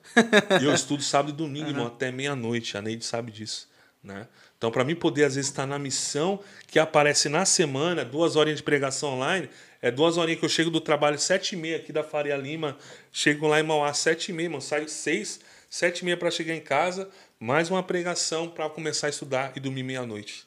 [0.59, 2.75] E eu estudo sábado e domingo, irmão, até meia-noite.
[2.77, 3.69] A Neide sabe disso.
[4.03, 4.27] Né?
[4.57, 8.57] Então, para mim poder, às vezes, estar na missão que aparece na semana, duas horinhas
[8.57, 9.49] de pregação online,
[9.81, 12.77] é duas horinhas que eu chego do trabalho sete e meia aqui da Faria Lima,
[13.11, 16.55] chego lá em Mauá sete e meia, mano, saio seis, sete e meia para chegar
[16.55, 17.09] em casa,
[17.39, 20.45] mais uma pregação para começar a estudar e dormir meia-noite.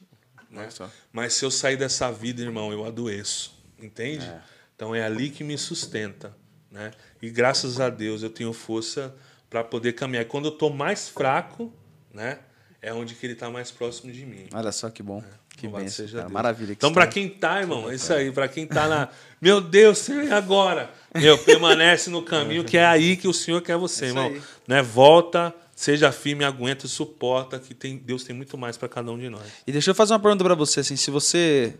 [0.51, 0.69] Né?
[1.13, 3.55] Mas se eu sair dessa vida, irmão, eu adoeço.
[3.79, 4.31] Entende?
[4.75, 6.37] Então é ali que me sustenta.
[6.71, 6.93] Né?
[7.21, 9.15] E graças a Deus eu tenho força
[9.51, 10.25] para poder caminhar.
[10.25, 11.73] Quando eu estou mais fraco,
[12.13, 12.39] né?
[12.87, 14.47] É onde que ele está mais próximo de mim.
[14.53, 15.25] Olha só que bom.
[15.57, 16.29] Que Louvado bênção, seja cara.
[16.29, 16.67] Maravilha.
[16.69, 17.29] que Então, pra história.
[17.29, 18.31] quem tá, irmão, é isso aí.
[18.31, 19.09] Pra quem tá na.
[19.41, 20.91] Meu Deus, Senhor, e agora?
[21.15, 24.27] Meu, permanece no caminho que é aí que o Senhor quer você, Isso irmão.
[24.27, 24.43] aí.
[24.69, 24.83] Né?
[24.83, 29.31] Volta, seja firme, aguenta, suporta, que tem, Deus tem muito mais pra cada um de
[29.31, 29.47] nós.
[29.67, 31.75] E deixa eu fazer uma pergunta pra você, assim, se você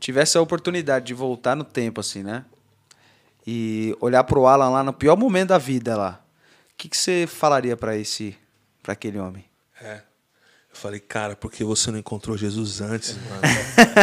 [0.00, 2.46] tivesse a oportunidade de voltar no tempo, assim, né?
[3.46, 6.24] E olhar pro Alan lá no pior momento da vida lá,
[6.72, 8.34] o que, que você falaria pra esse,
[8.82, 9.44] para aquele homem?
[9.82, 10.00] É.
[10.76, 13.40] Eu falei, cara, por que você não encontrou Jesus antes, mano?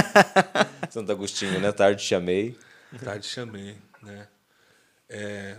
[0.89, 1.71] Santo Agostinho, né?
[1.71, 2.57] Tarde te amei.
[3.03, 4.27] Tarde chamei, né?
[5.07, 5.57] É,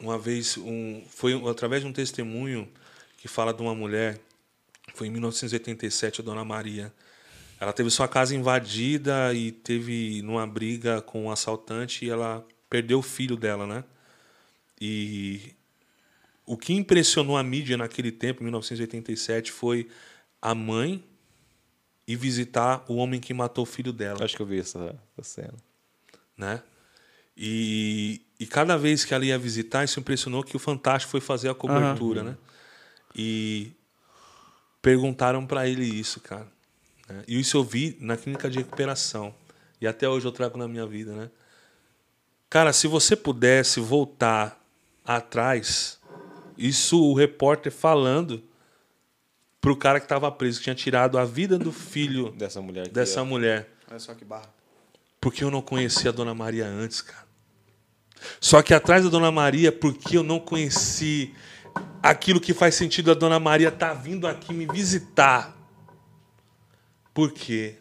[0.00, 2.66] uma vez, um, foi através de um testemunho
[3.18, 4.18] que fala de uma mulher,
[4.94, 6.90] foi em 1987, a Dona Maria.
[7.60, 13.00] Ela teve sua casa invadida e teve numa briga com um assaltante e ela perdeu
[13.00, 13.84] o filho dela, né?
[14.80, 15.54] E
[16.46, 19.86] o que impressionou a mídia naquele tempo, em 1987, foi
[20.40, 21.04] a mãe
[22.06, 25.28] ir visitar o homem que matou o filho dela Acho que eu vi essa, essa
[25.28, 25.54] cena.
[26.36, 26.62] né?
[27.36, 31.48] E, e cada vez que ela ia visitar, isso impressionou que o Fantástico foi fazer
[31.48, 32.36] a cobertura, né?
[33.14, 33.72] E
[34.82, 36.48] perguntaram para ele isso, cara.
[37.08, 37.22] né?
[37.28, 39.34] E isso eu vi na clínica de recuperação.
[39.80, 41.30] E até hoje eu trago na minha vida, né?
[42.50, 44.58] Cara, se você pudesse voltar
[45.04, 46.00] atrás,
[46.56, 48.42] isso o repórter falando
[49.60, 52.88] pro cara que estava preso, que tinha tirado a vida do filho Dessa mulher.
[52.88, 53.70] dessa é- mulher.
[53.90, 54.52] Olha só que barra.
[55.20, 57.26] Porque eu não conhecia a Dona Maria antes, cara.
[58.40, 61.34] Só que atrás da Dona Maria, porque eu não conheci
[62.02, 65.56] aquilo que faz sentido a Dona Maria tá vindo aqui me visitar.
[67.14, 67.78] Por quê?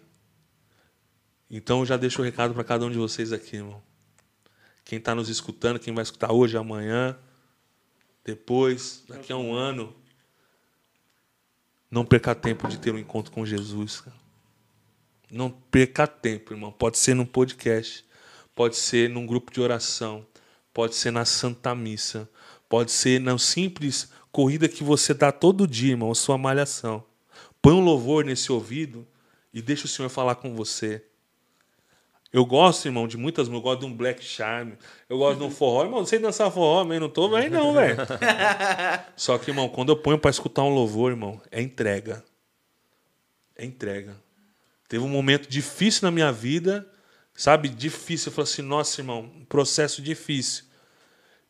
[1.50, 3.82] Então eu já deixo o recado para cada um de vocês aqui, irmão.
[4.84, 7.18] Quem está nos escutando, quem vai escutar hoje, amanhã,
[8.24, 9.96] depois, daqui a um ano,
[11.90, 14.16] não perca tempo de ter um encontro com Jesus, cara.
[15.32, 16.72] Não perca tempo, irmão.
[16.72, 18.06] Pode ser num podcast,
[18.56, 20.26] pode ser num grupo de oração,
[20.74, 22.30] pode ser na Santa Missa,
[22.70, 27.04] pode ser na simples corrida que você dá todo dia, irmão, a sua malhação.
[27.62, 29.08] Põe um louvor nesse ouvido
[29.54, 31.04] e deixa o Senhor falar com você.
[32.32, 34.72] Eu gosto, irmão, de muitas, eu gosto de um black charm,
[35.10, 37.74] eu gosto de um forró, irmão, não sei dançar forró, mas não tô bem não,
[37.74, 37.98] velho.
[39.16, 42.24] Só que, irmão, quando eu ponho para escutar um louvor, irmão, é entrega.
[43.56, 44.16] É entrega.
[44.90, 46.88] Teve um momento difícil na minha vida,
[47.34, 47.70] sabe?
[47.70, 48.30] Difícil.
[48.30, 50.66] Eu falei assim, nossa, irmão, um processo difícil.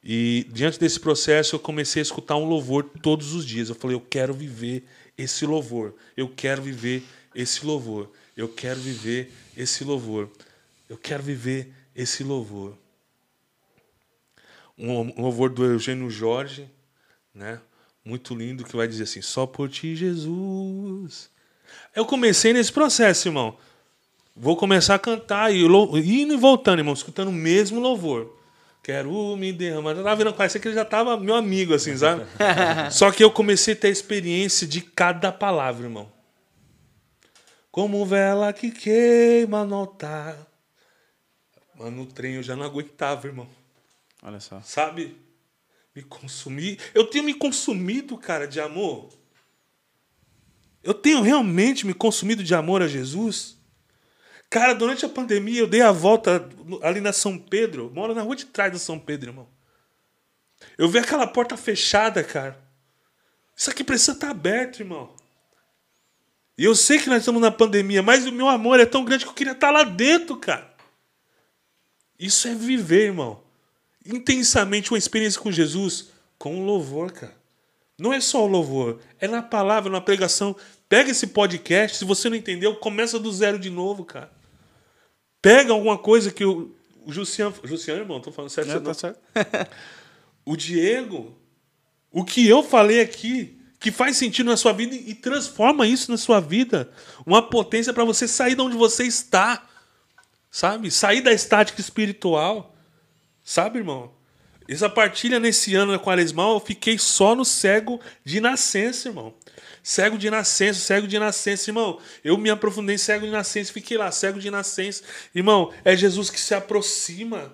[0.03, 3.69] E diante desse processo, eu comecei a escutar um louvor todos os dias.
[3.69, 4.85] Eu falei, eu quero viver
[5.17, 5.95] esse louvor.
[6.15, 7.03] Eu quero viver
[7.35, 8.09] esse louvor.
[8.35, 10.29] Eu quero viver esse louvor.
[10.89, 12.77] Eu quero viver esse louvor.
[14.77, 16.69] Um louvor do Eugênio Jorge,
[17.33, 17.59] né?
[18.05, 21.29] Muito lindo, que vai dizer assim: Só por ti, Jesus.
[21.95, 23.57] Eu comecei nesse processo, irmão.
[24.35, 28.37] Vou começar a cantar e indo e voltando, irmão, escutando o mesmo louvor.
[28.83, 29.91] Quero me derramar.
[29.91, 32.23] Eu tava vendo, parece que ele já tava meu amigo, assim, sabe?
[32.89, 36.09] Só que eu comecei a ter a experiência de cada palavra, irmão.
[37.69, 40.46] Como vela que queima no altar.
[41.77, 43.47] Mano, no trem eu já não aguentava, irmão.
[44.23, 44.61] Olha só.
[44.61, 45.15] Sabe?
[45.95, 46.79] Me consumir.
[46.93, 49.09] Eu tenho me consumido, cara, de amor.
[50.83, 53.57] Eu tenho realmente me consumido de amor a Jesus.
[54.49, 56.49] Cara, durante a pandemia eu dei a volta
[56.81, 57.91] ali na São Pedro.
[57.93, 59.47] Moro na rua de trás da São Pedro, irmão.
[60.77, 62.59] Eu vi aquela porta fechada, cara.
[63.55, 65.15] Isso aqui precisa estar aberto, irmão.
[66.57, 69.25] E eu sei que nós estamos na pandemia, mas o meu amor é tão grande
[69.25, 70.66] que eu queria estar lá dentro, cara.
[72.19, 73.41] Isso é viver, irmão.
[74.05, 77.35] Intensamente uma experiência com Jesus, com o louvor, cara.
[77.99, 80.55] Não é só o louvor, é na palavra, na pregação.
[80.87, 84.31] Pega esse podcast, se você não entendeu, começa do zero de novo, cara.
[85.41, 86.75] Pega alguma coisa que o,
[87.05, 87.53] o Jussian.
[87.63, 88.67] Jussian, irmão, tô falando certo.
[88.69, 88.81] Não.
[88.81, 89.19] tá certo.
[90.45, 91.37] O Diego,
[92.09, 96.15] o que eu falei aqui, que faz sentido na sua vida e transforma isso na
[96.15, 96.89] sua vida.
[97.25, 99.66] Uma potência para você sair de onde você está.
[100.51, 100.89] Sabe?
[100.91, 102.75] Sair da estática espiritual.
[103.43, 104.11] Sabe, irmão?
[104.67, 109.33] Essa partilha nesse ano na Quaresmal, eu fiquei só no cego de nascença, irmão.
[109.81, 111.99] Cego de nascença, cego de nascença, irmão.
[112.21, 115.03] Eu me aprofundei cego de nascença, fiquei lá, cego de nascença.
[115.33, 117.53] Irmão, é Jesus que se aproxima.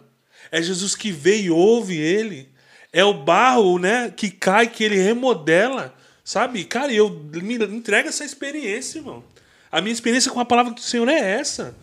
[0.51, 2.51] É Jesus que vê e ouve ele.
[2.91, 5.95] É o barro, né, que cai, que ele remodela.
[6.23, 6.63] Sabe?
[6.63, 9.23] Cara, eu me entrega essa experiência, irmão.
[9.71, 11.75] A minha experiência com a palavra do Senhor é essa.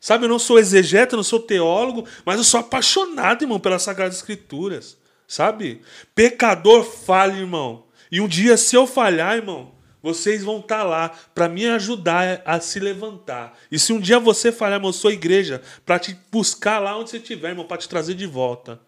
[0.00, 4.16] Sabe, eu não sou exegeta, não sou teólogo, mas eu sou apaixonado, irmão, pelas Sagradas
[4.16, 4.96] Escrituras.
[5.26, 5.82] Sabe?
[6.14, 7.86] Pecador falha, irmão.
[8.12, 9.72] E um dia, se eu falhar, irmão,
[10.06, 13.58] Vocês vão estar lá para me ajudar a se levantar.
[13.72, 17.10] E se um dia você falhar, irmão, eu sou igreja, para te buscar lá onde
[17.10, 18.80] você estiver, irmão, para te trazer de volta.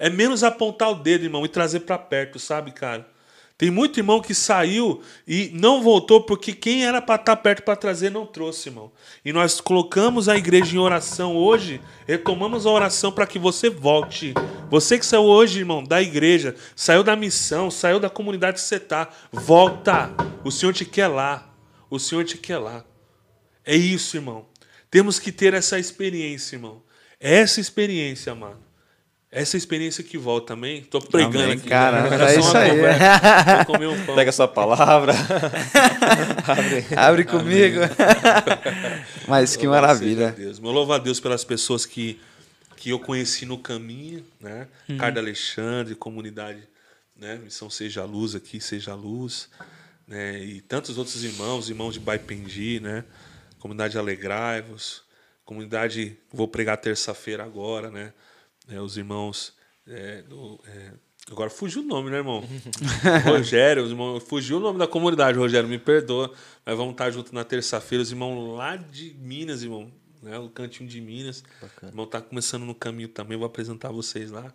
[0.00, 3.06] É menos apontar o dedo, irmão, e trazer para perto, sabe, cara?
[3.56, 7.76] Tem muito irmão que saiu e não voltou porque quem era para estar perto para
[7.76, 8.90] trazer não trouxe, irmão.
[9.24, 14.34] E nós colocamos a igreja em oração hoje, retomamos a oração para que você volte.
[14.68, 18.74] Você que saiu hoje, irmão, da igreja, saiu da missão, saiu da comunidade que você
[18.74, 20.10] está, volta.
[20.42, 21.54] O Senhor te quer lá.
[21.88, 22.84] O Senhor te quer lá.
[23.64, 24.46] É isso, irmão.
[24.90, 26.82] Temos que ter essa experiência, irmão.
[27.20, 28.63] É essa experiência, amado.
[29.34, 30.82] Essa experiência que volta também.
[30.82, 31.68] Tô pregando Amém, aqui.
[31.68, 32.34] cara, né?
[32.34, 32.70] é isso aí.
[33.66, 34.14] Comer um pão.
[34.14, 35.12] Pega sua palavra.
[36.44, 36.98] É.
[36.98, 37.80] Abre comigo.
[39.26, 40.30] Mas que maravilha.
[40.30, 40.60] Deus.
[40.60, 42.20] Meu louvo a Deus pelas pessoas que,
[42.76, 44.68] que eu conheci no caminho, né?
[44.88, 44.98] Uhum.
[44.98, 46.68] Carda Alexandre, comunidade,
[47.18, 47.40] né?
[47.42, 49.48] Missão Seja Luz aqui, Seja Luz,
[50.06, 50.38] né?
[50.38, 53.04] E tantos outros irmãos, irmãos de Baipendi, né?
[53.58, 55.02] Comunidade Alegrai-vos,
[55.44, 58.12] comunidade, vou pregar terça-feira agora, né?
[58.68, 59.52] É, os irmãos
[59.86, 60.92] é, do- é,
[61.30, 62.42] agora fugiu o nome, né, irmão?
[63.24, 66.32] Rogério, os irmãos, fugiu o nome da comunidade, Rogério, me perdoa,
[66.64, 69.90] mas vamos estar juntos na terça-feira, os irmãos lá de Minas, irmão,
[70.22, 71.44] né, o cantinho de Minas.
[71.82, 74.52] O irmão tá começando no caminho também, vou apresentar vocês lá.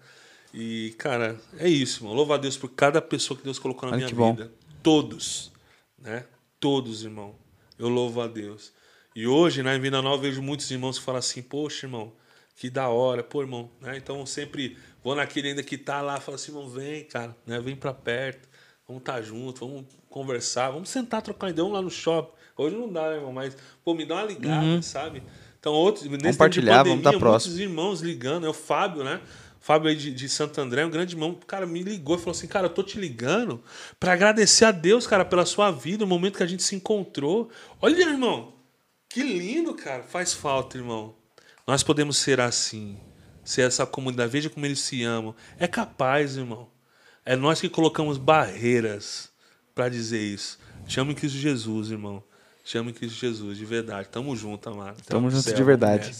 [0.53, 2.15] E, cara, é isso, irmão.
[2.15, 4.33] Louva a Deus por cada pessoa que Deus colocou na Olha minha que bom.
[4.33, 4.51] vida.
[4.81, 5.51] Todos,
[5.99, 6.25] né?
[6.59, 7.35] Todos, irmão.
[7.77, 8.73] Eu louvo a Deus.
[9.15, 12.11] E hoje, na Vida Nova, eu vejo muitos irmãos que falam assim, poxa, irmão,
[12.59, 13.95] que da hora, pô, irmão, né?
[13.95, 17.57] Então eu sempre vou naquele ainda que tá lá, falo assim, irmão, vem, cara, né?
[17.57, 18.49] Vem pra perto,
[18.85, 22.33] vamos estar tá junto, vamos conversar, vamos sentar, trocar ideia, vamos lá no shopping.
[22.57, 25.23] Hoje não dá, né, irmão, mas, pô, me dá uma ligada, sabe?
[25.57, 27.53] Então, outros, nesse Compartilhar, vamos tá pandemia, próximo.
[27.53, 29.21] muitos irmãos ligando, é o Fábio, né?
[29.61, 32.47] Fábio aí de, de Santo André, um grande irmão, cara, me ligou e falou assim:
[32.47, 33.63] Cara, eu tô te ligando
[33.97, 37.49] pra agradecer a Deus, cara, pela sua vida, o momento que a gente se encontrou.
[37.81, 38.53] Olha, irmão,
[39.07, 40.03] que lindo, cara.
[40.03, 41.18] Faz falta, irmão.
[41.69, 42.97] Nós podemos ser assim,
[43.43, 44.31] ser essa comunidade.
[44.31, 45.35] Veja como eles se amam.
[45.59, 46.67] É capaz, irmão.
[47.23, 49.29] É nós que colocamos barreiras
[49.75, 50.57] pra dizer isso.
[50.87, 52.23] Em Cristo Jesus, irmão.
[52.73, 54.07] Em Cristo Jesus, de verdade.
[54.09, 54.97] Tamo junto, amado.
[55.05, 56.11] Tamo junto Céu, de verdade.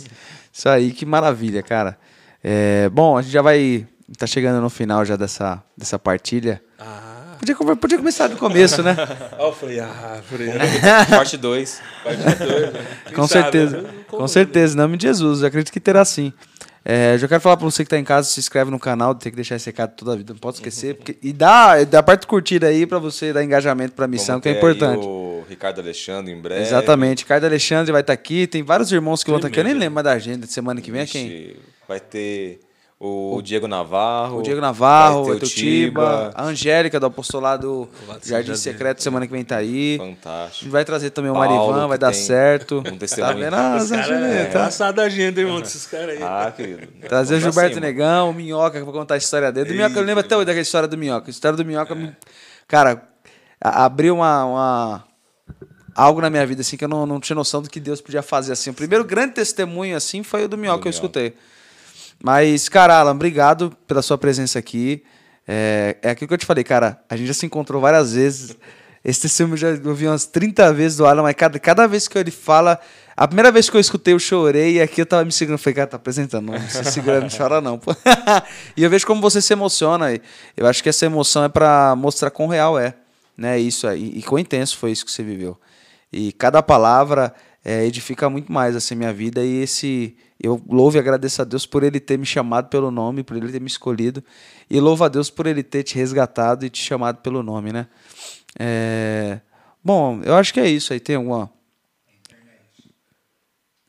[0.53, 1.97] Isso aí, que maravilha, cara.
[2.43, 3.87] É, bom, a gente já vai.
[4.19, 6.61] Tá chegando no final já dessa, dessa partilha.
[6.77, 8.95] Ah, Podia, podia começar do começo, né?
[9.39, 10.49] Eu falei, ah, falei,
[11.09, 11.81] Parte 2.
[12.03, 12.83] parte dois, né?
[13.05, 13.81] Quem Com sabe, certeza.
[13.81, 13.89] né?
[14.07, 15.41] Com certeza, em nome de Jesus.
[15.41, 16.33] Eu acredito que terá sim.
[16.83, 19.31] É, já quero falar pra você que tá em casa, se inscreve no canal, tem
[19.31, 20.95] que deixar esse recado toda a vida, não pode esquecer.
[20.95, 24.47] porque- e dá, dá a parte curtida aí pra você dar engajamento pra missão, que
[24.49, 25.05] é importante.
[25.05, 26.61] O Ricardo Alexandre em breve.
[26.61, 27.23] Exatamente.
[27.23, 29.59] Ricardo Alexandre vai estar aqui, tem vários irmãos que vão estar aqui.
[29.59, 31.55] Eu nem lembro mais da agenda de semana que vem, é quem?
[31.87, 32.59] Vai ter
[32.99, 34.39] o, Diego Navarro.
[34.39, 37.87] O Diego Navarro, o ter o Tiba, a Angélica do Apostolado
[38.21, 39.95] Jardim Secreto, semana que vem tá aí.
[39.95, 40.63] A Fantástico.
[40.65, 42.79] gente vai trazer também o Paulo, Marivan, vai dar tem certo.
[42.79, 43.37] um Tá testemunho.
[43.37, 43.53] vendo?
[43.53, 44.49] Ah, agendas, é tá?
[44.49, 46.23] engraçado a agenda, irmão, desses caras aí.
[46.23, 46.87] Ah, querido.
[47.07, 47.87] Trazer o Vamos pra Gilberto cima.
[47.87, 49.69] Negão, o Minhoca, que eu vou contar a história dele.
[49.69, 51.27] Do Minhoca, eu lembro até hoje daquela história do Minhoca.
[51.27, 52.11] A história do Minhoca, me-
[52.67, 53.03] cara,
[53.61, 55.03] a- abriu uma, uma-
[55.95, 58.21] algo na minha vida assim que eu não, não tinha noção do que Deus podia
[58.21, 58.71] fazer assim.
[58.71, 61.05] O primeiro grande testemunho assim foi o do Minhoca Do que eu Minhoca.
[61.07, 61.33] escutei.
[62.23, 65.03] Mas, cara, Alan, obrigado pela sua presença aqui.
[65.47, 67.01] É, é aquilo que eu te falei, cara.
[67.09, 68.55] A gente já se encontrou várias vezes.
[69.03, 72.17] Esse testemunho eu já ouvi umas 30 vezes do Alan, mas cada, cada vez que
[72.17, 72.79] ele fala.
[73.15, 75.59] A primeira vez que eu escutei, eu chorei e aqui eu tava me segurando.
[75.59, 77.79] Falei, cara, tá apresentando, não se segura, não chora não.
[78.75, 80.13] e eu vejo como você se emociona.
[80.13, 80.21] e
[80.55, 82.93] Eu acho que essa emoção é pra mostrar quão real é.
[83.37, 83.57] Né?
[83.57, 84.11] Isso aí.
[84.15, 85.57] E quão intenso foi isso que você viveu.
[86.11, 87.33] E cada palavra
[87.63, 91.65] é, edifica muito mais assim minha vida e esse eu louvo e agradeço a Deus
[91.65, 94.23] por ele ter me chamado pelo nome, por ele ter me escolhido
[94.69, 97.87] e louvo a Deus por ele ter te resgatado e te chamado pelo nome, né?
[98.57, 99.39] É,
[99.83, 100.99] Bom, eu acho que é isso aí.
[100.99, 101.49] Tem alguma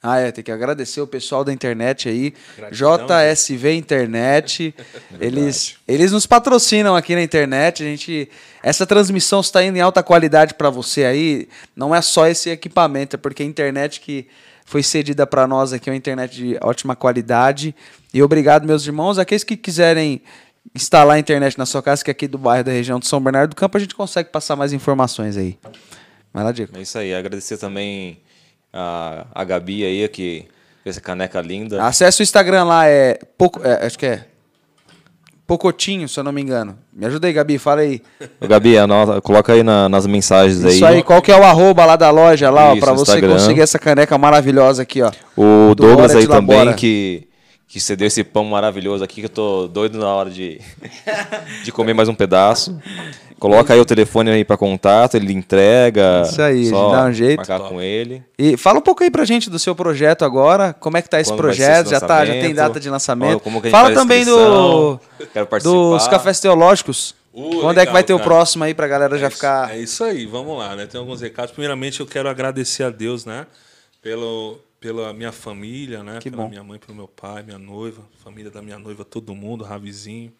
[0.03, 4.75] ah, é, tem que agradecer o pessoal da internet aí, Gratidão, JSV Internet.
[5.21, 7.83] eles, eles nos patrocinam aqui na internet.
[7.83, 8.31] A gente,
[8.63, 11.49] essa transmissão está indo em alta qualidade para você aí.
[11.77, 14.27] Não é só esse equipamento, é porque a internet que
[14.71, 17.75] foi cedida para nós aqui uma internet de ótima qualidade.
[18.15, 19.19] E obrigado, meus irmãos.
[19.19, 20.23] Aqueles que quiserem
[20.73, 23.21] instalar a internet na sua casa, que é aqui do bairro da região de São
[23.21, 25.59] Bernardo do Campo, a gente consegue passar mais informações aí.
[26.33, 26.71] Vai lá, Diego.
[26.79, 27.13] É isso aí.
[27.13, 28.21] Agradecer também
[28.73, 30.47] a, a Gabi aí, que
[30.85, 31.85] fez essa caneca linda.
[31.85, 34.25] Acesse o Instagram lá, é, Poco, é, acho que é
[35.51, 36.79] Pocotinho, se eu não me engano.
[36.93, 38.01] Me ajuda aí, Gabi, fala aí.
[38.41, 41.85] Ô, Gabi, anota, coloca aí na- nas mensagens Isso aí, qual que é o arroba
[41.85, 43.33] lá da loja lá, ó, Isso, pra você Instagram.
[43.33, 45.11] conseguir essa caneca maravilhosa aqui, ó.
[45.37, 47.25] O Do Douglas aí também, que,
[47.71, 50.61] que você deu esse pão maravilhoso aqui, que eu tô doido na hora de,
[51.63, 52.77] de comer mais um pedaço.
[53.39, 56.23] Coloca aí o telefone aí para contato, ele entrega.
[56.27, 57.37] Isso aí, só dá um jeito.
[57.39, 58.25] Marcar com ele.
[58.37, 60.75] E fala um pouco aí pra gente do seu projeto agora.
[60.81, 61.83] Como é que tá esse Quando projeto?
[61.87, 63.41] esse Já, tá, já tem data de lançamento.
[63.71, 64.99] Fala também do,
[65.63, 67.15] dos cafés teológicos.
[67.33, 68.29] Uh, Quando é que vai legal, ter o cara.
[68.29, 69.71] próximo aí pra galera já É isso- ficar.
[69.75, 70.87] É isso aí, vamos lá, né?
[70.87, 71.53] Tem alguns recados.
[71.53, 73.47] Primeiramente, eu quero agradecer a Deus, né?
[74.03, 76.19] Pelo, pela minha família, né?
[76.19, 76.48] Que pela bom.
[76.48, 80.32] minha mãe, pelo meu pai, minha noiva, família da minha noiva, todo mundo, Ravizinho,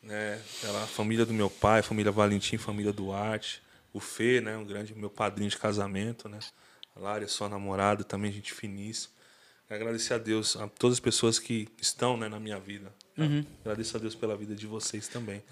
[0.00, 0.40] né?
[0.60, 3.60] Pela família do meu pai, família Valentim, família Duarte,
[3.92, 4.56] o Fê, né?
[4.56, 6.38] Um grande meu padrinho de casamento, né?
[6.94, 9.12] A Lária, sua namorada, também gente finíssima.
[9.68, 12.92] Agradecer a Deus, a todas as pessoas que estão né, na minha vida.
[13.16, 13.24] tá?
[13.62, 15.42] Agradeço a Deus pela vida de vocês também.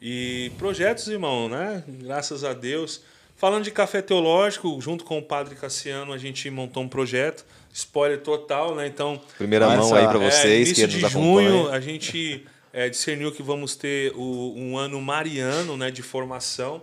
[0.00, 1.84] E projetos, irmão, né?
[1.86, 3.02] Graças a Deus.
[3.36, 7.44] Falando de café teológico, junto com o padre Cassiano, a gente montou um projeto.
[7.78, 8.86] Spoiler total, né?
[8.86, 12.44] Então, Primeira Olha mão aí para é, vocês início que de nos junho, a gente
[12.72, 16.82] é, discerniu que vamos ter o- um ano mariano né, de formação.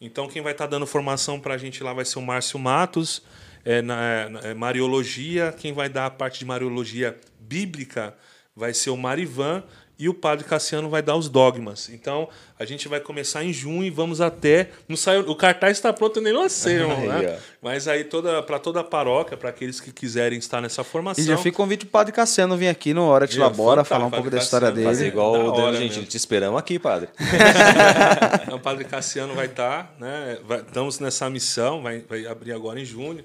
[0.00, 3.22] Então, quem vai estar dando formação para a gente lá vai ser o Márcio Matos,
[3.64, 5.50] é, na, na- é, Mariologia.
[5.56, 8.14] Quem vai dar a parte de Mariologia bíblica
[8.54, 9.62] vai ser o Marivan.
[10.04, 11.88] E o Padre Cassiano vai dar os dogmas.
[11.88, 12.28] Então,
[12.58, 14.68] a gente vai começar em junho e vamos até.
[14.86, 16.76] Não saiu, o cartaz está pronto, nem lancei,
[17.08, 17.38] né?
[17.62, 21.24] Mas aí, toda, para toda a paróquia, para aqueles que quiserem estar nessa formação.
[21.24, 24.04] E já fica o convite pro Padre Cassiano vir aqui no Hora Meu, Labora, falar
[24.04, 24.86] um pouco da história dele.
[24.88, 25.88] Fazer igual o Gentili.
[25.88, 26.04] mesmo.
[26.04, 27.08] Te esperamos aqui, padre.
[28.42, 30.38] Então, o Padre Cassiano vai estar, né?
[30.44, 33.24] vai- estamos nessa missão, vai, vai abrir agora em junho.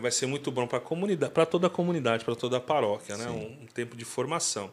[0.00, 3.16] Vai ser muito bom para a comunidade, para toda a comunidade, para toda a paróquia,
[3.18, 3.28] né?
[3.28, 4.70] Um, um tempo de formação.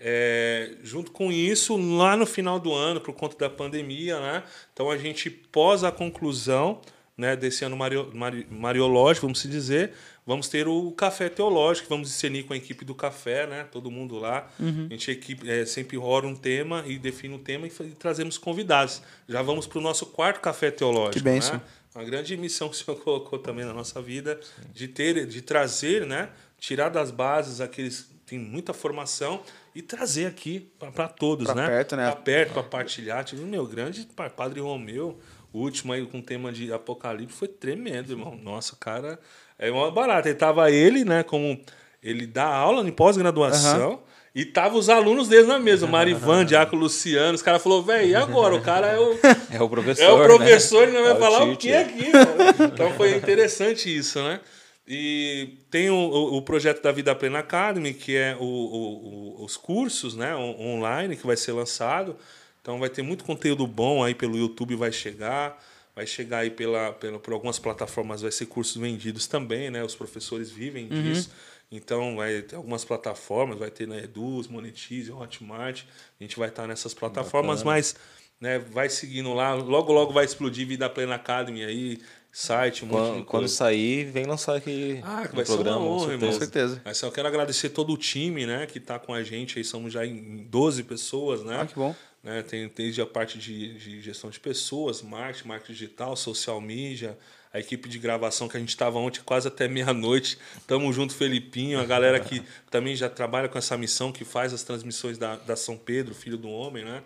[0.00, 4.42] É, junto com isso, lá no final do ano, por conta da pandemia, né?
[4.72, 6.80] Então a gente pós a conclusão,
[7.16, 9.92] né, desse ano mario, mari- mariológico, vamos se dizer,
[10.26, 13.66] vamos ter o café teológico, vamos discernir com a equipe do café, né?
[13.70, 14.50] Todo mundo lá.
[14.58, 18.36] A gente equipe, é, sempre ora um tema e define um tema e, e trazemos
[18.36, 19.00] convidados.
[19.28, 21.18] Já vamos para o nosso quarto café teológico.
[21.18, 21.54] Que bênção.
[21.54, 21.60] Né?
[21.94, 24.40] Uma grande missão que o senhor colocou também na nossa vida
[24.72, 26.30] de ter, de trazer, né?
[26.58, 29.40] Tirar das bases aqueles que têm muita formação
[29.74, 31.66] e trazer aqui para todos, Pra né?
[31.66, 32.06] perto, né?
[32.10, 33.24] Pra perto, para partilhar.
[33.24, 35.18] Tive o meu grande pa- Padre Romeu,
[35.52, 38.38] o último aí com tema de Apocalipse, foi tremendo, irmão.
[38.42, 39.18] Nossa, o cara
[39.58, 40.28] é uma barata.
[40.28, 41.60] Ele tava ele, né, como
[42.02, 44.00] ele dá aula em pós-graduação.
[44.36, 47.34] E tava os alunos deles na mesa, o Marivan, Diaco Luciano.
[47.34, 48.54] Os caras falaram, velho, e agora?
[48.56, 49.16] O cara é o,
[49.50, 50.02] É o professor.
[50.02, 51.86] é o professor, ele não vai É o falar o que teacher.
[51.86, 52.10] aqui.
[52.10, 52.64] cara.
[52.72, 54.40] Então foi interessante isso, né?
[54.86, 60.34] E tem o, o- projeto da Vida Plena Academy, que é o- os cursos né,
[60.36, 62.16] on- online que vai ser lançado.
[62.60, 65.62] Então vai ter muito conteúdo bom aí pelo YouTube, vai chegar.
[65.96, 69.82] Vai chegar aí pela, pela, por algumas plataformas, vai ser cursos vendidos também, né?
[69.84, 71.30] Os professores vivem disso.
[71.70, 75.82] Então vai ter algumas plataformas, vai ter na Eduz, Monetize, Hotmart.
[76.20, 77.96] A gente vai estar nessas plataformas, mas
[78.40, 79.54] né, vai seguindo lá.
[79.54, 81.98] Logo, logo vai explodir Vida Plena Academy aí,
[82.32, 83.54] site, um monte de Quando, quando coisa.
[83.54, 86.30] sair, vem lançar aqui Ah, que no vai ser uma programa, honra, com irmão.
[86.32, 86.82] Com certeza.
[86.84, 89.92] Mas eu quero agradecer todo o time, né, que está com a gente aí, somos
[89.92, 91.60] já em 12 pessoas, né?
[91.62, 91.94] Ah, que bom.
[92.22, 92.42] né?
[92.42, 97.16] Tem desde a parte de, de gestão de pessoas, marketing, marketing digital, social media,
[97.52, 100.36] a equipe de gravação que a gente estava ontem quase até meia-noite.
[100.66, 104.64] Tamo junto, Felipinho, a galera que também já trabalha com essa missão, que faz as
[104.64, 107.00] transmissões da, da São Pedro, Filho do Homem, né?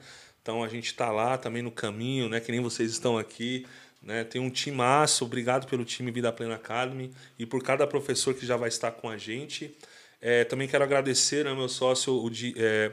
[0.48, 2.40] Então a gente está lá também no caminho, né?
[2.40, 3.66] Que nem vocês estão aqui.
[4.02, 4.24] Né?
[4.24, 8.56] Tem um timaço, obrigado pelo time Vida Plena Academy e por cada professor que já
[8.56, 9.76] vai estar com a gente.
[10.22, 12.92] É, também quero agradecer ao meu sócio, o é,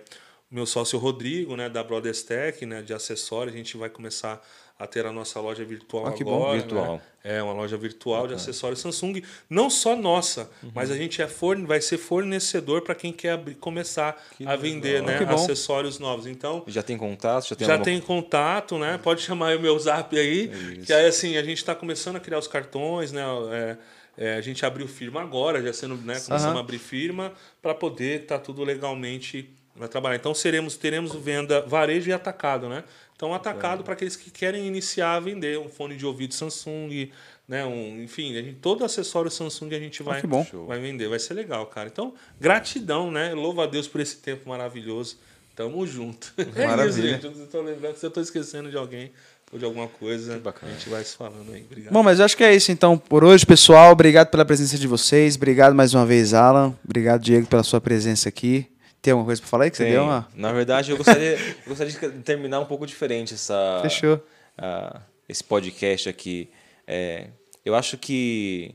[0.52, 3.56] meu sócio Rodrigo, né, da Brothers Tech, né, de acessórios.
[3.56, 4.46] A gente vai começar
[4.78, 6.36] a ter a nossa loja virtual Ah, que bom.
[6.36, 6.58] agora.
[6.60, 6.96] Virtual.
[6.96, 7.02] né?
[7.24, 10.72] É uma loja virtual de acessórios Samsung, não só nossa, Uhum.
[10.76, 15.02] mas a gente é forne vai ser fornecedor para quem quer abrir- começar a vender,
[15.02, 15.34] né, Que bom.
[15.34, 16.28] acessórios novos.
[16.28, 17.48] Então, Já tem contato?
[17.48, 19.00] Já tem já alguma- tem contato, né?
[19.02, 20.52] Pode chamar o meu zap aí.
[20.78, 20.86] Isso.
[20.86, 23.24] Que aí, assim, a gente está começando a criar os cartões, né?
[23.52, 23.78] É,
[24.18, 26.14] é, a gente abriu firma agora, já sendo, né?
[26.16, 26.58] Começamos Aham.
[26.58, 27.32] a abrir firma
[27.62, 30.16] para poder estar tudo legalmente vai trabalhar.
[30.16, 32.84] Então seremos, teremos venda varejo e atacado, né?
[33.16, 37.10] Então atacado para aqueles que querem iniciar a vender um fone de ouvido Samsung,
[37.48, 37.64] né?
[37.66, 40.46] Um, enfim, a gente, todo acessório Samsung a gente vai, que bom.
[40.68, 41.08] vai vender.
[41.08, 41.88] Vai ser legal, cara.
[41.88, 43.34] Então gratidão, né?
[43.34, 45.18] Louva a Deus por esse tempo maravilhoso.
[45.56, 46.34] Tamo junto.
[46.38, 47.20] É isso, Maravilha.
[47.22, 47.54] gente.
[47.54, 49.12] Eu lembrando se eu tô esquecendo de alguém
[49.50, 50.38] ou de alguma coisa.
[50.40, 50.74] bacana.
[50.74, 51.64] A gente vai se falando aí.
[51.64, 51.94] Obrigado.
[51.94, 53.94] Bom, mas eu acho que é isso então por hoje, pessoal.
[53.94, 55.38] Obrigado pela presença de vocês.
[55.38, 56.78] Obrigado mais uma vez, Alan.
[56.84, 58.68] Obrigado, Diego, pela sua presença aqui.
[59.06, 59.94] Tem alguma coisa pra falar aí que você Tem.
[59.94, 60.28] deu uma?
[60.34, 64.20] Na verdade, eu gostaria, eu gostaria de terminar um pouco diferente essa, Fechou.
[65.30, 66.50] esse podcast aqui.
[66.88, 67.28] É,
[67.64, 68.74] eu acho que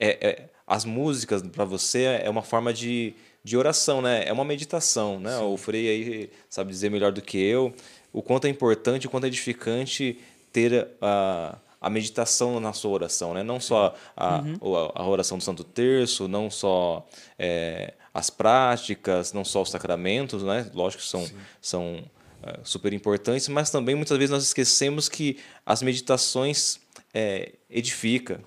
[0.00, 3.12] é, é, as músicas para você é uma forma de
[3.44, 4.24] de oração, né?
[4.26, 5.38] É uma meditação, né?
[5.38, 7.72] O Frei aí sabe dizer melhor do que eu
[8.12, 10.18] o quanto é importante, o quanto é edificante
[10.50, 13.42] ter a, a meditação na sua oração, né?
[13.42, 14.74] Não só a, uhum.
[14.74, 17.06] a, a, oração do Santo Terço, não só
[17.38, 20.70] é, as práticas, não só os sacramentos, né?
[20.72, 21.28] Lógico que são,
[21.60, 22.02] são
[22.42, 26.80] é, super importantes, mas também muitas vezes nós esquecemos que as meditações
[27.12, 28.40] é, edifica,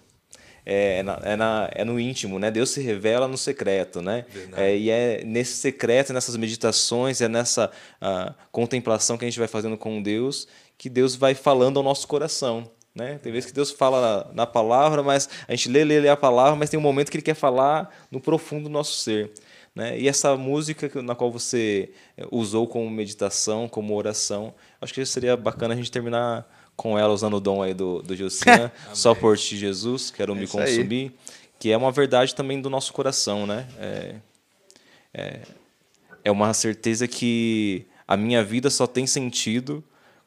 [0.65, 2.49] é, é, na, é, na, é, no íntimo, né?
[2.49, 4.25] Deus se revela no secreto, né?
[4.57, 7.71] É, e é nesse secreto, nessas meditações, é nessa
[8.01, 10.47] uh, contemplação que a gente vai fazendo com Deus,
[10.79, 12.71] que Deus vai falando ao nosso coração.
[12.95, 13.19] Né?
[13.21, 16.17] Tem vezes que Deus fala na, na palavra, mas a gente lê, lê, lê a
[16.17, 19.31] palavra, mas tem um momento que Ele quer falar no profundo do nosso ser.
[19.75, 19.99] Né?
[19.99, 21.91] E essa música na qual você
[22.31, 27.35] usou como meditação, como oração, acho que seria bacana a gente terminar com ela usando
[27.35, 28.15] o dom aí do, do
[28.93, 31.11] só por ti, Jesus, quero é me consumir, aí.
[31.59, 33.67] que é uma verdade também do nosso coração, né?
[33.77, 34.15] É,
[35.13, 35.39] é,
[36.23, 39.83] é uma certeza que a minha vida só tem sentido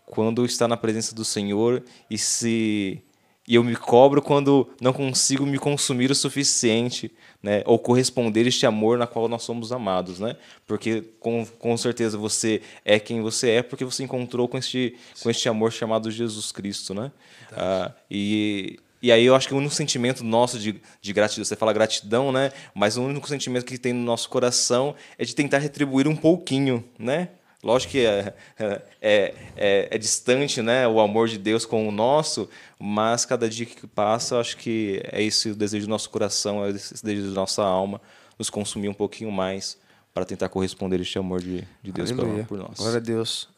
[0.07, 3.03] quando está na presença do Senhor e se
[3.47, 7.13] e eu me cobro quando não consigo me consumir o suficiente,
[7.43, 10.37] né, ou corresponder este amor na qual nós somos amados, né?
[10.65, 15.29] Porque com, com certeza você é quem você é porque você encontrou com este com
[15.29, 17.11] este amor chamado Jesus Cristo, né?
[17.53, 21.57] Ah, e e aí eu acho que o único sentimento nosso de, de gratidão, você
[21.57, 22.53] fala gratidão, né?
[22.73, 26.85] Mas o único sentimento que tem no nosso coração é de tentar retribuir um pouquinho,
[26.97, 27.31] né?
[27.63, 32.49] Lógico que é, é, é, é, distante né, o amor de Deus com o nosso,
[32.77, 36.71] mas cada dia que passa, acho que é esse o desejo do nosso coração, é
[36.71, 38.01] esse desejo da nossa alma,
[38.37, 39.79] nos consumir um pouquinho mais
[40.13, 42.77] para tentar corresponder a este amor de, de Deus por, por, nós.
[42.77, 43.49] Glória a Deus.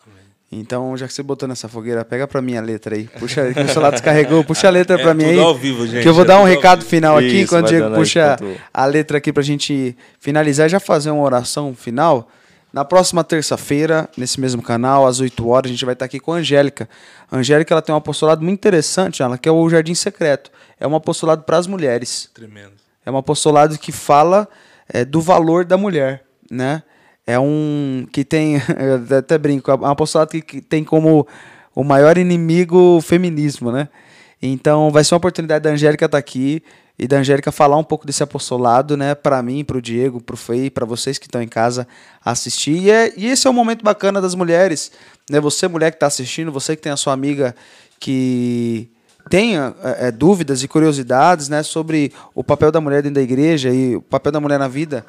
[0.52, 3.08] Então, já que você botou nessa fogueira, pega para mim a letra aí.
[3.18, 5.38] Puxa, que o celular descarregou, puxa a letra para é mim aí.
[5.38, 6.02] ao vivo, gente.
[6.02, 8.36] Que eu vou dar um recado final aqui, Isso, enquanto o Diego puxa
[8.72, 12.28] a letra aqui pra gente finalizar e já fazer uma oração final.
[12.74, 16.32] Na próxima terça-feira, nesse mesmo canal, às 8 horas, a gente vai estar aqui com
[16.32, 16.88] a Angélica.
[17.30, 20.50] A Angélica ela tem um apostolado muito interessante, ela que é o Jardim Secreto.
[20.80, 22.28] É um apostolado para as mulheres.
[22.34, 22.72] Tremendo.
[23.06, 24.48] É um apostolado que fala
[24.88, 26.82] é, do valor da mulher, né?
[27.24, 31.28] É um que tem, eu até brinco, é um apostolado que, que tem como
[31.76, 33.88] o maior inimigo o feminismo, né?
[34.42, 36.60] Então vai ser uma oportunidade da Angélica estar aqui
[36.98, 40.34] e da Angélica falar um pouco desse apostolado, né, para mim, para o Diego, para
[40.34, 41.88] o Fei, para vocês que estão em casa
[42.24, 42.76] assistir.
[42.76, 44.92] E, é, e, esse é o momento bacana das mulheres,
[45.28, 45.40] né?
[45.40, 47.54] Você mulher que está assistindo, você que tem a sua amiga
[47.98, 48.88] que
[49.28, 53.70] tenha é, é, dúvidas e curiosidades, né, sobre o papel da mulher dentro da igreja
[53.70, 55.04] e o papel da mulher na vida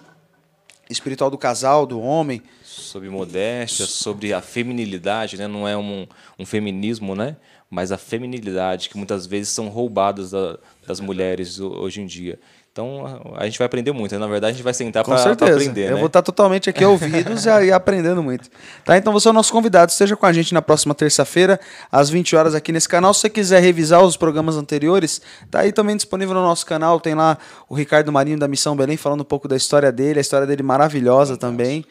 [0.90, 2.42] espiritual do casal, do homem.
[2.64, 5.48] Sobre modéstia, sobre a feminilidade, né?
[5.48, 7.36] Não é um, um feminismo, né?
[7.76, 12.40] Mas a feminilidade que muitas vezes são roubadas da, das mulheres hoje em dia.
[12.72, 14.14] Então a gente vai aprender muito.
[14.14, 14.18] Né?
[14.18, 15.88] Na verdade, a gente vai sentar para aprender.
[15.88, 15.98] Eu né?
[15.98, 18.50] vou estar totalmente aqui ouvidos e aprendendo muito.
[18.86, 18.98] Tá?
[18.98, 19.92] Então você é o nosso convidado.
[19.92, 21.60] Esteja com a gente na próxima terça-feira,
[21.92, 23.14] às 20 horas, aqui nesse canal.
[23.14, 25.22] Se você quiser revisar os programas anteriores,
[25.52, 27.02] tá aí também disponível no nosso canal.
[27.02, 27.38] Tem lá
[27.68, 30.64] o Ricardo Marinho da Missão Belém falando um pouco da história dele, a história dele
[30.64, 31.84] maravilhosa também.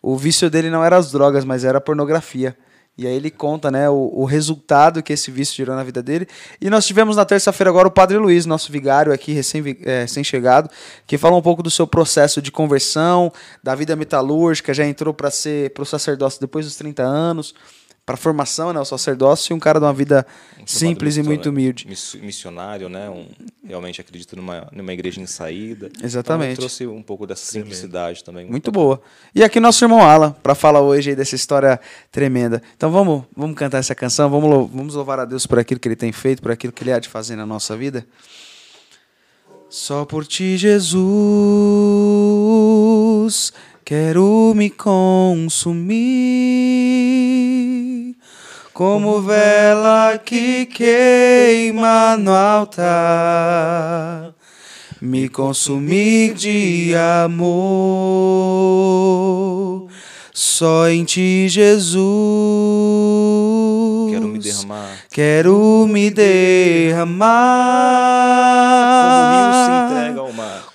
[0.00, 2.56] O vício dele não era as drogas, mas era a pornografia.
[2.96, 6.28] E aí ele conta né, o, o, resultado que esse vício gerou na vida dele.
[6.60, 11.16] E nós tivemos na terça-feira agora o Padre Luiz, nosso vigário aqui, recém-chegado, é, que
[11.16, 15.70] fala um pouco do seu processo de conversão, da vida metalúrgica, já entrou para ser
[15.70, 17.54] para o sacerdócio depois dos 30 anos
[18.04, 20.26] para formação, né, o sacerdócio, e um cara de uma vida
[20.60, 21.86] um simples e muito humilde.
[21.86, 23.28] Missionário, né, um,
[23.64, 25.88] realmente acredito numa, numa igreja em saída.
[26.02, 26.52] Exatamente.
[26.52, 28.42] Então, trouxe um pouco dessa simplicidade também.
[28.42, 29.00] Muito, muito boa.
[29.34, 32.60] E aqui nosso irmão Alan, para falar hoje dessa história tremenda.
[32.76, 35.96] Então vamos, vamos cantar essa canção, vamos, vamos louvar a Deus por aquilo que ele
[35.96, 38.04] tem feito, por aquilo que ele há de fazer na nossa vida.
[39.70, 40.92] Só por ti, Jesus,
[43.84, 46.61] quero me consumir
[48.72, 54.32] como vela que queima no altar,
[55.00, 56.94] me consumir de
[57.26, 57.52] amor.
[60.32, 62.00] Só em ti, Jesus.
[64.10, 64.88] Quero me derramar.
[65.10, 67.42] Quero me derramar.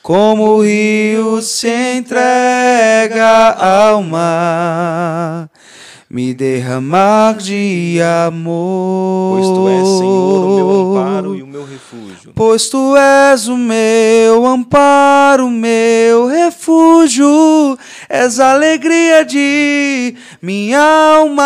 [0.04, 5.47] Como o rio se entrega ao mar
[6.18, 9.38] me derramar de amor.
[9.38, 12.32] Pois tu és, Senhor, o meu amparo e o meu refúgio.
[12.34, 17.78] Pois tu és o meu amparo, meu refúgio,
[18.10, 20.82] és a alegria de minha
[21.20, 21.44] alma.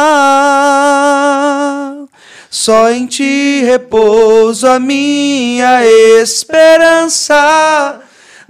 [2.49, 5.85] Só em ti repouso a minha
[6.21, 7.35] esperança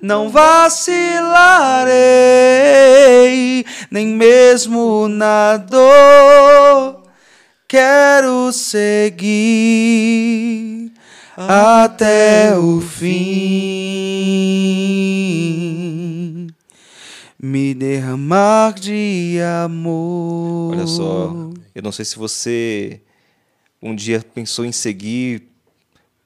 [0.01, 1.93] não vacilarei,
[3.89, 7.03] nem mesmo na dor.
[7.67, 9.31] Quero seguir
[11.37, 13.11] até o fim,
[17.41, 20.73] me derramar de amor.
[20.73, 21.33] Olha só,
[21.73, 23.01] eu não sei se você
[23.81, 25.43] um dia pensou em seguir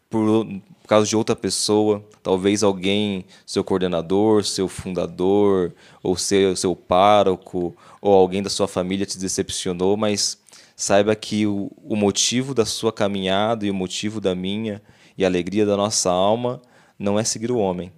[0.10, 0.48] por,
[0.86, 5.74] por causa de outra pessoa, talvez alguém, seu coordenador, seu fundador,
[6.04, 10.40] ou seu, seu pároco, ou alguém da sua família te decepcionou, mas
[10.76, 14.80] saiba que o, o motivo da sua caminhada e o motivo da minha
[15.18, 16.62] e a alegria da nossa alma
[17.00, 17.92] não é seguir o homem,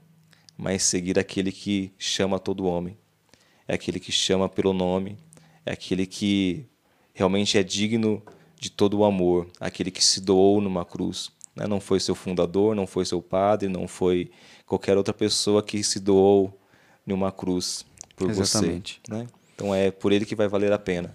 [0.58, 2.98] mas seguir aquele que chama todo homem.
[3.68, 5.18] É aquele que chama pelo nome,
[5.66, 6.66] é aquele que
[7.14, 8.24] realmente é digno
[8.58, 11.36] de todo o amor, aquele que se doou numa cruz.
[11.58, 11.68] Né?
[11.68, 14.30] Não foi seu fundador, não foi seu padre, não foi
[14.66, 16.58] qualquer outra pessoa que se doou
[17.06, 19.02] numa cruz por Exatamente.
[19.06, 19.14] você.
[19.14, 19.28] Né?
[19.56, 21.14] Então é por ele que vai valer a pena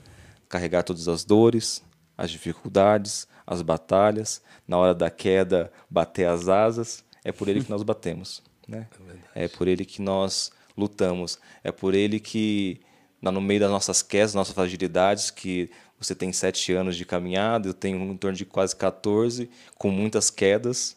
[0.48, 1.82] carregar todas as dores,
[2.18, 7.70] as dificuldades, as batalhas, na hora da queda bater as asas, é por ele que
[7.70, 8.86] nós batemos, né?
[9.34, 12.80] É, por ele que nós lutamos, é por ele que
[13.20, 15.70] no meio das nossas quedas, nossas fragilidades, que
[16.04, 20.30] você tem sete anos de caminhada, eu tenho em torno de quase 14, com muitas
[20.30, 20.96] quedas,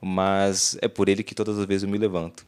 [0.00, 2.46] mas é por ele que todas as vezes eu me levanto.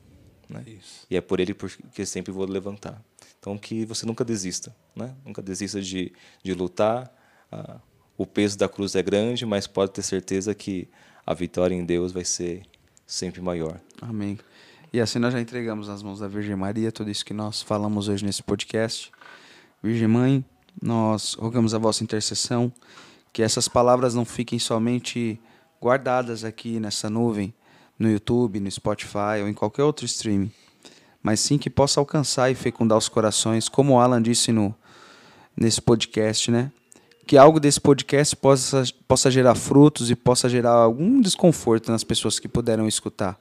[0.49, 0.65] Né?
[1.11, 1.55] E é por ele
[1.93, 3.03] que sempre vou levantar.
[3.39, 4.75] Então, que você nunca desista.
[4.97, 5.15] Né?
[5.25, 6.13] Nunca desista de,
[6.43, 7.13] de lutar.
[7.53, 7.79] Ah,
[8.17, 10.89] o peso da cruz é grande, mas pode ter certeza que
[11.25, 12.63] a vitória em Deus vai ser
[13.07, 13.81] sempre maior.
[14.01, 14.39] Amém.
[14.93, 18.09] E assim nós já entregamos nas mãos da Virgem Maria tudo isso que nós falamos
[18.09, 19.13] hoje nesse podcast.
[19.83, 20.45] Virgem Mãe,
[20.81, 22.73] nós rogamos a vossa intercessão,
[23.33, 25.41] que essas palavras não fiquem somente
[25.81, 27.53] guardadas aqui nessa nuvem,
[27.99, 30.53] no YouTube, no Spotify ou em qualquer outro streaming,
[31.23, 34.75] mas sim que possa alcançar e fecundar os corações, como o Alan disse no,
[35.57, 36.71] nesse podcast, né?
[37.27, 42.39] Que algo desse podcast possa, possa gerar frutos e possa gerar algum desconforto nas pessoas
[42.39, 43.39] que puderam escutar.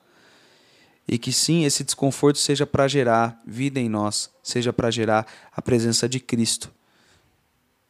[1.07, 5.25] E que sim, esse desconforto seja para gerar vida em nós, seja para gerar
[5.55, 6.69] a presença de Cristo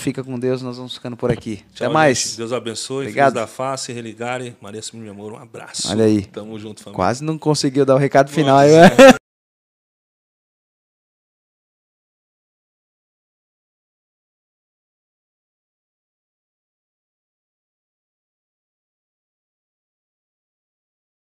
[0.00, 1.56] Fica com Deus, nós vamos ficando por aqui.
[1.74, 2.18] Tchau, Até mais.
[2.18, 2.36] gente.
[2.38, 3.06] Deus abençoe.
[3.06, 3.32] Obrigado.
[3.32, 4.56] Filhos da face, religare.
[4.60, 5.90] Maria Simão de Amor, um abraço.
[5.90, 6.24] Olha aí.
[6.24, 6.96] Tamo junto, família.
[6.96, 8.56] Quase não conseguiu dar o recado final.
[8.56, 8.88] Nossa.
[9.12, 9.19] né?